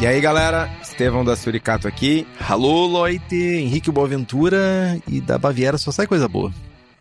E 0.00 0.06
aí, 0.06 0.18
galera, 0.18 0.70
Estevão 0.80 1.22
da 1.22 1.36
Suricato 1.36 1.86
aqui. 1.86 2.26
Alô, 2.48 2.86
Loite, 2.86 3.36
Henrique 3.36 3.90
Boaventura 3.90 4.98
e 5.06 5.20
da 5.20 5.36
Baviera 5.36 5.76
só 5.76 5.92
sai 5.92 6.06
coisa 6.06 6.26
boa. 6.26 6.50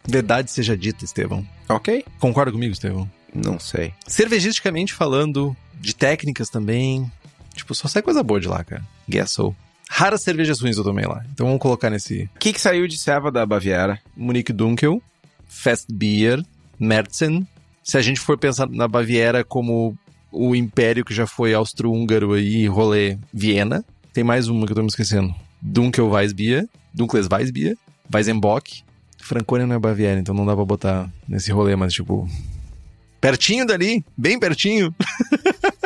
Verdade 0.06 0.52
seja 0.52 0.76
dita, 0.76 1.06
Estevão. 1.06 1.48
Ok? 1.70 2.04
Concorda 2.20 2.52
comigo, 2.52 2.74
Estevão? 2.74 3.10
Não 3.34 3.58
sei. 3.58 3.94
Cervegisticamente 4.06 4.94
falando, 4.94 5.56
de 5.80 5.96
técnicas 5.96 6.50
também, 6.50 7.10
tipo, 7.56 7.74
só 7.74 7.88
sai 7.88 8.02
coisa 8.02 8.22
boa 8.22 8.38
de 8.38 8.50
lá, 8.50 8.66
cara. 8.66 8.84
Guess 9.08 9.32
so. 9.32 9.56
Raras 9.90 10.22
cervejas 10.22 10.60
ruins 10.60 10.76
eu 10.76 10.84
tomei 10.84 11.06
lá. 11.06 11.24
Então 11.32 11.46
vamos 11.46 11.62
colocar 11.62 11.90
nesse 11.90 12.30
O 12.36 12.40
que, 12.40 12.52
que 12.52 12.60
saiu 12.60 12.86
de 12.86 12.98
ceva 12.98 13.32
da 13.32 13.46
Baviera? 13.46 13.98
Munique 14.16 14.52
Dunkel, 14.52 15.02
Fast 15.48 15.88
Beer, 15.90 16.44
Merzen. 16.78 17.48
Se 17.82 17.98
a 17.98 18.02
gente 18.02 18.20
for 18.20 18.38
pensar 18.38 18.68
na 18.70 18.90
Baviera 18.90 19.42
como 19.42 19.98
o 20.32 20.56
império 20.56 21.06
que 21.06 21.14
já 21.14 21.26
foi 21.28 21.54
austro-húngaro 21.54 22.34
aí, 22.34 22.68
rolê 22.68 23.18
Viena, 23.34 23.84
tem 24.14 24.24
mais 24.24 24.48
uma 24.48 24.66
que 24.66 24.72
eu 24.72 24.76
tô 24.76 24.82
me 24.82 24.88
esquecendo. 24.88 25.34
Dunkel 25.62 26.10
Weissbier, 26.10 26.68
Dunkles 26.94 27.28
Weissbier, 27.32 27.78
Weizenbock. 28.14 28.84
Franconia 29.22 29.68
não 29.68 29.76
é 29.76 29.80
Baviera, 29.80 30.20
então 30.20 30.34
não 30.34 30.46
dá 30.46 30.56
pra 30.56 30.66
botar 30.66 31.10
nesse 31.28 31.52
rolê, 31.52 31.76
mas 31.76 31.94
tipo... 31.94 32.28
Pertinho 33.22 33.66
dali, 33.66 34.04
bem 34.18 34.40
pertinho. 34.40 34.96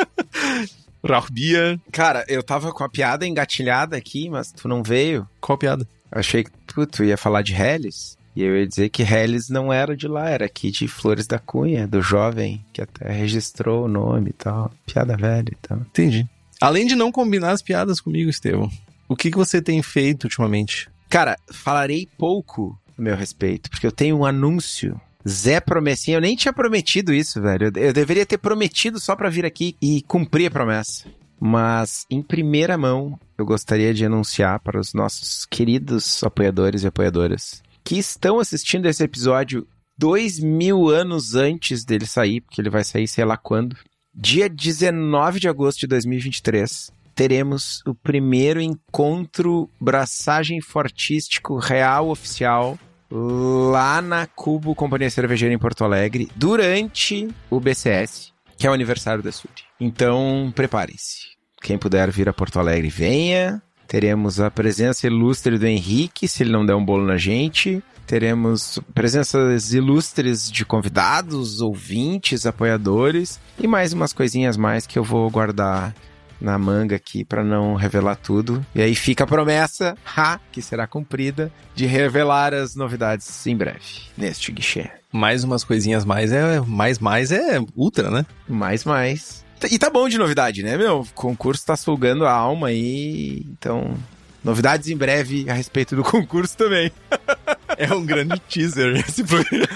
Rauchbier. 1.04 1.78
Cara, 1.92 2.24
eu 2.28 2.42
tava 2.42 2.72
com 2.72 2.82
a 2.82 2.88
piada 2.88 3.26
engatilhada 3.26 3.96
aqui, 3.96 4.30
mas 4.30 4.50
tu 4.50 4.68
não 4.68 4.82
veio. 4.82 5.28
Qual 5.40 5.58
piada? 5.58 5.86
Achei 6.10 6.44
que 6.44 6.50
tu, 6.66 6.86
tu 6.86 7.04
ia 7.04 7.16
falar 7.16 7.42
de 7.42 7.52
Helles. 7.52 8.16
E 8.36 8.42
eu 8.42 8.56
ia 8.56 8.66
dizer 8.66 8.88
que 8.88 9.02
Helles 9.02 9.48
não 9.48 9.72
era 9.72 9.96
de 9.96 10.08
lá, 10.08 10.28
era 10.28 10.46
aqui 10.46 10.70
de 10.70 10.88
Flores 10.88 11.26
da 11.26 11.38
Cunha, 11.38 11.86
do 11.86 12.02
jovem 12.02 12.64
que 12.72 12.82
até 12.82 13.10
registrou 13.10 13.84
o 13.84 13.88
nome 13.88 14.30
e 14.30 14.32
tal. 14.32 14.72
Piada 14.86 15.16
velha 15.16 15.50
e 15.50 15.56
tal. 15.56 15.78
Entendi. 15.78 16.28
Além 16.60 16.86
de 16.86 16.96
não 16.96 17.12
combinar 17.12 17.52
as 17.52 17.62
piadas 17.62 18.00
comigo, 18.00 18.30
Estevão, 18.30 18.70
o 19.08 19.14
que, 19.14 19.30
que 19.30 19.36
você 19.36 19.62
tem 19.62 19.82
feito 19.82 20.24
ultimamente? 20.24 20.88
Cara, 21.08 21.36
falarei 21.52 22.08
pouco 22.18 22.76
a 22.98 23.02
meu 23.02 23.14
respeito, 23.14 23.70
porque 23.70 23.86
eu 23.86 23.92
tenho 23.92 24.18
um 24.18 24.24
anúncio. 24.24 25.00
Zé 25.26 25.60
Promessinha, 25.60 26.16
eu 26.16 26.20
nem 26.20 26.36
tinha 26.36 26.52
prometido 26.52 27.12
isso, 27.12 27.40
velho. 27.40 27.70
Eu, 27.74 27.82
eu 27.82 27.92
deveria 27.92 28.26
ter 28.26 28.38
prometido 28.38 29.00
só 29.00 29.14
pra 29.14 29.30
vir 29.30 29.46
aqui 29.46 29.76
e 29.80 30.02
cumprir 30.02 30.46
a 30.46 30.50
promessa. 30.50 31.04
Mas, 31.40 32.06
em 32.10 32.22
primeira 32.22 32.76
mão, 32.76 33.18
eu 33.36 33.44
gostaria 33.44 33.92
de 33.92 34.04
anunciar 34.04 34.60
para 34.60 34.78
os 34.78 34.92
nossos 34.92 35.44
queridos 35.46 36.22
apoiadores 36.22 36.82
e 36.82 36.86
apoiadoras 36.86 37.63
que 37.84 37.98
estão 37.98 38.40
assistindo 38.40 38.86
esse 38.86 39.04
episódio 39.04 39.66
dois 39.96 40.38
mil 40.40 40.88
anos 40.88 41.34
antes 41.34 41.84
dele 41.84 42.06
sair, 42.06 42.40
porque 42.40 42.60
ele 42.60 42.70
vai 42.70 42.82
sair 42.82 43.06
sei 43.06 43.24
lá 43.24 43.36
quando. 43.36 43.76
Dia 44.12 44.48
19 44.48 45.40
de 45.40 45.48
agosto 45.48 45.80
de 45.80 45.86
2023, 45.88 46.90
teremos 47.14 47.82
o 47.86 47.94
primeiro 47.94 48.60
encontro 48.60 49.68
braçagem 49.80 50.60
fortístico 50.60 51.58
real 51.58 52.08
oficial 52.08 52.78
lá 53.10 54.00
na 54.00 54.26
Cubo 54.26 54.74
Companhia 54.74 55.10
Cervejeira 55.10 55.54
em 55.54 55.58
Porto 55.58 55.84
Alegre 55.84 56.28
durante 56.34 57.28
o 57.50 57.60
BCS, 57.60 58.32
que 58.56 58.66
é 58.66 58.70
o 58.70 58.72
aniversário 58.72 59.22
da 59.22 59.30
Suri. 59.30 59.52
Então, 59.78 60.52
preparem-se. 60.54 61.34
Quem 61.60 61.78
puder 61.78 62.10
vir 62.10 62.28
a 62.28 62.32
Porto 62.32 62.58
Alegre, 62.58 62.88
venha. 62.88 63.62
Teremos 63.94 64.40
a 64.40 64.50
presença 64.50 65.06
ilustre 65.06 65.56
do 65.56 65.68
Henrique, 65.68 66.26
se 66.26 66.42
ele 66.42 66.50
não 66.50 66.66
der 66.66 66.74
um 66.74 66.84
bolo 66.84 67.06
na 67.06 67.16
gente. 67.16 67.80
Teremos 68.04 68.80
presenças 68.92 69.72
ilustres 69.72 70.50
de 70.50 70.64
convidados, 70.64 71.60
ouvintes, 71.60 72.44
apoiadores 72.44 73.38
e 73.56 73.68
mais 73.68 73.92
umas 73.92 74.12
coisinhas 74.12 74.56
mais 74.56 74.84
que 74.84 74.98
eu 74.98 75.04
vou 75.04 75.30
guardar 75.30 75.94
na 76.40 76.58
manga 76.58 76.96
aqui 76.96 77.24
para 77.24 77.44
não 77.44 77.76
revelar 77.76 78.16
tudo. 78.16 78.66
E 78.74 78.82
aí 78.82 78.96
fica 78.96 79.22
a 79.22 79.28
promessa, 79.28 79.96
ha, 80.04 80.40
que 80.50 80.60
será 80.60 80.88
cumprida, 80.88 81.52
de 81.72 81.86
revelar 81.86 82.52
as 82.52 82.74
novidades 82.74 83.46
em 83.46 83.56
breve 83.56 83.78
neste 84.18 84.50
guichê. 84.50 84.90
Mais 85.12 85.44
umas 85.44 85.62
coisinhas 85.62 86.04
mais 86.04 86.32
é 86.32 86.60
mais 86.62 86.98
mais 86.98 87.30
é 87.30 87.60
ultra, 87.76 88.10
né? 88.10 88.26
Mais 88.48 88.84
mais. 88.84 89.43
E 89.70 89.78
tá 89.78 89.88
bom 89.90 90.08
de 90.08 90.18
novidade, 90.18 90.62
né, 90.62 90.76
meu? 90.76 91.00
O 91.00 91.06
concurso 91.14 91.64
tá 91.66 91.76
sugando 91.76 92.26
a 92.26 92.32
alma 92.32 92.68
aí, 92.68 93.42
então 93.50 93.96
novidades 94.42 94.88
em 94.88 94.96
breve 94.96 95.48
a 95.48 95.54
respeito 95.54 95.96
do 95.96 96.02
concurso 96.04 96.56
também. 96.56 96.90
É 97.76 97.92
um 97.92 98.06
grande 98.06 98.38
teaser 98.48 98.94
esse 98.96 99.24
programa. 99.24 99.66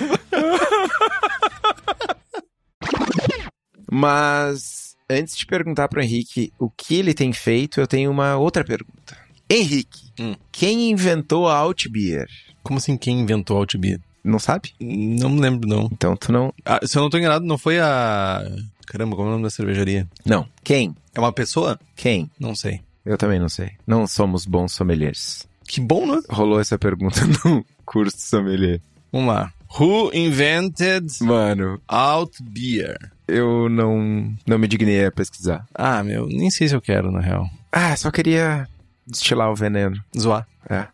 Mas 3.91 4.95
antes 5.11 5.37
de 5.37 5.47
perguntar 5.47 5.89
pro 5.89 6.01
Henrique 6.01 6.53
o 6.61 6.71
que 6.71 6.95
ele 6.95 7.13
tem 7.13 7.33
feito, 7.33 7.81
eu 7.81 7.87
tenho 7.89 8.09
uma 8.11 8.37
outra 8.37 8.63
pergunta. 8.65 9.17
Henrique, 9.51 10.13
Hum. 10.21 10.37
quem 10.53 10.91
inventou 10.91 11.49
a 11.49 11.57
Altbier? 11.57 12.27
Como 12.63 12.79
assim 12.79 12.97
quem 12.97 13.21
inventou 13.21 13.57
a 13.57 13.61
Altbier? 13.61 14.01
Não 14.23 14.39
sabe? 14.39 14.73
Não 14.81 15.31
me 15.31 15.41
lembro, 15.41 15.69
não. 15.69 15.89
Então 15.93 16.17
tu 16.17 16.33
não. 16.33 16.53
Ah, 16.65 16.81
se 16.85 16.97
eu 16.99 17.03
não 17.03 17.11
tô 17.11 17.19
enganado, 17.19 17.45
não 17.45 17.57
foi 17.59 17.79
a... 17.79 18.43
Caramba, 18.87 19.15
como 19.17 19.29
é 19.29 19.31
o 19.31 19.33
nome 19.33 19.45
da 19.45 19.51
cervejaria? 19.51 20.07
Não. 20.25 20.47
Quem? 20.65 20.95
É 21.15 21.21
uma 21.21 21.33
pessoa? 21.33 21.79
Quem? 21.95 22.31
Não 22.39 22.55
sei. 22.55 22.81
Eu 23.05 23.17
também 23.19 23.39
não 23.39 23.49
sei. 23.49 23.73
Não 23.87 24.07
somos 24.07 24.45
bons 24.47 24.73
sommeliers. 24.73 25.47
Que 25.67 25.81
bom, 25.81 26.07
né? 26.07 26.21
Rolou 26.31 26.61
essa 26.61 26.79
pergunta 26.79 27.21
no 27.45 27.65
curso 27.85 28.17
de 28.17 28.23
sommelier. 28.23 28.81
Vamos 29.13 29.29
lá. 29.35 29.53
Who 29.79 30.11
invented 30.15 31.07
Mano, 31.21 31.81
Alt 31.87 32.41
Beer? 32.41 32.97
eu 33.29 33.69
não, 33.69 34.35
não 34.47 34.59
me 34.59 34.67
dignei 34.67 35.05
a 35.05 35.13
pesquisar. 35.13 35.67
Ah, 35.75 36.03
meu, 36.03 36.27
nem 36.27 36.51
sei 36.51 36.67
se 36.69 36.75
eu 36.75 36.81
quero, 36.81 37.13
na 37.13 37.21
real. 37.21 37.47
Ah, 37.71 37.95
só 37.95 38.11
queria 38.11 38.67
destilar 39.07 39.51
o 39.51 39.55
veneno. 39.55 40.03
Zoar. 40.19 40.47
É. 40.71 40.87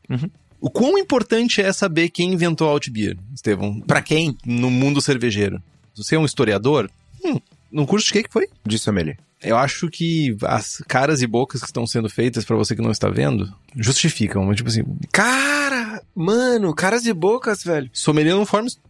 O 0.64 0.70
quão 0.70 0.96
importante 0.96 1.60
é 1.60 1.70
saber 1.74 2.08
quem 2.08 2.32
inventou 2.32 2.66
a 2.66 2.70
Alt 2.70 2.88
Beer, 2.88 3.18
Estevão? 3.34 3.82
Pra 3.82 4.00
quem? 4.00 4.34
No 4.46 4.70
mundo 4.70 4.98
cervejeiro. 4.98 5.62
Você 5.94 6.14
é 6.14 6.18
um 6.18 6.24
historiador? 6.24 6.90
Hum, 7.22 7.38
no 7.70 7.86
curso 7.86 8.06
de 8.06 8.12
que 8.14 8.22
que 8.22 8.32
foi? 8.32 8.48
De 8.64 8.78
sommelier. 8.78 9.18
Eu 9.42 9.58
acho 9.58 9.90
que 9.90 10.34
as 10.42 10.78
caras 10.88 11.20
e 11.20 11.26
bocas 11.26 11.60
que 11.60 11.66
estão 11.66 11.86
sendo 11.86 12.08
feitas 12.08 12.46
pra 12.46 12.56
você 12.56 12.74
que 12.74 12.80
não 12.80 12.90
está 12.90 13.10
vendo 13.10 13.52
justificam. 13.76 14.42
Mas, 14.46 14.56
tipo 14.56 14.70
assim, 14.70 14.82
Cara, 15.12 16.00
mano, 16.16 16.74
caras 16.74 17.04
e 17.04 17.12
bocas, 17.12 17.62
velho. 17.62 17.90
sommelier 17.92 18.34
não 18.34 18.46
forma 18.46 18.66
his- 18.68 18.80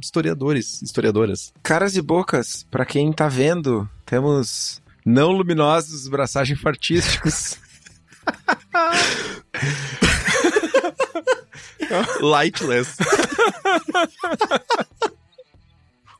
historiadores, 0.00 0.80
historiadoras. 0.82 1.52
Caras 1.64 1.96
e 1.96 2.00
bocas, 2.00 2.64
pra 2.70 2.86
quem 2.86 3.12
tá 3.12 3.26
vendo, 3.26 3.88
temos 4.06 4.80
não 5.04 5.32
luminosos 5.32 6.06
braçagem 6.06 6.54
fartísticos. 6.54 7.56
Lightless. 12.20 12.96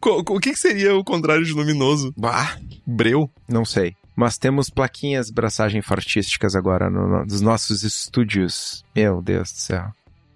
O 0.00 0.38
que, 0.38 0.52
que 0.52 0.58
seria 0.58 0.94
o 0.94 1.02
contrário 1.04 1.44
de 1.44 1.52
luminoso? 1.52 2.12
bah, 2.16 2.58
Breu? 2.86 3.30
não 3.48 3.64
sei. 3.64 3.96
Mas 4.14 4.36
temos 4.38 4.68
plaquinhas 4.70 5.30
braçagem 5.30 5.82
fartísticas 5.82 6.54
agora 6.54 6.88
no- 6.88 7.08
no- 7.08 7.24
nos 7.24 7.40
nossos 7.40 7.82
estúdios. 7.82 8.84
Meu 8.94 9.20
Deus 9.22 9.50
do 9.50 9.58
céu. 9.58 9.86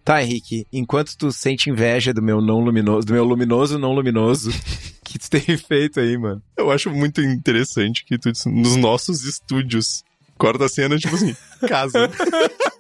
Tá, 0.05 0.23
Henrique, 0.23 0.67
enquanto 0.73 1.17
tu 1.19 1.31
sente 1.31 1.69
inveja 1.71 2.13
do 2.15 2.23
meu 2.23 2.41
não 2.41 2.61
luminoso, 2.61 3.07
do 3.07 3.13
meu 3.13 3.25
luminoso 3.25 3.79
não 3.79 3.93
luminoso, 3.93 4.51
que 5.05 5.19
tu 5.19 5.29
tem 5.31 5.57
feito 5.59 6.01
aí, 6.01 6.17
mano? 6.17 6.43
Eu 6.57 6.71
acho 6.73 6.91
muito 6.91 7.21
interessante 7.21 8.05
que 8.07 8.19
tu 8.19 8.33
disse, 8.33 8.49
nos 8.49 8.75
nossos 8.77 9.23
estúdios. 9.25 10.03
Corta 10.39 10.65
a 10.65 10.69
cena, 10.69 10.97
tipo 10.97 11.15
assim, 11.15 11.37
casa. 11.69 12.09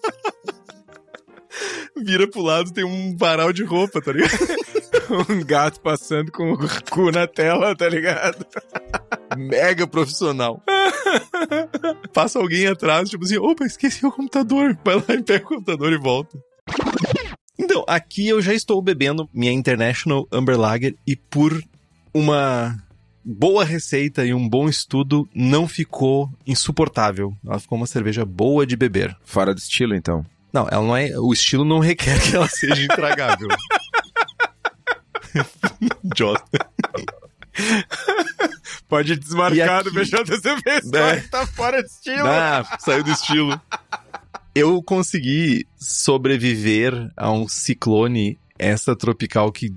Vira 1.96 2.28
pro 2.28 2.42
lado, 2.42 2.72
tem 2.72 2.84
um 2.84 3.16
varal 3.16 3.52
de 3.52 3.64
roupa, 3.64 4.00
tá 4.00 4.12
ligado? 4.12 4.38
um 5.28 5.44
gato 5.44 5.80
passando 5.80 6.30
com 6.30 6.52
o 6.52 6.58
cu 6.90 7.10
na 7.10 7.26
tela, 7.26 7.74
tá 7.74 7.88
ligado? 7.88 8.46
Mega 9.36 9.86
profissional. 9.86 10.62
Passa 12.12 12.38
alguém 12.38 12.66
atrás, 12.66 13.08
tipo 13.08 13.24
assim, 13.24 13.38
opa, 13.38 13.64
esqueci 13.64 14.04
o 14.06 14.12
computador. 14.12 14.78
Vai 14.84 14.96
lá 14.96 15.14
e 15.14 15.22
pega 15.22 15.44
o 15.44 15.48
computador 15.48 15.92
e 15.92 15.98
volta. 15.98 16.38
Então, 17.58 17.84
aqui 17.88 18.28
eu 18.28 18.40
já 18.40 18.54
estou 18.54 18.80
bebendo 18.80 19.28
minha 19.32 19.52
International 19.52 20.28
Amber 20.32 20.58
Lager 20.58 20.94
e 21.06 21.16
por 21.16 21.60
uma 22.14 22.76
boa 23.24 23.64
receita 23.64 24.24
e 24.24 24.32
um 24.32 24.48
bom 24.48 24.68
estudo, 24.68 25.28
não 25.34 25.68
ficou 25.68 26.30
insuportável. 26.46 27.34
Ela 27.44 27.58
ficou 27.58 27.76
uma 27.76 27.86
cerveja 27.86 28.24
boa 28.24 28.66
de 28.66 28.76
beber. 28.76 29.14
Fora 29.22 29.54
do 29.54 29.58
estilo, 29.58 29.94
então. 29.94 30.24
Não, 30.52 30.66
ela 30.70 30.82
não 30.82 30.96
é. 30.96 31.10
O 31.18 31.32
estilo 31.32 31.64
não 31.64 31.78
requer 31.78 32.20
que 32.22 32.34
ela 32.36 32.48
seja 32.48 32.82
intragável. 32.82 33.48
Idiota. 36.04 36.70
Pode 38.88 39.16
desmarcar 39.16 39.84
do 39.84 39.92
BJCP, 39.92 40.70
É. 40.94 41.20
tá 41.30 41.46
fora 41.46 41.82
de 41.82 41.88
estilo. 41.88 42.26
Ah, 42.26 42.64
saiu 42.78 43.02
do 43.04 43.10
estilo. 43.10 43.60
Eu 44.54 44.82
consegui 44.82 45.66
sobreviver 45.78 47.10
a 47.16 47.30
um 47.30 47.46
ciclone 47.46 48.38
essa 48.58 48.96
tropical 48.96 49.52
que 49.52 49.72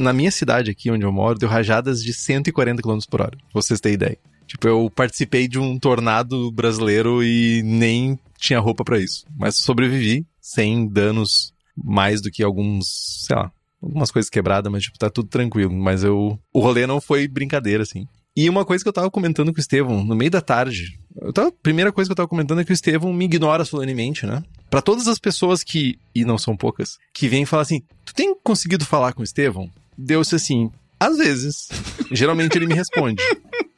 na 0.00 0.12
minha 0.12 0.30
cidade 0.30 0.70
aqui 0.70 0.90
onde 0.90 1.04
eu 1.04 1.12
moro 1.12 1.38
deu 1.38 1.48
rajadas 1.48 2.02
de 2.02 2.12
140 2.12 2.82
km 2.82 2.98
por 3.10 3.20
hora. 3.20 3.30
pra 3.36 3.46
Vocês 3.52 3.80
terem 3.80 3.94
ideia. 3.94 4.18
Tipo, 4.46 4.66
eu 4.68 4.90
participei 4.94 5.46
de 5.46 5.58
um 5.58 5.78
tornado 5.78 6.50
brasileiro 6.52 7.22
e 7.22 7.62
nem 7.64 8.18
tinha 8.38 8.60
roupa 8.60 8.84
pra 8.84 8.98
isso, 8.98 9.24
mas 9.36 9.56
sobrevivi 9.56 10.26
sem 10.40 10.88
danos 10.88 11.52
mais 11.76 12.20
do 12.20 12.30
que 12.30 12.42
alguns, 12.42 13.24
sei 13.26 13.36
lá, 13.36 13.52
algumas 13.82 14.10
coisas 14.10 14.30
quebradas, 14.30 14.70
mas 14.70 14.84
tipo, 14.84 14.98
tá 14.98 15.10
tudo 15.10 15.28
tranquilo, 15.28 15.72
mas 15.72 16.02
eu 16.02 16.38
o 16.52 16.60
rolê 16.60 16.86
não 16.86 17.00
foi 17.00 17.28
brincadeira 17.28 17.82
assim. 17.82 18.06
E 18.36 18.50
uma 18.50 18.66
coisa 18.66 18.84
que 18.84 18.88
eu 18.88 18.92
tava 18.92 19.10
comentando 19.10 19.50
com 19.50 19.56
o 19.56 19.60
Estevão 19.60 20.04
no 20.04 20.14
meio 20.14 20.30
da 20.30 20.42
tarde. 20.42 20.98
Eu 21.22 21.32
tava, 21.32 21.48
a 21.48 21.52
primeira 21.52 21.90
coisa 21.90 22.06
que 22.06 22.12
eu 22.12 22.16
tava 22.16 22.28
comentando 22.28 22.60
é 22.60 22.64
que 22.64 22.70
o 22.70 22.74
Estevão 22.74 23.10
me 23.10 23.24
ignora 23.24 23.64
solenemente, 23.64 24.26
né? 24.26 24.42
Pra 24.68 24.82
todas 24.82 25.08
as 25.08 25.18
pessoas 25.18 25.64
que, 25.64 25.98
e 26.14 26.22
não 26.22 26.36
são 26.36 26.54
poucas, 26.54 26.98
que 27.14 27.28
vêm 27.28 27.46
falar 27.46 27.62
assim: 27.62 27.80
Tu 28.04 28.14
tem 28.14 28.34
conseguido 28.44 28.84
falar 28.84 29.14
com 29.14 29.22
o 29.22 29.24
Estevão? 29.24 29.70
Deu-se 29.96 30.34
assim, 30.34 30.70
às 31.00 31.16
vezes. 31.16 31.68
Geralmente 32.12 32.56
ele 32.56 32.66
me 32.66 32.74
responde. 32.74 33.22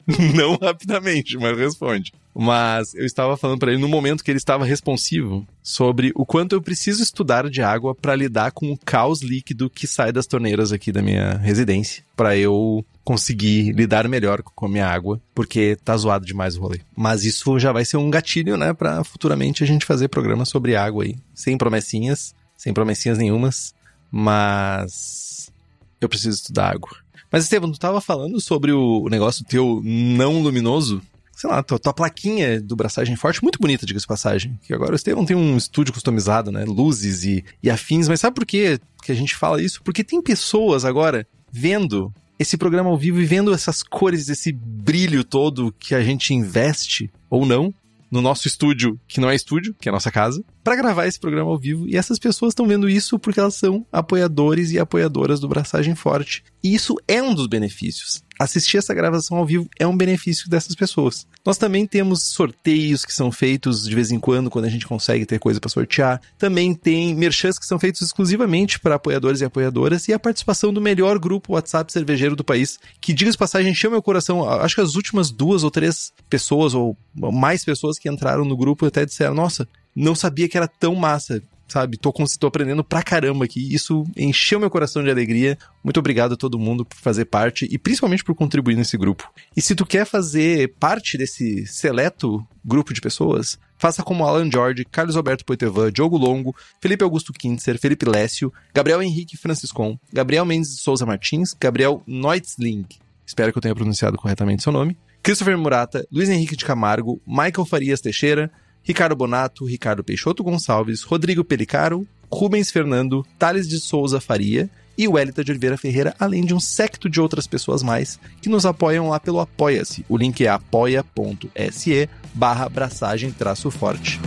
Não 0.35 0.57
rapidamente, 0.61 1.37
mas 1.37 1.57
responde. 1.57 2.11
Mas 2.33 2.93
eu 2.93 3.05
estava 3.05 3.35
falando 3.35 3.59
para 3.59 3.71
ele 3.71 3.81
no 3.81 3.87
momento 3.87 4.23
que 4.23 4.31
ele 4.31 4.37
estava 4.37 4.63
responsivo 4.63 5.47
sobre 5.63 6.11
o 6.15 6.25
quanto 6.25 6.53
eu 6.53 6.61
preciso 6.61 7.01
estudar 7.01 7.49
de 7.49 7.61
água 7.61 7.95
para 7.95 8.15
lidar 8.15 8.51
com 8.51 8.71
o 8.71 8.77
caos 8.77 9.21
líquido 9.21 9.69
que 9.69 9.87
sai 9.87 10.11
das 10.11 10.27
torneiras 10.27 10.71
aqui 10.71 10.91
da 10.91 11.01
minha 11.01 11.37
residência, 11.37 12.03
para 12.15 12.37
eu 12.37 12.85
conseguir 13.03 13.73
lidar 13.73 14.07
melhor 14.07 14.43
com 14.43 14.67
a 14.67 14.69
minha 14.69 14.87
água, 14.87 15.19
porque 15.33 15.75
tá 15.83 15.97
zoado 15.97 16.25
demais 16.25 16.55
o 16.55 16.61
rolê. 16.61 16.79
Mas 16.95 17.25
isso 17.25 17.57
já 17.57 17.71
vai 17.71 17.83
ser 17.83 17.97
um 17.97 18.09
gatilho, 18.09 18.55
né, 18.55 18.73
para 18.73 19.03
futuramente 19.03 19.63
a 19.63 19.67
gente 19.67 19.85
fazer 19.85 20.07
programas 20.09 20.49
sobre 20.49 20.75
água 20.75 21.03
aí, 21.03 21.15
sem 21.33 21.57
promessinhas, 21.57 22.35
sem 22.55 22.71
promessinhas 22.71 23.17
nenhumas, 23.17 23.73
mas 24.11 25.51
eu 25.99 26.07
preciso 26.07 26.37
estudar 26.37 26.73
água. 26.73 26.91
Mas, 27.31 27.43
Estevam, 27.43 27.71
tu 27.71 27.79
tava 27.79 28.01
falando 28.01 28.41
sobre 28.41 28.71
o 28.71 29.07
negócio 29.09 29.45
teu 29.45 29.81
não 29.83 30.41
luminoso. 30.41 31.01
Sei 31.39 31.49
lá, 31.49 31.63
tua, 31.63 31.79
tua 31.79 31.93
plaquinha 31.93 32.59
do 32.59 32.75
braçagem 32.75 33.15
forte, 33.15 33.41
muito 33.41 33.59
bonita, 33.59 33.85
diga-se 33.85 34.05
passagem. 34.05 34.59
Que 34.61 34.73
agora 34.73 34.91
o 34.91 34.95
Estevam 34.97 35.23
tem 35.25 35.37
um 35.37 35.55
estúdio 35.55 35.93
customizado, 35.93 36.51
né? 36.51 36.65
Luzes 36.65 37.23
e, 37.23 37.45
e 37.63 37.69
afins. 37.69 38.09
Mas 38.09 38.19
sabe 38.19 38.35
por 38.35 38.45
quê 38.45 38.77
que 39.01 39.09
a 39.09 39.15
gente 39.15 39.37
fala 39.37 39.63
isso? 39.63 39.81
Porque 39.81 40.03
tem 40.03 40.21
pessoas 40.21 40.83
agora 40.83 41.25
vendo 41.49 42.13
esse 42.37 42.57
programa 42.57 42.89
ao 42.89 42.97
vivo 42.97 43.21
e 43.21 43.25
vendo 43.25 43.53
essas 43.53 43.81
cores, 43.81 44.27
esse 44.27 44.51
brilho 44.51 45.23
todo 45.23 45.73
que 45.79 45.95
a 45.95 46.03
gente 46.03 46.33
investe, 46.33 47.09
ou 47.29 47.45
não, 47.45 47.73
no 48.11 48.21
nosso 48.21 48.45
estúdio, 48.45 48.99
que 49.07 49.21
não 49.21 49.29
é 49.29 49.35
estúdio, 49.35 49.73
que 49.79 49.87
é 49.87 49.91
a 49.91 49.93
nossa 49.93 50.11
casa, 50.11 50.43
para 50.61 50.75
gravar 50.75 51.07
esse 51.07 51.19
programa 51.19 51.51
ao 51.51 51.57
vivo. 51.57 51.87
E 51.87 51.95
essas 51.95 52.19
pessoas 52.19 52.51
estão 52.51 52.67
vendo 52.67 52.89
isso 52.89 53.17
porque 53.17 53.39
elas 53.39 53.55
são 53.55 53.85
apoiadores 53.93 54.71
e 54.71 54.79
apoiadoras 54.79 55.39
do 55.39 55.47
Braçagem 55.47 55.95
Forte. 55.95 56.43
E 56.61 56.75
isso 56.75 56.95
é 57.07 57.23
um 57.23 57.33
dos 57.33 57.47
benefícios. 57.47 58.23
Assistir 58.39 58.77
essa 58.77 58.93
gravação 58.93 59.35
ao 59.35 59.45
vivo 59.45 59.69
é 59.77 59.85
um 59.85 59.97
benefício 59.97 60.49
dessas 60.49 60.73
pessoas. 60.73 61.27
Nós 61.45 61.57
também 61.57 61.85
temos 61.85 62.23
sorteios 62.23 63.03
que 63.03 63.13
são 63.13 63.33
feitos 63.33 63.83
de 63.83 63.93
vez 63.93 64.11
em 64.11 64.19
quando, 64.19 64.49
quando 64.49 64.63
a 64.63 64.69
gente 64.69 64.87
consegue 64.87 65.25
ter 65.25 65.39
coisa 65.39 65.59
para 65.59 65.69
sortear. 65.69 66.21
Também 66.37 66.73
tem 66.73 67.13
merchans 67.13 67.59
que 67.59 67.65
são 67.65 67.77
feitos 67.77 68.01
exclusivamente 68.01 68.79
para 68.79 68.95
apoiadores 68.95 69.41
e 69.41 69.45
apoiadoras 69.45 70.07
e 70.07 70.13
a 70.13 70.19
participação 70.19 70.71
do 70.71 70.79
melhor 70.79 71.19
grupo 71.19 71.51
WhatsApp 71.51 71.91
cervejeiro 71.91 72.33
do 72.33 72.43
país, 72.43 72.79
que 73.01 73.11
diga 73.11 73.29
de 73.29 73.37
passagem, 73.37 73.73
encheu 73.73 73.91
meu 73.91 74.01
coração. 74.01 74.49
Acho 74.49 74.75
que 74.75 74.81
as 74.81 74.95
últimas 74.95 75.31
duas 75.31 75.65
ou 75.65 75.69
três 75.69 76.13
pessoas 76.29 76.73
ou 76.73 76.95
mais 77.13 77.65
pessoas 77.65 77.99
que 77.99 78.07
entraram 78.07 78.45
no 78.45 78.55
grupo 78.55 78.85
até 78.85 79.05
disseram: 79.05 79.33
"Nossa, 79.33 79.67
não 79.93 80.15
sabia 80.15 80.47
que 80.47 80.55
era 80.55 80.67
tão 80.67 80.95
massa 80.95 81.43
sabe? 81.69 81.97
Tô, 81.97 82.11
tô 82.11 82.47
aprendendo 82.47 82.83
pra 82.83 83.03
caramba 83.03 83.45
aqui. 83.45 83.73
Isso 83.73 84.03
encheu 84.17 84.59
meu 84.59 84.69
coração 84.69 85.03
de 85.03 85.09
alegria. 85.09 85.57
Muito 85.83 85.99
obrigado 85.99 86.33
a 86.33 86.37
todo 86.37 86.59
mundo 86.59 86.83
por 86.83 86.97
fazer 86.97 87.25
parte 87.25 87.67
e 87.71 87.77
principalmente 87.77 88.23
por 88.23 88.35
contribuir 88.35 88.75
nesse 88.75 88.97
grupo. 88.97 89.31
E 89.55 89.61
se 89.61 89.75
tu 89.75 89.85
quer 89.85 90.05
fazer 90.05 90.73
parte 90.79 91.17
desse 91.17 91.65
seleto 91.65 92.45
grupo 92.65 92.93
de 92.93 93.01
pessoas, 93.01 93.57
faça 93.77 94.03
como 94.03 94.25
Alan 94.25 94.49
George, 94.51 94.85
Carlos 94.85 95.15
Alberto 95.15 95.45
Poitevin, 95.45 95.91
Diogo 95.91 96.17
Longo, 96.17 96.55
Felipe 96.81 97.03
Augusto 97.03 97.31
Kintzer, 97.31 97.79
Felipe 97.79 98.05
Lécio, 98.05 98.51
Gabriel 98.73 99.01
Henrique 99.01 99.37
Franciscon, 99.37 99.97
Gabriel 100.11 100.45
Mendes 100.45 100.75
de 100.75 100.81
Souza 100.81 101.05
Martins, 101.05 101.55
Gabriel 101.59 102.03
Neutzling, 102.05 102.85
espero 103.25 103.51
que 103.51 103.57
eu 103.57 103.61
tenha 103.61 103.73
pronunciado 103.73 104.17
corretamente 104.17 104.61
seu 104.61 104.73
nome, 104.73 104.97
Christopher 105.23 105.57
Murata, 105.57 106.05
Luiz 106.11 106.29
Henrique 106.29 106.55
de 106.55 106.65
Camargo, 106.65 107.21
Michael 107.25 107.65
Farias 107.65 108.01
Teixeira, 108.01 108.51
Ricardo 108.83 109.15
Bonato, 109.15 109.65
Ricardo 109.65 110.03
Peixoto 110.03 110.43
Gonçalves, 110.43 111.03
Rodrigo 111.03 111.43
Pelicaro, 111.43 112.07
Rubens 112.31 112.71
Fernando, 112.71 113.25
Thales 113.37 113.67
de 113.67 113.79
Souza 113.79 114.19
Faria 114.19 114.69
e 114.97 115.07
Wellington 115.07 115.43
de 115.43 115.51
Oliveira 115.51 115.77
Ferreira, 115.77 116.13
além 116.19 116.43
de 116.43 116.53
um 116.53 116.59
secto 116.59 117.09
de 117.09 117.21
outras 117.21 117.47
pessoas 117.47 117.81
mais 117.81 118.19
que 118.41 118.49
nos 118.49 118.65
apoiam 118.65 119.09
lá 119.09 119.19
pelo 119.19 119.39
Apoia-se. 119.39 120.05
O 120.09 120.17
link 120.17 120.45
é 120.45 120.49
apoia.se 120.49 122.09
barra 122.33 122.65
abraçagem 122.65 123.31
traço 123.31 123.71
forte. 123.71 124.19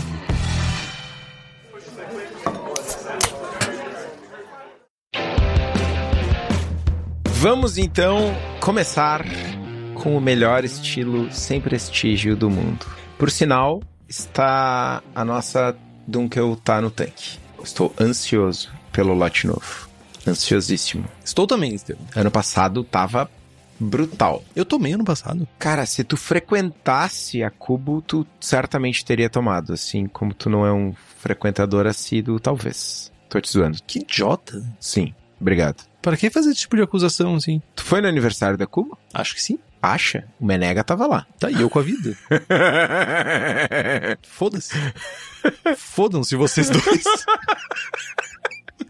Vamos 7.42 7.76
então 7.76 8.32
começar 8.60 9.24
com 9.94 10.16
o 10.16 10.20
melhor 10.20 10.64
estilo 10.64 11.30
sem 11.32 11.60
prestígio 11.60 12.36
do 12.36 12.48
mundo. 12.48 12.86
Por 13.18 13.32
sinal, 13.32 13.82
está 14.12 15.02
a 15.14 15.24
nossa 15.24 15.74
Dunkel 16.06 16.54
tá 16.56 16.80
no 16.80 16.90
tanque. 16.90 17.38
Estou 17.64 17.94
ansioso 17.98 18.70
pelo 18.92 19.14
lote 19.14 19.46
novo. 19.46 19.88
Ansiosíssimo. 20.26 21.04
Estou 21.24 21.46
também, 21.46 21.74
Estevam. 21.74 22.06
Ano 22.14 22.30
passado 22.30 22.84
tava 22.84 23.30
brutal. 23.80 24.44
Eu 24.54 24.64
tomei 24.64 24.92
ano 24.92 25.04
passado. 25.04 25.48
Cara, 25.58 25.86
se 25.86 26.04
tu 26.04 26.16
frequentasse 26.16 27.42
a 27.42 27.50
Cubo, 27.50 28.02
tu 28.02 28.26
certamente 28.38 29.04
teria 29.04 29.30
tomado. 29.30 29.72
Assim, 29.72 30.06
como 30.06 30.34
tu 30.34 30.50
não 30.50 30.66
é 30.66 30.72
um 30.72 30.94
frequentador 31.18 31.86
assíduo, 31.86 32.38
talvez. 32.38 33.10
Tô 33.28 33.40
te 33.40 33.50
zoando. 33.50 33.78
Que 33.86 34.00
idiota. 34.00 34.62
Sim, 34.78 35.14
obrigado. 35.40 35.84
Para 36.02 36.16
que 36.16 36.30
fazer 36.30 36.50
esse 36.50 36.60
tipo 36.60 36.76
de 36.76 36.82
acusação 36.82 37.34
assim? 37.34 37.62
Tu 37.74 37.82
foi 37.82 38.00
no 38.02 38.08
aniversário 38.08 38.58
da 38.58 38.66
Cubo? 38.66 38.98
Acho 39.14 39.34
que 39.34 39.42
sim. 39.42 39.58
Acha? 39.82 40.28
O 40.38 40.46
Menega 40.46 40.84
tava 40.84 41.08
lá. 41.08 41.26
Tá, 41.40 41.50
e 41.50 41.60
eu 41.60 41.68
com 41.68 41.80
a 41.80 41.82
vida. 41.82 42.16
Foda-se. 44.22 44.74
Fodam-se 45.76 46.36
vocês 46.36 46.70
dois. 46.70 47.04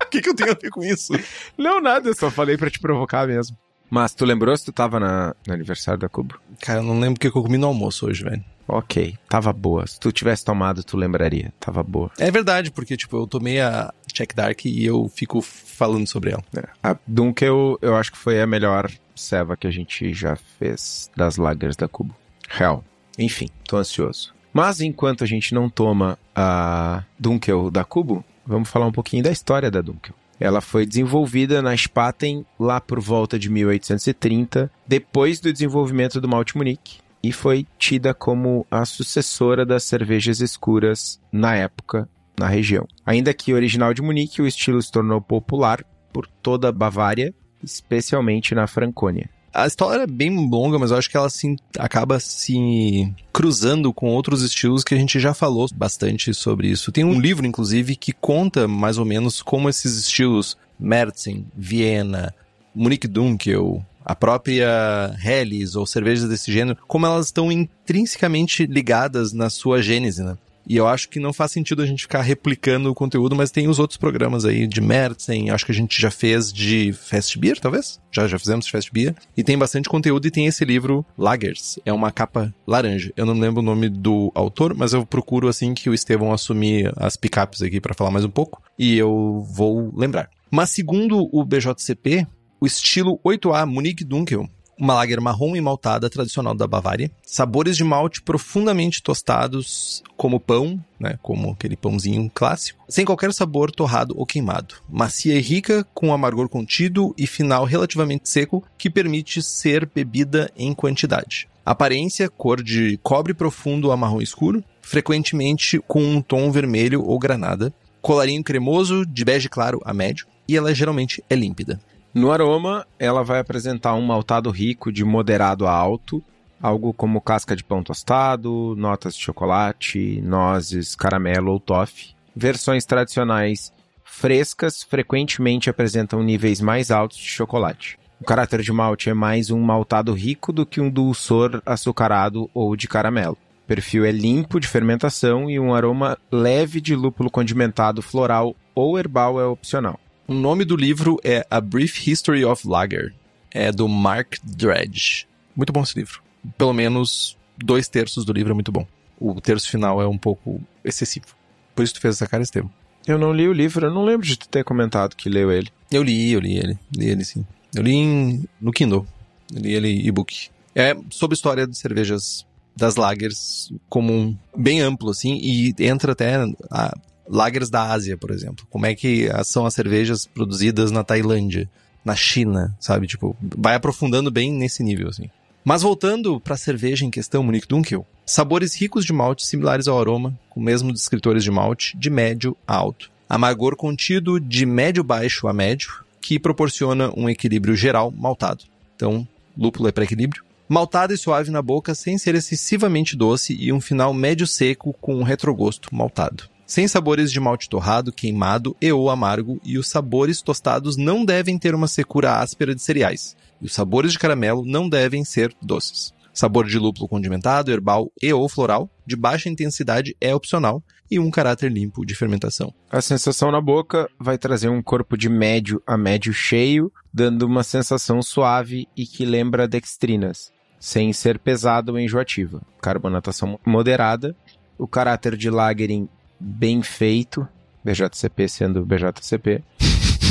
O 0.05 0.11
que, 0.11 0.21
que 0.21 0.29
eu 0.29 0.35
tenho 0.35 0.53
a 0.53 0.57
ver 0.61 0.69
com 0.69 0.85
isso? 0.85 1.15
Não, 1.57 1.81
nada, 1.81 2.11
eu 2.11 2.15
só 2.15 2.31
falei 2.31 2.59
pra 2.59 2.69
te 2.69 2.79
provocar 2.79 3.27
mesmo. 3.27 3.57
Mas 3.89 4.15
tu 4.15 4.25
lembrou 4.27 4.55
se 4.57 4.65
tu 4.67 4.73
tava 4.73 5.01
na, 5.01 5.35
no 5.47 5.55
aniversário 5.55 5.99
da 5.99 6.09
Cubo? 6.09 6.39
Cara, 6.61 6.81
eu 6.81 6.83
não 6.83 6.99
lembro 7.01 7.17
o 7.17 7.21
que 7.21 7.27
eu 7.27 7.33
comi 7.33 7.57
no 7.57 7.69
almoço 7.69 8.07
hoje, 8.07 8.25
velho. 8.25 8.45
Ok, 8.67 9.17
tava 9.29 9.53
boa. 9.53 9.87
Se 9.87 9.99
tu 9.99 10.13
tivesse 10.13 10.45
tomado, 10.45 10.83
tu 10.83 10.97
lembraria. 10.97 11.53
Tava 11.59 11.83
boa. 11.83 12.11
É 12.19 12.31
verdade, 12.31 12.71
porque, 12.71 12.97
tipo, 12.97 13.17
eu 13.17 13.27
tomei 13.27 13.61
a 13.61 13.93
Check 14.13 14.35
Dark 14.35 14.65
e 14.65 14.85
eu 14.85 15.09
fico 15.09 15.41
falando 15.43 16.07
sobre 16.07 16.31
ela. 16.31 16.43
É. 16.57 16.69
A 16.83 16.97
Dunkel, 17.07 17.79
eu 17.83 17.97
acho 17.97 18.13
que 18.13 18.19
foi 18.19 18.41
a 18.41 18.47
melhor 18.47 18.91
ceva 19.15 19.57
que 19.57 19.67
a 19.67 19.71
gente 19.71 20.13
já 20.15 20.37
fez 20.59 21.11
das 21.17 21.37
lagers 21.37 21.77
da 21.77 21.89
Cubo. 21.89 22.15
Real. 22.49 22.85
Enfim, 23.19 23.49
tô 23.67 23.77
ansioso. 23.77 24.35
Mas 24.53 24.81
enquanto 24.81 25.25
a 25.25 25.27
gente 25.27 25.55
não 25.55 25.69
toma 25.69 26.19
a 26.35 27.05
Dunkel 27.19 27.71
da 27.71 27.85
Cubo, 27.85 28.25
vamos 28.47 28.69
falar 28.69 28.87
um 28.87 28.93
pouquinho 28.93 29.23
da 29.23 29.31
história 29.31 29.71
da 29.71 29.81
Dunkel. 29.81 30.15
Ela 30.39 30.61
foi 30.61 30.85
desenvolvida 30.85 31.63
na 31.63 31.77
Spaten 31.77 32.45
lá 32.59 32.81
por 32.81 33.01
volta 33.01 33.39
de 33.39 33.49
1830, 33.49 34.71
depois 34.87 35.39
do 35.39 35.53
desenvolvimento 35.53 36.21
do 36.21 36.29
Malte 36.29 36.57
Munique, 36.57 36.99
e 37.23 37.33
foi 37.33 37.67
tida 37.79 38.13
como 38.13 38.67
a 38.71 38.85
sucessora 38.85 39.65
das 39.65 39.85
cervejas 39.85 40.41
escuras 40.41 41.21
na 41.31 41.55
época 41.55 42.09
na 42.39 42.49
região. 42.49 42.87
Ainda 43.07 43.33
que 43.33 43.55
original 43.55 43.95
de 43.95 44.03
Munique, 44.03 44.43
o 44.43 44.47
estilo 44.47 44.81
se 44.83 44.91
tornou 44.91 45.21
popular 45.21 45.85
por 46.13 46.27
toda 46.27 46.69
a 46.69 46.73
Bavária, 46.73 47.35
especialmente 47.63 48.55
na 48.55 48.67
Franconia. 48.67 49.29
A 49.55 49.67
história 49.67 50.05
é 50.05 50.07
bem 50.07 50.49
longa, 50.49 50.79
mas 50.79 50.91
eu 50.91 50.97
acho 50.97 51.11
que 51.11 51.17
ela 51.17 51.29
se, 51.29 51.57
acaba 51.79 52.19
se 52.19 53.13
cruzando 53.33 53.93
com 53.93 54.09
outros 54.09 54.43
estilos 54.43 54.83
que 54.83 54.95
a 54.95 54.99
gente 54.99 55.21
já 55.21 55.35
falou 55.35 55.69
bastante 55.75 56.33
sobre 56.33 56.69
isso. 56.69 56.91
Tem 56.91 57.05
um 57.05 57.21
livro, 57.21 57.47
inclusive, 57.47 57.95
que 57.95 58.13
conta 58.13 58.67
mais 58.67 58.97
ou 58.97 59.05
menos 59.05 59.43
como 59.43 59.69
esses 59.69 59.99
estilos 59.99 60.57
Märzen, 60.81 61.47
Viena, 61.55 62.35
Munique 62.75 63.07
Dunkel, 63.07 63.85
a 64.05 64.15
própria 64.15 65.15
Helles 65.25 65.75
ou 65.75 65.87
cervejas 65.87 66.29
desse 66.29 66.53
gênero, 66.53 66.79
como 66.87 67.07
elas 67.07 67.27
estão 67.27 67.51
intrinsecamente 67.51 68.67
ligadas 68.67 69.33
na 69.33 69.51
sua 69.51 69.83
gênese, 69.83 70.23
né? 70.23 70.37
E 70.67 70.77
eu 70.77 70.87
acho 70.87 71.09
que 71.09 71.19
não 71.19 71.33
faz 71.33 71.51
sentido 71.53 71.83
a 71.83 71.87
gente 71.87 72.03
ficar 72.03 72.23
replicando 72.23 72.91
o 72.91 72.95
conteúdo, 72.95 73.35
mas 73.35 73.51
tem 73.51 73.69
os 73.69 73.79
outros 73.79 73.97
programas 73.97 74.45
aí 74.45 74.67
de 74.67 74.81
Mertzen, 74.81 75.51
acho 75.51 75.67
que 75.67 75.73
a 75.73 75.75
gente 75.75 76.01
já 76.01 76.11
fez 76.11 76.53
de 76.53 76.93
Fast 76.93 77.39
Beer, 77.39 77.59
talvez? 77.59 78.01
Já, 78.11 78.29
já 78.29 78.39
fizemos 78.39 78.67
de 78.67 78.71
Fast 78.71 78.93
Beer. 78.93 79.15
E 79.37 79.43
tem 79.43 79.59
bastante 79.59 79.89
conteúdo 79.89 80.27
e 80.27 80.31
tem 80.31 80.47
esse 80.47 80.65
livro 80.65 81.05
Lagers. 81.19 81.79
É 81.85 81.93
uma 81.93 82.13
capa 82.13 82.55
laranja. 82.67 83.13
Eu 83.17 83.27
não 83.27 83.35
lembro 83.35 83.61
o 83.61 83.65
nome 83.65 83.89
do 83.89 84.31
autor, 84.35 84.75
mas 84.75 84.93
eu 84.93 85.05
procuro 85.05 85.49
assim 85.49 85.75
que 85.75 85.91
o 85.91 85.95
Estevão 85.95 86.33
assumir 86.33 86.93
as 86.97 87.17
picapes 87.17 87.63
aqui 87.63 87.81
para 87.81 87.95
falar 87.95 88.11
mais 88.11 88.25
um 88.25 88.31
pouco. 88.31 88.63
E 88.79 88.97
eu 88.97 89.45
vou 89.51 89.93
lembrar. 89.97 90.31
Mas 90.51 90.71
segundo 90.71 91.29
o 91.33 91.45
BJCP, 91.45 92.27
o 92.63 92.67
estilo 92.67 93.19
8A 93.25 93.67
Munich 93.67 94.05
Dunkel 94.05 94.49
uma 94.79 94.95
lager 94.95 95.21
marrom 95.21 95.55
e 95.55 95.61
maltada 95.61 96.09
tradicional 96.09 96.55
da 96.55 96.67
Bavária, 96.67 97.11
sabores 97.25 97.77
de 97.77 97.85
malte 97.85 98.23
profundamente 98.23 99.03
tostados, 99.03 100.03
como 100.17 100.41
pão, 100.41 100.83
né, 100.99 101.19
como 101.23 101.51
aquele 101.51 101.77
pãozinho 101.77 102.29
clássico, 102.35 102.83
sem 102.89 103.05
qualquer 103.05 103.33
sabor 103.33 103.71
torrado 103.71 104.15
ou 104.17 104.27
queimado. 104.27 104.77
Macia 104.89 105.37
e 105.37 105.41
rica, 105.41 105.87
com 105.95 106.13
amargor 106.13 106.49
contido 106.49 107.15
e 107.17 107.29
final 107.29 107.65
relativamente 107.65 108.29
seco, 108.29 108.65
que 108.77 108.91
permite 108.91 109.41
ser 109.41 109.87
bebida 109.87 110.51
em 110.57 110.75
quantidade. 110.75 111.49
Aparência, 111.65 112.29
cor 112.29 112.61
de 112.61 112.99
cobre 113.05 113.35
profundo 113.35 113.93
a 113.93 113.97
marrom 113.97 114.21
escuro, 114.21 114.65
frequentemente 114.81 115.79
com 115.87 116.03
um 116.03 116.21
tom 116.21 116.51
vermelho 116.51 117.05
ou 117.05 117.19
granada. 117.21 117.73
Colarinho 118.01 118.43
cremoso, 118.43 119.07
de 119.07 119.25
bege 119.25 119.49
claro 119.49 119.81
a 119.85 119.95
médio, 119.95 120.27
e 120.49 120.57
ela 120.57 120.75
geralmente 120.75 121.23
é 121.31 121.37
límpida. 121.37 121.79
No 122.15 122.31
aroma, 122.31 122.87
ela 122.99 123.25
vai 123.25 123.39
apresentar 123.41 123.95
um 123.95 124.03
maltado 124.03 124.51
rico 124.51 124.93
de 124.93 125.03
moderado 125.03 125.67
a 125.67 125.73
alto, 125.73 126.23
algo 126.61 126.93
como 126.93 127.23
casca 127.23 127.57
de 127.57 127.65
pão 127.65 127.83
tostado, 127.83 128.75
notas 128.77 129.15
de 129.17 129.23
chocolate, 129.23 130.21
nozes, 130.23 130.95
caramelo 130.95 131.53
ou 131.53 131.59
toffee. 131.59 132.15
Versões 132.37 132.85
tradicionais 132.85 133.73
frescas 134.05 134.83
frequentemente 134.83 135.71
apresentam 135.71 136.23
níveis 136.23 136.61
mais 136.61 136.91
altos 136.91 137.17
de 137.17 137.25
chocolate. 137.25 137.99
O 138.21 138.25
caráter 138.25 138.61
de 138.61 138.71
malte 138.71 139.09
é 139.09 139.15
mais 139.15 139.51
um 139.51 139.59
maltado 139.59 140.13
rico 140.13 140.53
do 140.53 140.67
que 140.67 140.81
um 140.81 140.91
dulçor 140.91 141.63
açucarado 141.65 142.49
ou 142.53 142.77
de 142.77 142.87
caramelo. 142.87 143.39
O 143.65 143.67
perfil 143.67 144.05
é 144.05 144.13
limpo 144.13 144.61
de 144.61 144.69
fermentação 144.69 145.49
e 145.49 145.59
um 145.59 145.75
aroma 145.75 146.19
leve 146.31 146.79
de 146.79 146.95
lúpulo 146.95 147.31
condimentado 147.31 148.03
floral 148.03 148.55
ou 148.75 148.99
herbal 148.99 149.41
é 149.41 149.47
opcional. 149.47 149.99
O 150.27 150.35
nome 150.35 150.65
do 150.65 150.77
livro 150.77 151.19
é 151.25 151.45
A 151.51 151.61
Brief 151.61 152.09
History 152.09 152.45
of 152.45 152.67
Lager. 152.67 153.13
É 153.51 153.73
do 153.73 153.89
Mark 153.89 154.37
Dredge. 154.43 155.27
Muito 155.55 155.73
bom 155.73 155.83
esse 155.83 155.99
livro. 155.99 156.23
Pelo 156.57 156.73
menos 156.73 157.37
dois 157.59 157.89
terços 157.89 158.25
do 158.25 158.33
livro 158.33 158.53
é 158.53 158.55
muito 158.55 158.73
bom. 158.73 158.87
O 159.19 159.41
terço 159.41 159.69
final 159.69 160.01
é 160.01 160.07
um 160.07 160.17
pouco 160.17 160.61
excessivo. 160.85 161.27
Por 161.75 161.83
isso 161.83 161.95
tu 161.95 162.01
fez 162.01 162.17
essa 162.17 162.27
cara, 162.27 162.43
Estevam. 162.43 162.71
Eu 163.07 163.19
não 163.19 163.33
li 163.33 163.49
o 163.49 163.53
livro, 163.53 163.87
eu 163.87 163.91
não 163.93 164.05
lembro 164.05 164.27
de 164.27 164.39
tu 164.39 164.49
ter 164.49 164.65
comentado 164.65 165.17
que 165.17 165.29
leu 165.29 165.51
ele. 165.51 165.69
Eu 165.91 166.03
li, 166.03 166.33
eu 166.33 166.41
li 166.41 166.57
ele. 166.57 166.79
Li 166.97 167.11
ele 167.11 167.25
sim. 167.25 167.45
Eu 167.75 167.83
li 167.83 167.93
em, 167.93 168.45
no 168.61 168.71
Kindle. 168.71 169.07
Eu 169.53 169.61
li 169.61 169.75
ele 169.75 170.07
e-book. 170.07 170.51
É 170.75 170.97
sobre 171.11 171.35
história 171.35 171.67
de 171.67 171.77
cervejas 171.77 172.47
das 172.77 172.97
lagers 172.97 173.73
como 173.89 174.13
um, 174.13 174.37
bem 174.57 174.81
amplo, 174.81 175.11
assim, 175.11 175.39
e 175.43 175.75
entra 175.79 176.13
até 176.13 176.37
a, 176.71 176.97
lagers 177.29 177.71
da 177.71 177.91
Ásia, 177.91 178.17
por 178.17 178.31
exemplo. 178.31 178.67
Como 178.71 178.87
é 178.87 178.95
que 178.95 179.29
são 179.45 179.67
as 179.67 179.75
cervejas 179.75 180.27
produzidas 180.27 180.91
na 180.91 181.05
Tailândia, 181.05 181.69
na 182.05 182.17
China, 182.17 182.77
sabe? 182.81 183.07
Tipo, 183.07 183.37
vai 183.41 183.75
aprofundando 183.75 184.31
bem 184.31 184.53
nesse 184.53 184.83
nível, 184.83 185.09
assim. 185.09 185.31
Mas 185.65 185.83
voltando 185.83 186.41
para 186.41 186.55
a 186.55 186.59
cerveja 186.59 187.05
em 187.05 187.11
questão, 187.11 187.43
Munich 187.43 187.69
Dunkel, 187.69 188.05
sabores 188.27 188.75
ricos 188.75 189.05
de 189.05 189.13
malte 189.13 189.47
similares 189.47 189.87
ao 189.87 189.99
aroma, 189.99 190.37
com 190.51 190.61
o 190.61 190.63
mesmo 190.63 190.93
descritores 190.93 191.45
de 191.45 191.51
malte, 191.51 191.97
de 191.97 192.11
médio 192.11 192.57
a 192.67 192.75
alto. 192.75 193.11
Amargor 193.29 193.77
contido 193.77 194.41
de 194.41 194.67
médio 194.67 195.05
baixo 195.05 195.47
a 195.47 195.53
médio, 195.53 196.05
que 196.21 196.39
proporciona 196.39 197.13
um 197.17 197.29
equilíbrio 197.29 197.77
geral 197.77 198.11
maltado. 198.11 198.65
Então, 198.97 199.27
lúpulo 199.57 199.89
é 199.89 199.93
para 199.93 200.05
equilíbrio. 200.05 200.45
Maltado 200.69 201.15
e 201.15 201.19
suave 201.19 201.51
na 201.51 201.63
boca 201.63 201.95
sem 201.95 202.19
ser 202.19 202.35
excessivamente 202.35 203.17
doce 203.17 203.57
e 203.59 203.73
um 203.73 203.81
final 203.81 204.13
médio 204.13 204.47
seco 204.47 204.93
com 205.01 205.15
um 205.15 205.23
retrogosto 205.23 205.95
maltado 205.95 206.45
sem 206.67 206.89
sabores 206.89 207.31
de 207.31 207.41
malte 207.41 207.69
torrado, 207.69 208.13
queimado 208.13 208.77
e 208.81 208.93
ou 208.93 209.11
amargo, 209.11 209.61
e 209.65 209.79
os 209.79 209.89
sabores 209.89 210.41
tostados 210.41 210.97
não 210.97 211.25
devem 211.25 211.59
ter 211.59 211.75
uma 211.75 211.89
secura 211.89 212.39
áspera 212.39 212.75
de 212.75 212.83
cereais, 212.83 213.37
e 213.61 213.67
os 213.67 213.75
sabores 213.75 214.13
de 214.13 214.19
caramelo 214.19 214.65
não 214.65 214.89
devem 214.89 215.25
ser 215.25 215.55
doces. 215.61 216.13
Sabor 216.33 216.67
de 216.67 216.79
lúpulo 216.79 217.09
condimentado, 217.09 217.71
herbal 217.71 218.11
e 218.23 218.33
ou 218.33 218.49
floral, 218.49 218.89
de 219.07 219.15
baixa 219.15 219.51
intensidade 219.51 220.17
é 220.21 220.35
opcional, 220.35 220.83
e 221.11 221.19
um 221.19 221.31
caráter 221.31 221.71
limpo 221.71 222.07
de 222.07 222.15
fermentação. 222.15 222.73
A 222.91 223.03
sensação 223.03 223.53
na 223.53 223.61
boca 223.61 224.09
vai 224.19 224.39
trazer 224.39 224.71
um 224.71 224.83
corpo 224.83 225.15
de 225.15 225.29
médio 225.29 225.83
a 225.87 225.95
médio 225.95 226.33
cheio, 226.33 226.91
dando 227.13 227.43
uma 227.43 227.63
sensação 227.63 228.23
suave 228.23 228.89
e 228.97 229.05
que 229.05 229.27
lembra 229.27 229.69
dextrinas, 229.69 230.51
sem 230.81 231.13
ser 231.13 231.39
pesada 231.39 231.93
ou 231.93 231.99
enjoativa. 231.99 232.63
Carbonatação 232.81 233.61
moderada, 233.67 234.35
o 234.79 234.89
caráter 234.89 235.37
de 235.37 235.51
lagering 235.51 236.09
bem 236.43 236.83
feito, 236.83 237.47
BJCP 237.85 238.49
sendo 238.49 238.85
BJCP, 238.85 239.63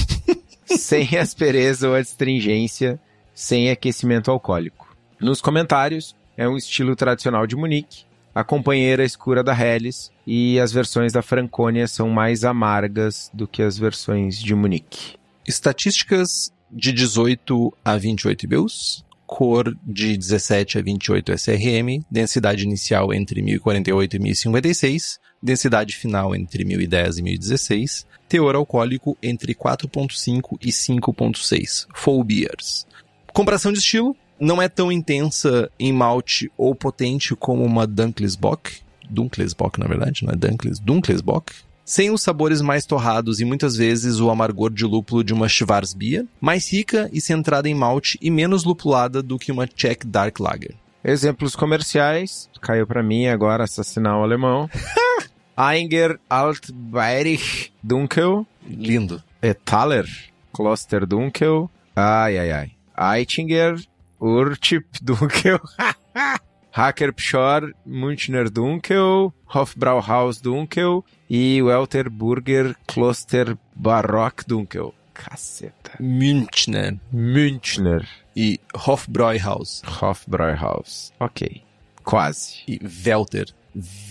sem 0.77 1.17
aspereza 1.17 1.87
ou 1.87 1.95
astringência, 1.95 2.99
sem 3.33 3.69
aquecimento 3.69 4.29
alcoólico. 4.29 4.93
Nos 5.19 5.39
comentários, 5.39 6.15
é 6.35 6.47
um 6.47 6.57
estilo 6.57 6.95
tradicional 6.95 7.47
de 7.47 7.55
Munique, 7.55 8.03
a 8.33 8.43
companheira 8.43 9.03
escura 9.03 9.43
da 9.43 9.57
Helles 9.57 10.11
e 10.25 10.59
as 10.59 10.71
versões 10.71 11.13
da 11.13 11.21
Franconia 11.21 11.87
são 11.87 12.09
mais 12.09 12.43
amargas 12.43 13.29
do 13.33 13.47
que 13.47 13.61
as 13.61 13.77
versões 13.77 14.37
de 14.37 14.55
Munique. 14.55 15.15
Estatísticas 15.47 16.51
de 16.71 16.93
18 16.93 17.73
a 17.83 17.97
28 17.97 18.43
IBUs, 18.43 19.05
cor 19.31 19.73
de 19.81 20.17
17 20.17 20.77
a 20.77 20.81
28 20.81 21.31
SRM, 21.31 22.03
densidade 22.11 22.65
inicial 22.65 23.13
entre 23.13 23.41
1048 23.41 24.17
e 24.17 24.19
1056, 24.19 25.19
densidade 25.41 25.95
final 25.95 26.35
entre 26.35 26.65
1010 26.65 27.17
e 27.17 27.21
1016, 27.23 28.05
teor 28.27 28.55
alcoólico 28.55 29.17
entre 29.23 29.55
4.5 29.55 30.57
e 30.61 30.67
5.6, 30.67 31.87
full 31.95 32.25
beers. 32.25 32.85
Comparação 33.31 33.71
de 33.71 33.79
estilo, 33.79 34.13
não 34.37 34.61
é 34.61 34.67
tão 34.67 34.91
intensa 34.91 35.71
em 35.79 35.93
malte 35.93 36.51
ou 36.57 36.75
potente 36.75 37.33
como 37.33 37.63
uma 37.63 37.87
Dunkelsbock, 37.87 38.81
Dunkelsbock 39.09 39.79
na 39.79 39.87
verdade, 39.87 40.25
não 40.25 40.33
é 40.33 40.35
Dunkles, 40.35 40.77
Dunkelsbock, 40.77 41.53
sem 41.85 42.11
os 42.11 42.21
sabores 42.21 42.61
mais 42.61 42.85
torrados 42.85 43.39
e 43.39 43.45
muitas 43.45 43.75
vezes 43.75 44.19
o 44.19 44.29
amargor 44.29 44.71
de 44.71 44.85
lúpulo 44.85 45.23
de 45.23 45.33
uma 45.33 45.49
Schwarzbier, 45.49 46.25
mais 46.39 46.71
rica 46.71 47.09
e 47.11 47.19
centrada 47.19 47.67
em 47.67 47.75
malte 47.75 48.17
e 48.21 48.29
menos 48.29 48.63
lupulada 48.63 49.21
do 49.21 49.37
que 49.37 49.51
uma 49.51 49.67
Czech 49.67 50.05
Dark 50.05 50.39
Lager. 50.39 50.75
Exemplos 51.03 51.55
comerciais, 51.55 52.49
caiu 52.61 52.85
para 52.85 53.01
mim 53.01 53.27
agora 53.27 53.63
assassinar 53.63 54.19
o 54.19 54.23
alemão. 54.23 54.69
Einger 55.57 56.19
Altbayerich 56.29 57.73
Dunkel. 57.83 58.45
Lindo. 58.67 59.21
Etaler 59.41 60.07
Kloster 60.53 61.05
Dunkel. 61.05 61.69
Ai, 61.95 62.37
ai, 62.37 62.51
ai. 62.51 63.17
Eitinger 63.17 63.81
Urchip 64.19 64.85
Dunkel. 65.01 65.59
Hacker 66.71 67.11
Pschor 67.13 67.73
Münchner 67.85 68.49
Dunkel. 68.49 69.33
Hofbrauhaus 69.53 70.41
Dunkel. 70.41 71.03
E 71.29 71.61
Welter 71.61 72.09
Burger 72.09 72.75
Kloster 72.87 73.57
Barock 73.75 74.45
Dunkel. 74.47 74.93
Caceta. 75.13 75.91
Münchner. 75.99 76.99
Münchner. 77.11 78.07
E 78.35 78.59
Hofbräuhaus. 78.73 79.81
Hofbräuhaus. 79.85 81.11
Ok. 81.19 81.61
Quase. 82.03 82.63
E 82.67 82.79
Welter. 82.81 83.47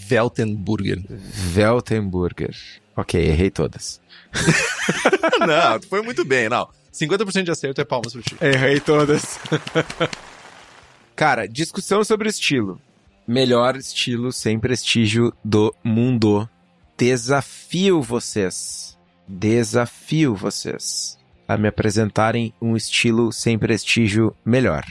Weltenburger. 0.09 1.03
Weltenburger. 1.55 2.55
Ok, 2.97 3.21
errei 3.21 3.51
todas. 3.51 4.01
não, 5.41 5.81
foi 5.89 6.03
muito 6.03 6.25
bem, 6.25 6.49
não. 6.49 6.69
50% 6.93 7.45
de 7.45 7.51
acerto 7.51 7.81
é 7.81 7.85
palmas 7.85 8.13
pro 8.13 8.23
ti. 8.23 8.37
Errei 8.41 8.81
todas. 8.81 9.39
Cara, 11.21 11.47
discussão 11.47 12.03
sobre 12.03 12.31
estilo. 12.31 12.81
Melhor 13.29 13.77
estilo 13.77 14.33
sem 14.33 14.59
prestígio 14.59 15.35
do 15.45 15.71
mundo. 15.85 16.49
desafio 16.97 18.01
vocês, 18.01 18.99
desafio 19.29 20.35
vocês 20.35 21.19
a 21.47 21.59
me 21.59 21.69
apresentarem 21.69 22.55
um 22.59 22.75
estilo 22.75 23.31
sem 23.33 23.59
prestígio 23.59 24.35
melhor. 24.43 24.83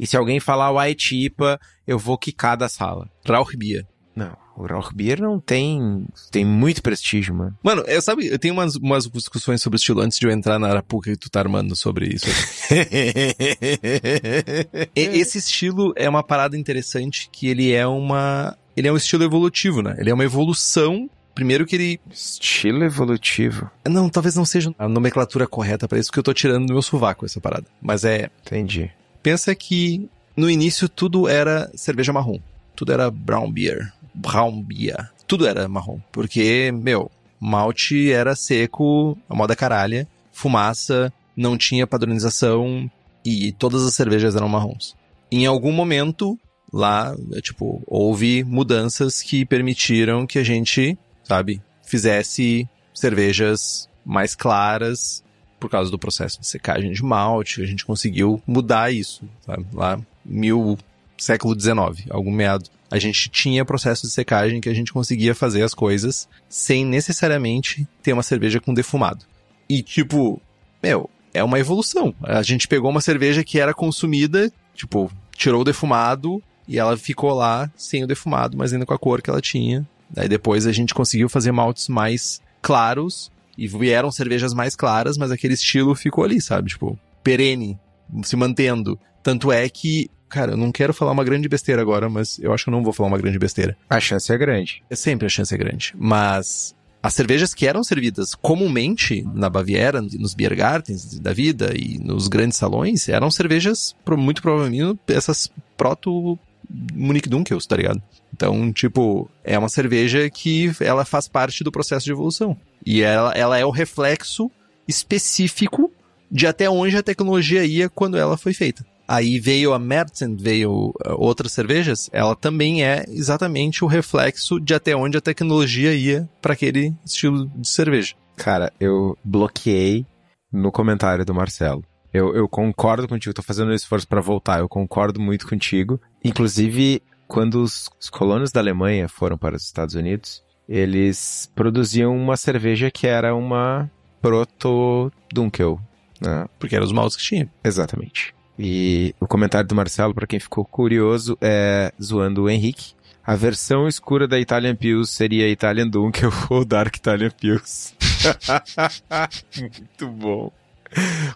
E 0.00 0.06
se 0.06 0.16
alguém 0.16 0.40
falar 0.40 0.70
White 0.70 1.14
IPA, 1.14 1.60
eu 1.86 1.98
vou 1.98 2.16
quicar 2.16 2.56
da 2.56 2.70
sala. 2.70 3.10
Rauchbier. 3.26 3.86
Não, 4.14 4.34
o 4.56 4.66
Rauchbier 4.66 5.20
não 5.20 5.38
tem 5.40 6.04
tem 6.30 6.44
muito 6.44 6.82
prestígio, 6.82 7.34
mano. 7.34 7.56
Mano, 7.62 7.82
eu 7.86 8.00
sabe, 8.02 8.26
eu 8.26 8.38
tenho 8.38 8.54
umas, 8.54 8.76
umas 8.76 9.06
discussões 9.08 9.62
sobre 9.62 9.76
estilo 9.78 10.00
antes 10.00 10.18
de 10.18 10.26
eu 10.26 10.30
entrar 10.30 10.58
na 10.58 10.68
Arapuca 10.68 11.10
que 11.10 11.16
tu 11.16 11.30
tá 11.30 11.40
armando 11.40 11.74
sobre 11.76 12.08
isso. 12.14 12.26
E- 14.94 15.18
Esse 15.18 15.38
estilo 15.38 15.92
é 15.96 16.08
uma 16.08 16.22
parada 16.22 16.56
interessante 16.56 17.28
que 17.30 17.48
ele 17.48 17.72
é 17.72 17.86
uma 17.86 18.56
ele 18.76 18.88
é 18.88 18.92
um 18.92 18.96
estilo 18.96 19.24
evolutivo, 19.24 19.82
né? 19.82 19.96
Ele 19.98 20.10
é 20.10 20.14
uma 20.14 20.24
evolução 20.24 21.08
Primeiro 21.34 21.66
que 21.66 21.76
ele. 21.76 22.00
Estilo 22.10 22.82
evolutivo. 22.82 23.70
Não, 23.86 24.08
talvez 24.08 24.34
não 24.36 24.46
seja 24.46 24.74
a 24.78 24.88
nomenclatura 24.88 25.46
correta 25.46 25.86
pra 25.86 25.98
isso, 25.98 26.10
que 26.10 26.18
eu 26.18 26.22
tô 26.22 26.32
tirando 26.32 26.66
do 26.66 26.72
meu 26.72 26.80
sovaco 26.80 27.26
essa 27.26 27.38
parada. 27.38 27.66
Mas 27.78 28.06
é. 28.06 28.30
Entendi. 28.40 28.90
Pensa 29.22 29.54
que 29.54 30.08
no 30.34 30.48
início 30.48 30.88
tudo 30.88 31.28
era 31.28 31.70
cerveja 31.74 32.10
marrom. 32.10 32.38
Tudo 32.74 32.90
era 32.90 33.10
brown 33.10 33.52
beer. 33.52 33.92
Brown 34.16 34.62
beer. 34.62 35.10
Tudo 35.26 35.46
era 35.46 35.68
marrom. 35.68 36.00
Porque, 36.10 36.72
meu, 36.72 37.10
malte 37.40 38.10
era 38.10 38.34
seco, 38.34 39.16
a 39.28 39.34
moda 39.34 39.54
caralha, 39.54 40.08
fumaça, 40.32 41.12
não 41.36 41.56
tinha 41.56 41.86
padronização 41.86 42.90
e 43.24 43.52
todas 43.52 43.84
as 43.84 43.94
cervejas 43.94 44.34
eram 44.34 44.48
marrons. 44.48 44.96
Em 45.30 45.46
algum 45.46 45.72
momento, 45.72 46.38
lá, 46.72 47.14
é, 47.32 47.40
tipo, 47.40 47.82
houve 47.86 48.44
mudanças 48.44 49.22
que 49.22 49.44
permitiram 49.44 50.26
que 50.26 50.38
a 50.38 50.44
gente, 50.44 50.96
sabe, 51.24 51.60
fizesse 51.82 52.68
cervejas 52.94 53.88
mais 54.04 54.34
claras 54.34 55.22
por 55.58 55.70
causa 55.70 55.90
do 55.90 55.98
processo 55.98 56.40
de 56.40 56.46
secagem 56.46 56.92
de 56.92 57.02
malte, 57.02 57.62
a 57.62 57.66
gente 57.66 57.84
conseguiu 57.84 58.40
mudar 58.46 58.92
isso, 58.92 59.24
sabe? 59.44 59.66
Lá, 59.72 59.98
mil, 60.24 60.78
século 61.18 61.58
XIX, 61.58 62.06
algum 62.10 62.30
meado. 62.30 62.70
A 62.90 62.98
gente 62.98 63.28
tinha 63.28 63.64
processo 63.64 64.06
de 64.06 64.12
secagem 64.12 64.60
que 64.60 64.68
a 64.68 64.74
gente 64.74 64.92
conseguia 64.92 65.34
fazer 65.34 65.62
as 65.62 65.74
coisas 65.74 66.28
sem 66.48 66.84
necessariamente 66.84 67.86
ter 68.02 68.12
uma 68.12 68.22
cerveja 68.22 68.60
com 68.60 68.72
defumado. 68.72 69.24
E, 69.68 69.82
tipo, 69.82 70.40
meu, 70.82 71.10
é 71.34 71.42
uma 71.42 71.58
evolução. 71.58 72.14
A 72.22 72.42
gente 72.42 72.68
pegou 72.68 72.90
uma 72.90 73.00
cerveja 73.00 73.44
que 73.44 73.58
era 73.58 73.74
consumida, 73.74 74.52
tipo, 74.74 75.10
tirou 75.36 75.62
o 75.62 75.64
defumado 75.64 76.42
e 76.68 76.78
ela 76.78 76.96
ficou 76.96 77.32
lá 77.34 77.70
sem 77.76 78.04
o 78.04 78.06
defumado, 78.06 78.56
mas 78.56 78.72
ainda 78.72 78.86
com 78.86 78.94
a 78.94 78.98
cor 78.98 79.20
que 79.20 79.30
ela 79.30 79.40
tinha. 79.40 79.86
Daí 80.08 80.28
depois 80.28 80.66
a 80.66 80.72
gente 80.72 80.94
conseguiu 80.94 81.28
fazer 81.28 81.52
maltes 81.52 81.88
mais 81.88 82.40
claros 82.62 83.30
e 83.58 83.66
vieram 83.66 84.10
cervejas 84.10 84.52
mais 84.54 84.76
claras, 84.76 85.16
mas 85.16 85.30
aquele 85.30 85.54
estilo 85.54 85.94
ficou 85.94 86.24
ali, 86.24 86.40
sabe? 86.40 86.70
Tipo, 86.70 86.98
perene, 87.22 87.78
se 88.22 88.36
mantendo. 88.36 88.98
Tanto 89.22 89.50
é 89.50 89.68
que, 89.68 90.10
cara, 90.28 90.52
eu 90.52 90.56
não 90.56 90.72
quero 90.72 90.94
falar 90.94 91.12
uma 91.12 91.24
grande 91.24 91.48
besteira 91.48 91.80
agora, 91.82 92.08
mas 92.08 92.38
eu 92.38 92.52
acho 92.52 92.64
que 92.64 92.70
eu 92.70 92.72
não 92.72 92.82
vou 92.82 92.92
falar 92.92 93.08
uma 93.08 93.18
grande 93.18 93.38
besteira. 93.38 93.76
A 93.88 94.00
chance 94.00 94.32
é 94.32 94.38
grande. 94.38 94.82
É 94.90 94.96
sempre 94.96 95.26
a 95.26 95.30
chance 95.30 95.54
é 95.54 95.58
grande. 95.58 95.94
Mas 95.96 96.74
as 97.02 97.14
cervejas 97.14 97.54
que 97.54 97.66
eram 97.66 97.84
servidas 97.84 98.34
comumente 98.34 99.24
na 99.32 99.48
Baviera, 99.48 100.02
nos 100.02 100.34
Biergartens 100.34 101.18
da 101.20 101.32
vida 101.32 101.72
e 101.76 101.98
nos 101.98 102.26
grandes 102.26 102.58
salões, 102.58 103.08
eram 103.08 103.30
cervejas, 103.30 103.94
muito 104.18 104.42
provavelmente, 104.42 104.98
essas 105.06 105.50
proto 105.76 106.38
Munich 106.68 107.28
Dunkels, 107.28 107.66
tá 107.66 107.76
ligado? 107.76 108.02
Então, 108.32 108.72
tipo, 108.72 109.30
é 109.44 109.58
uma 109.58 109.68
cerveja 109.68 110.28
que 110.28 110.72
ela 110.80 111.04
faz 111.04 111.28
parte 111.28 111.62
do 111.62 111.70
processo 111.70 112.04
de 112.04 112.12
evolução. 112.12 112.56
E 112.84 113.02
ela, 113.02 113.32
ela 113.32 113.58
é 113.58 113.64
o 113.64 113.70
reflexo 113.70 114.50
específico 114.88 115.90
de 116.30 116.46
até 116.46 116.68
onde 116.68 116.96
a 116.96 117.02
tecnologia 117.02 117.64
ia 117.64 117.88
quando 117.88 118.16
ela 118.16 118.36
foi 118.36 118.52
feita. 118.52 118.84
Aí 119.08 119.38
veio 119.38 119.72
a 119.72 119.78
Märzen, 119.78 120.36
veio 120.36 120.88
uh, 120.88 120.94
outras 121.16 121.52
cervejas, 121.52 122.10
ela 122.12 122.34
também 122.34 122.84
é 122.84 123.04
exatamente 123.08 123.84
o 123.84 123.86
reflexo 123.86 124.58
de 124.58 124.74
até 124.74 124.96
onde 124.96 125.16
a 125.16 125.20
tecnologia 125.20 125.94
ia 125.94 126.28
para 126.42 126.54
aquele 126.54 126.94
estilo 127.04 127.46
de 127.54 127.68
cerveja. 127.68 128.14
Cara, 128.36 128.72
eu 128.80 129.16
bloqueei 129.24 130.04
no 130.52 130.72
comentário 130.72 131.24
do 131.24 131.34
Marcelo. 131.34 131.84
Eu, 132.12 132.34
eu 132.34 132.48
concordo 132.48 133.06
contigo, 133.06 133.34
tô 133.34 133.42
fazendo 133.42 133.70
um 133.70 133.74
esforço 133.74 134.08
pra 134.08 134.20
voltar, 134.20 134.60
eu 134.60 134.68
concordo 134.68 135.20
muito 135.20 135.46
contigo. 135.46 136.00
Inclusive, 136.24 137.02
quando 137.28 137.62
os, 137.62 137.88
os 138.00 138.08
colonos 138.08 138.50
da 138.50 138.60
Alemanha 138.60 139.08
foram 139.08 139.36
para 139.36 139.56
os 139.56 139.64
Estados 139.64 139.94
Unidos, 139.94 140.42
eles 140.68 141.50
produziam 141.54 142.16
uma 142.16 142.36
cerveja 142.36 142.90
que 142.90 143.06
era 143.06 143.34
uma 143.34 143.90
proto-Dunkel, 144.20 145.80
né? 146.20 146.46
Porque 146.58 146.74
eram 146.74 146.86
os 146.86 146.92
maltes 146.92 147.16
que 147.16 147.22
tinha. 147.22 147.52
Exatamente. 147.62 148.34
E 148.58 149.14
o 149.20 149.26
comentário 149.26 149.68
do 149.68 149.74
Marcelo, 149.74 150.14
pra 150.14 150.26
quem 150.26 150.40
ficou 150.40 150.64
curioso, 150.64 151.36
é 151.40 151.92
zoando 152.02 152.44
o 152.44 152.50
Henrique. 152.50 152.94
A 153.24 153.34
versão 153.34 153.88
escura 153.88 154.28
da 154.28 154.38
Italian 154.38 154.76
Pils 154.76 155.10
seria 155.10 155.48
Italian 155.48 155.88
Dunkel 155.88 156.30
ou 156.48 156.64
Dark 156.64 156.94
Italian 156.96 157.30
Pils. 157.30 157.94
Muito 159.60 160.08
bom. 160.08 160.52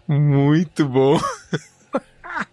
Muito 0.06 0.88
bom. 0.88 1.20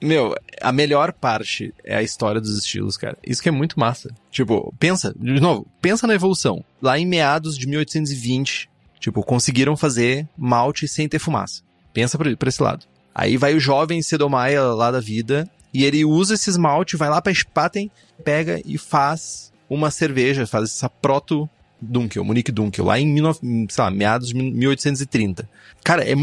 Meu, 0.01 0.35
a 0.59 0.71
melhor 0.71 1.13
parte 1.13 1.73
é 1.83 1.95
a 1.95 2.03
história 2.03 2.41
dos 2.41 2.57
estilos, 2.57 2.97
cara. 2.97 3.17
Isso 3.23 3.41
que 3.41 3.49
é 3.49 3.51
muito 3.51 3.79
massa. 3.79 4.13
Tipo, 4.31 4.73
pensa, 4.79 5.13
de 5.17 5.39
novo, 5.39 5.67
pensa 5.81 6.07
na 6.07 6.15
evolução. 6.15 6.63
Lá 6.81 6.97
em 6.99 7.05
meados 7.05 7.57
de 7.57 7.67
1820, 7.67 8.69
tipo, 8.99 9.23
conseguiram 9.23 9.77
fazer 9.77 10.27
malte 10.37 10.87
sem 10.87 11.07
ter 11.07 11.19
fumaça. 11.19 11.61
Pensa 11.93 12.17
pra, 12.17 12.35
pra 12.35 12.49
esse 12.49 12.61
lado. 12.61 12.85
Aí 13.17 13.35
vai 13.35 13.55
o 13.55 13.59
jovem 13.59 13.99
Sedomaia 14.03 14.61
lá 14.61 14.91
da 14.91 14.99
vida 14.99 15.49
e 15.73 15.83
ele 15.83 16.05
usa 16.05 16.35
esses 16.35 16.55
malte, 16.55 16.95
vai 16.95 17.09
lá 17.09 17.19
pra 17.19 17.33
Spaten, 17.33 17.89
pega 18.23 18.61
e 18.63 18.77
faz 18.77 19.51
uma 19.67 19.89
cerveja, 19.89 20.45
faz 20.45 20.65
essa 20.65 20.87
proto 20.87 21.49
Dunkel, 21.81 22.23
Munich 22.23 22.51
Dunkel, 22.51 22.85
lá 22.85 22.99
em 22.99 23.11
19, 23.11 23.39
sei 23.69 23.83
lá, 23.83 23.89
meados 23.89 24.27
de 24.29 24.35
1830. 24.35 25.49
Cara, 25.83 26.07
é, 26.07 26.13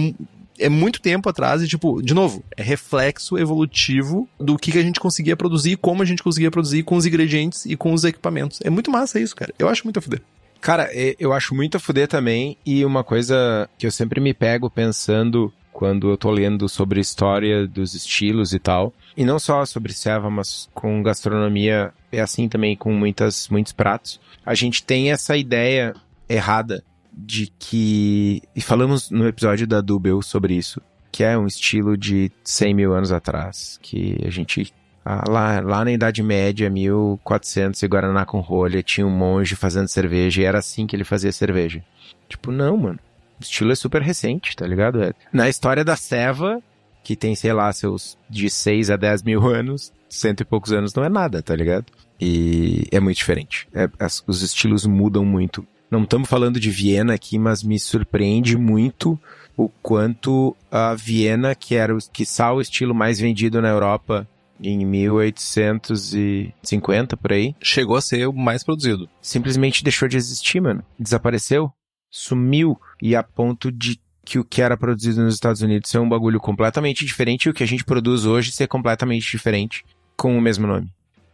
é 0.56 0.68
muito 0.68 1.00
tempo 1.00 1.28
atrás 1.28 1.62
e, 1.62 1.66
tipo, 1.66 2.00
de 2.00 2.14
novo, 2.14 2.44
é 2.56 2.62
reflexo 2.62 3.36
evolutivo 3.36 4.28
do 4.38 4.56
que, 4.56 4.70
que 4.70 4.78
a 4.78 4.82
gente 4.82 5.00
conseguia 5.00 5.36
produzir 5.36 5.76
como 5.76 6.00
a 6.00 6.06
gente 6.06 6.22
conseguia 6.22 6.50
produzir 6.50 6.84
com 6.84 6.94
os 6.94 7.06
ingredientes 7.06 7.66
e 7.66 7.76
com 7.76 7.92
os 7.92 8.04
equipamentos. 8.04 8.60
É 8.62 8.70
muito 8.70 8.88
massa 8.88 9.18
isso, 9.18 9.34
cara. 9.34 9.52
Eu 9.58 9.68
acho 9.68 9.82
muito 9.82 9.98
a 9.98 10.02
fuder. 10.02 10.22
Cara, 10.60 10.88
eu 11.18 11.32
acho 11.32 11.56
muito 11.56 11.76
a 11.76 11.80
fuder 11.80 12.06
também, 12.06 12.56
e 12.64 12.84
uma 12.84 13.02
coisa 13.02 13.68
que 13.76 13.86
eu 13.86 13.90
sempre 13.90 14.20
me 14.20 14.32
pego 14.32 14.70
pensando 14.70 15.52
quando 15.74 16.08
eu 16.08 16.16
tô 16.16 16.30
lendo 16.30 16.68
sobre 16.68 17.00
história 17.00 17.66
dos 17.66 17.94
estilos 17.94 18.54
e 18.54 18.60
tal, 18.60 18.94
e 19.16 19.24
não 19.24 19.40
só 19.40 19.66
sobre 19.66 19.92
ceva, 19.92 20.30
mas 20.30 20.70
com 20.72 21.02
gastronomia, 21.02 21.92
é 22.12 22.20
assim 22.20 22.48
também 22.48 22.76
com 22.76 22.92
muitas, 22.92 23.48
muitos 23.48 23.72
pratos, 23.72 24.20
a 24.46 24.54
gente 24.54 24.84
tem 24.84 25.10
essa 25.10 25.36
ideia 25.36 25.92
errada 26.28 26.82
de 27.12 27.52
que, 27.58 28.40
e 28.54 28.60
falamos 28.60 29.10
no 29.10 29.26
episódio 29.26 29.66
da 29.66 29.80
Dubel 29.80 30.22
sobre 30.22 30.54
isso, 30.54 30.80
que 31.10 31.24
é 31.24 31.36
um 31.36 31.46
estilo 31.46 31.96
de 31.96 32.30
100 32.44 32.74
mil 32.74 32.94
anos 32.94 33.10
atrás, 33.10 33.78
que 33.82 34.16
a 34.24 34.30
gente 34.30 34.72
ah, 35.04 35.24
lá, 35.28 35.60
lá 35.60 35.84
na 35.84 35.92
Idade 35.92 36.22
Média, 36.22 36.70
1400, 36.70 37.82
e 37.82 37.86
Guaraná 37.86 38.24
com 38.24 38.40
rolha, 38.40 38.82
tinha 38.82 39.06
um 39.06 39.10
monge 39.10 39.54
fazendo 39.54 39.88
cerveja 39.88 40.40
e 40.40 40.44
era 40.44 40.58
assim 40.58 40.86
que 40.86 40.96
ele 40.96 41.04
fazia 41.04 41.30
cerveja. 41.30 41.84
Tipo, 42.28 42.50
não, 42.50 42.76
mano. 42.76 42.98
O 43.44 43.46
estilo 43.46 43.72
é 43.72 43.74
super 43.74 44.00
recente, 44.00 44.56
tá 44.56 44.66
ligado? 44.66 45.02
É. 45.02 45.12
Na 45.32 45.48
história 45.48 45.84
da 45.84 45.96
Seva, 45.96 46.62
que 47.02 47.14
tem, 47.14 47.34
sei 47.34 47.52
lá, 47.52 47.70
seus 47.72 48.16
de 48.30 48.48
6 48.48 48.90
a 48.90 48.96
10 48.96 49.22
mil 49.22 49.46
anos, 49.46 49.92
cento 50.08 50.40
e 50.40 50.44
poucos 50.44 50.72
anos 50.72 50.94
não 50.94 51.04
é 51.04 51.08
nada, 51.10 51.42
tá 51.42 51.54
ligado? 51.54 51.86
E 52.20 52.86
é 52.90 52.98
muito 53.00 53.18
diferente. 53.18 53.68
É, 53.74 53.88
as- 53.98 54.22
os 54.26 54.42
estilos 54.42 54.86
mudam 54.86 55.24
muito. 55.24 55.66
Não 55.90 56.02
estamos 56.04 56.28
falando 56.28 56.58
de 56.58 56.70
Viena 56.70 57.12
aqui, 57.14 57.38
mas 57.38 57.62
me 57.62 57.78
surpreende 57.78 58.56
muito 58.56 59.18
o 59.56 59.68
quanto 59.68 60.56
a 60.70 60.94
Viena, 60.94 61.54
que 61.54 61.74
era 61.74 61.94
o, 61.94 61.98
que 62.12 62.24
o 62.54 62.60
estilo 62.60 62.94
mais 62.94 63.20
vendido 63.20 63.60
na 63.60 63.68
Europa 63.68 64.26
em 64.60 64.84
1850 64.86 67.16
por 67.16 67.32
aí, 67.32 67.54
Chegou 67.62 67.96
a 67.96 68.00
ser 68.00 68.26
o 68.28 68.32
mais 68.32 68.64
produzido. 68.64 69.08
simplesmente 69.20 69.84
deixou 69.84 70.08
de 70.08 70.16
existir, 70.16 70.60
mano. 70.60 70.82
Desapareceu, 70.98 71.70
sumiu 72.10 72.76
e 73.04 73.14
a 73.14 73.22
ponto 73.22 73.70
de 73.70 74.00
que 74.24 74.38
o 74.38 74.44
que 74.44 74.62
era 74.62 74.78
produzido 74.78 75.22
nos 75.22 75.34
Estados 75.34 75.60
Unidos 75.60 75.90
ser 75.90 75.98
um 75.98 76.08
bagulho 76.08 76.40
completamente 76.40 77.04
diferente 77.04 77.44
e 77.44 77.50
o 77.50 77.52
que 77.52 77.62
a 77.62 77.66
gente 77.66 77.84
produz 77.84 78.24
hoje 78.24 78.50
ser 78.50 78.66
completamente 78.66 79.30
diferente 79.30 79.84
com 80.16 80.38
o 80.38 80.40
mesmo 80.40 80.66
nome. 80.66 80.90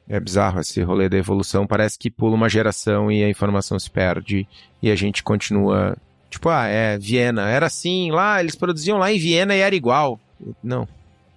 É 0.09 0.19
bizarro 0.19 0.59
esse 0.59 0.83
rolê 0.83 1.09
da 1.09 1.17
evolução, 1.17 1.69
parece 1.69 1.97
que 1.97 2.11
pula 2.11 2.35
uma 2.35 2.49
geração 2.49 3.13
e 3.13 3.23
a 3.23 3.31
informação 3.31 3.79
se 3.79 3.89
perde 3.89 4.49
e 4.83 4.91
a 4.91 4.97
gente 4.97 5.23
continua 5.23 5.97
tipo, 6.29 6.49
ah, 6.49 6.67
é 6.67 6.99
Viena, 6.99 7.49
era 7.49 7.67
assim, 7.67 8.11
lá 8.11 8.41
eles 8.41 8.57
produziam 8.57 8.99
lá 8.99 9.13
em 9.13 9.19
Viena 9.21 9.55
e 9.55 9.61
era 9.61 9.75
igual. 9.77 10.19
Não, 10.61 10.89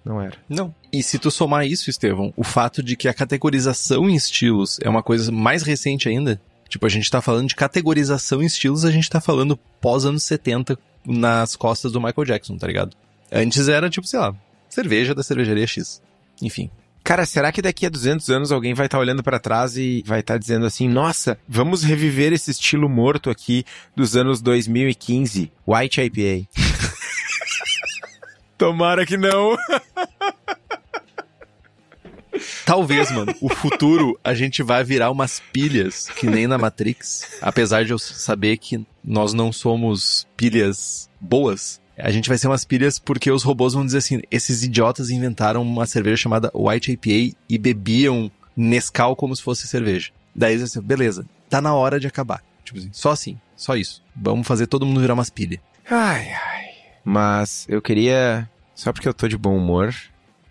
não 0.04 0.20
era. 0.20 0.36
Não. 0.48 0.74
E 0.92 1.00
se 1.00 1.16
tu 1.16 1.30
somar 1.30 1.64
isso, 1.64 1.88
Estevão, 1.88 2.34
o 2.36 2.42
fato 2.42 2.82
de 2.82 2.96
que 2.96 3.06
a 3.06 3.14
categorização 3.14 4.10
em 4.10 4.16
estilos 4.16 4.80
é 4.82 4.88
uma 4.88 5.02
coisa 5.02 5.30
mais 5.30 5.62
recente 5.62 6.08
ainda, 6.08 6.40
Tipo, 6.74 6.86
a 6.86 6.88
gente 6.88 7.08
tá 7.08 7.22
falando 7.22 7.46
de 7.46 7.54
categorização 7.54 8.42
em 8.42 8.46
estilos, 8.46 8.84
a 8.84 8.90
gente 8.90 9.08
tá 9.08 9.20
falando 9.20 9.56
pós 9.80 10.04
anos 10.04 10.24
70 10.24 10.76
nas 11.06 11.54
costas 11.54 11.92
do 11.92 12.00
Michael 12.00 12.24
Jackson, 12.24 12.56
tá 12.56 12.66
ligado? 12.66 12.96
Antes 13.30 13.68
era 13.68 13.88
tipo, 13.88 14.04
sei 14.08 14.18
lá, 14.18 14.34
cerveja 14.68 15.14
da 15.14 15.22
cervejaria 15.22 15.68
X. 15.68 16.02
Enfim. 16.42 16.68
Cara, 17.04 17.24
será 17.26 17.52
que 17.52 17.62
daqui 17.62 17.86
a 17.86 17.88
200 17.88 18.28
anos 18.28 18.50
alguém 18.50 18.74
vai 18.74 18.86
estar 18.86 18.98
tá 18.98 19.00
olhando 19.00 19.22
para 19.22 19.38
trás 19.38 19.76
e 19.76 20.02
vai 20.04 20.18
estar 20.18 20.34
tá 20.34 20.38
dizendo 20.38 20.66
assim: 20.66 20.88
nossa, 20.88 21.38
vamos 21.48 21.84
reviver 21.84 22.32
esse 22.32 22.50
estilo 22.50 22.88
morto 22.88 23.30
aqui 23.30 23.64
dos 23.94 24.16
anos 24.16 24.42
2015, 24.42 25.52
White 25.64 26.00
IPA? 26.00 26.48
Tomara 28.58 29.06
que 29.06 29.16
não. 29.16 29.56
Talvez, 32.64 33.10
mano, 33.10 33.34
o 33.40 33.48
futuro 33.48 34.18
a 34.22 34.34
gente 34.34 34.62
vai 34.62 34.82
virar 34.82 35.10
umas 35.10 35.40
pilhas 35.52 36.08
que 36.08 36.26
nem 36.26 36.46
na 36.46 36.58
Matrix. 36.58 37.38
Apesar 37.40 37.84
de 37.84 37.92
eu 37.92 37.98
saber 37.98 38.56
que 38.56 38.84
nós 39.02 39.32
não 39.32 39.52
somos 39.52 40.26
pilhas 40.36 41.08
boas, 41.20 41.80
a 41.96 42.10
gente 42.10 42.28
vai 42.28 42.38
ser 42.38 42.48
umas 42.48 42.64
pilhas 42.64 42.98
porque 42.98 43.30
os 43.30 43.42
robôs 43.42 43.74
vão 43.74 43.84
dizer 43.84 43.98
assim: 43.98 44.22
esses 44.30 44.62
idiotas 44.62 45.10
inventaram 45.10 45.62
uma 45.62 45.86
cerveja 45.86 46.16
chamada 46.16 46.50
White 46.54 46.92
IPA 46.92 47.36
e 47.48 47.58
bebiam 47.58 48.30
Nescau 48.56 49.16
como 49.16 49.34
se 49.34 49.42
fosse 49.42 49.66
cerveja. 49.66 50.10
Daí 50.34 50.54
eles 50.54 50.64
assim, 50.64 50.80
beleza, 50.80 51.26
tá 51.48 51.60
na 51.60 51.74
hora 51.74 52.00
de 52.00 52.06
acabar. 52.06 52.42
Tipo 52.64 52.78
assim, 52.78 52.90
só 52.92 53.10
assim, 53.10 53.38
só 53.56 53.76
isso. 53.76 54.02
Vamos 54.16 54.46
fazer 54.46 54.66
todo 54.66 54.86
mundo 54.86 55.00
virar 55.00 55.14
umas 55.14 55.30
pilhas. 55.30 55.60
Ai, 55.88 56.30
ai. 56.32 56.64
Mas 57.04 57.66
eu 57.68 57.82
queria, 57.82 58.48
só 58.74 58.92
porque 58.92 59.08
eu 59.08 59.14
tô 59.14 59.28
de 59.28 59.36
bom 59.36 59.56
humor, 59.56 59.94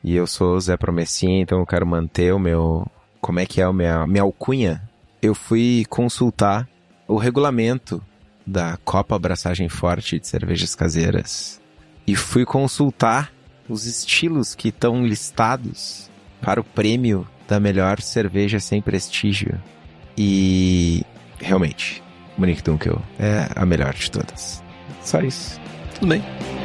e 0.03 0.15
eu 0.15 0.27
sou 0.27 0.59
Zé 0.59 0.75
Promessinha, 0.75 1.41
então 1.41 1.59
eu 1.59 1.65
quero 1.65 1.87
manter 1.87 2.33
o 2.33 2.39
meu. 2.39 2.85
Como 3.21 3.39
é 3.39 3.45
que 3.45 3.61
é 3.61 3.63
a 3.63 3.71
minha, 3.71 4.05
minha 4.05 4.23
alcunha? 4.23 4.81
Eu 5.21 5.33
fui 5.33 5.85
consultar 5.89 6.67
o 7.07 7.17
regulamento 7.17 8.03
da 8.45 8.77
Copa 8.83 9.15
Abraçagem 9.15 9.69
Forte 9.69 10.19
de 10.19 10.27
Cervejas 10.27 10.75
Caseiras 10.75 11.61
e 12.05 12.15
fui 12.15 12.45
consultar 12.45 13.31
os 13.69 13.85
estilos 13.85 14.53
que 14.53 14.67
estão 14.67 15.05
listados 15.05 16.09
para 16.41 16.59
o 16.59 16.63
prêmio 16.63 17.25
da 17.47 17.59
melhor 17.59 18.01
cerveja 18.01 18.59
sem 18.59 18.81
prestígio. 18.81 19.61
E 20.17 21.03
realmente, 21.39 22.03
Monique 22.37 22.61
Dunkel 22.61 23.01
é 23.17 23.47
a 23.55 23.65
melhor 23.65 23.93
de 23.93 24.11
todas. 24.11 24.61
Só 25.01 25.21
isso. 25.21 25.59
Tudo 25.95 26.07
bem. 26.07 26.62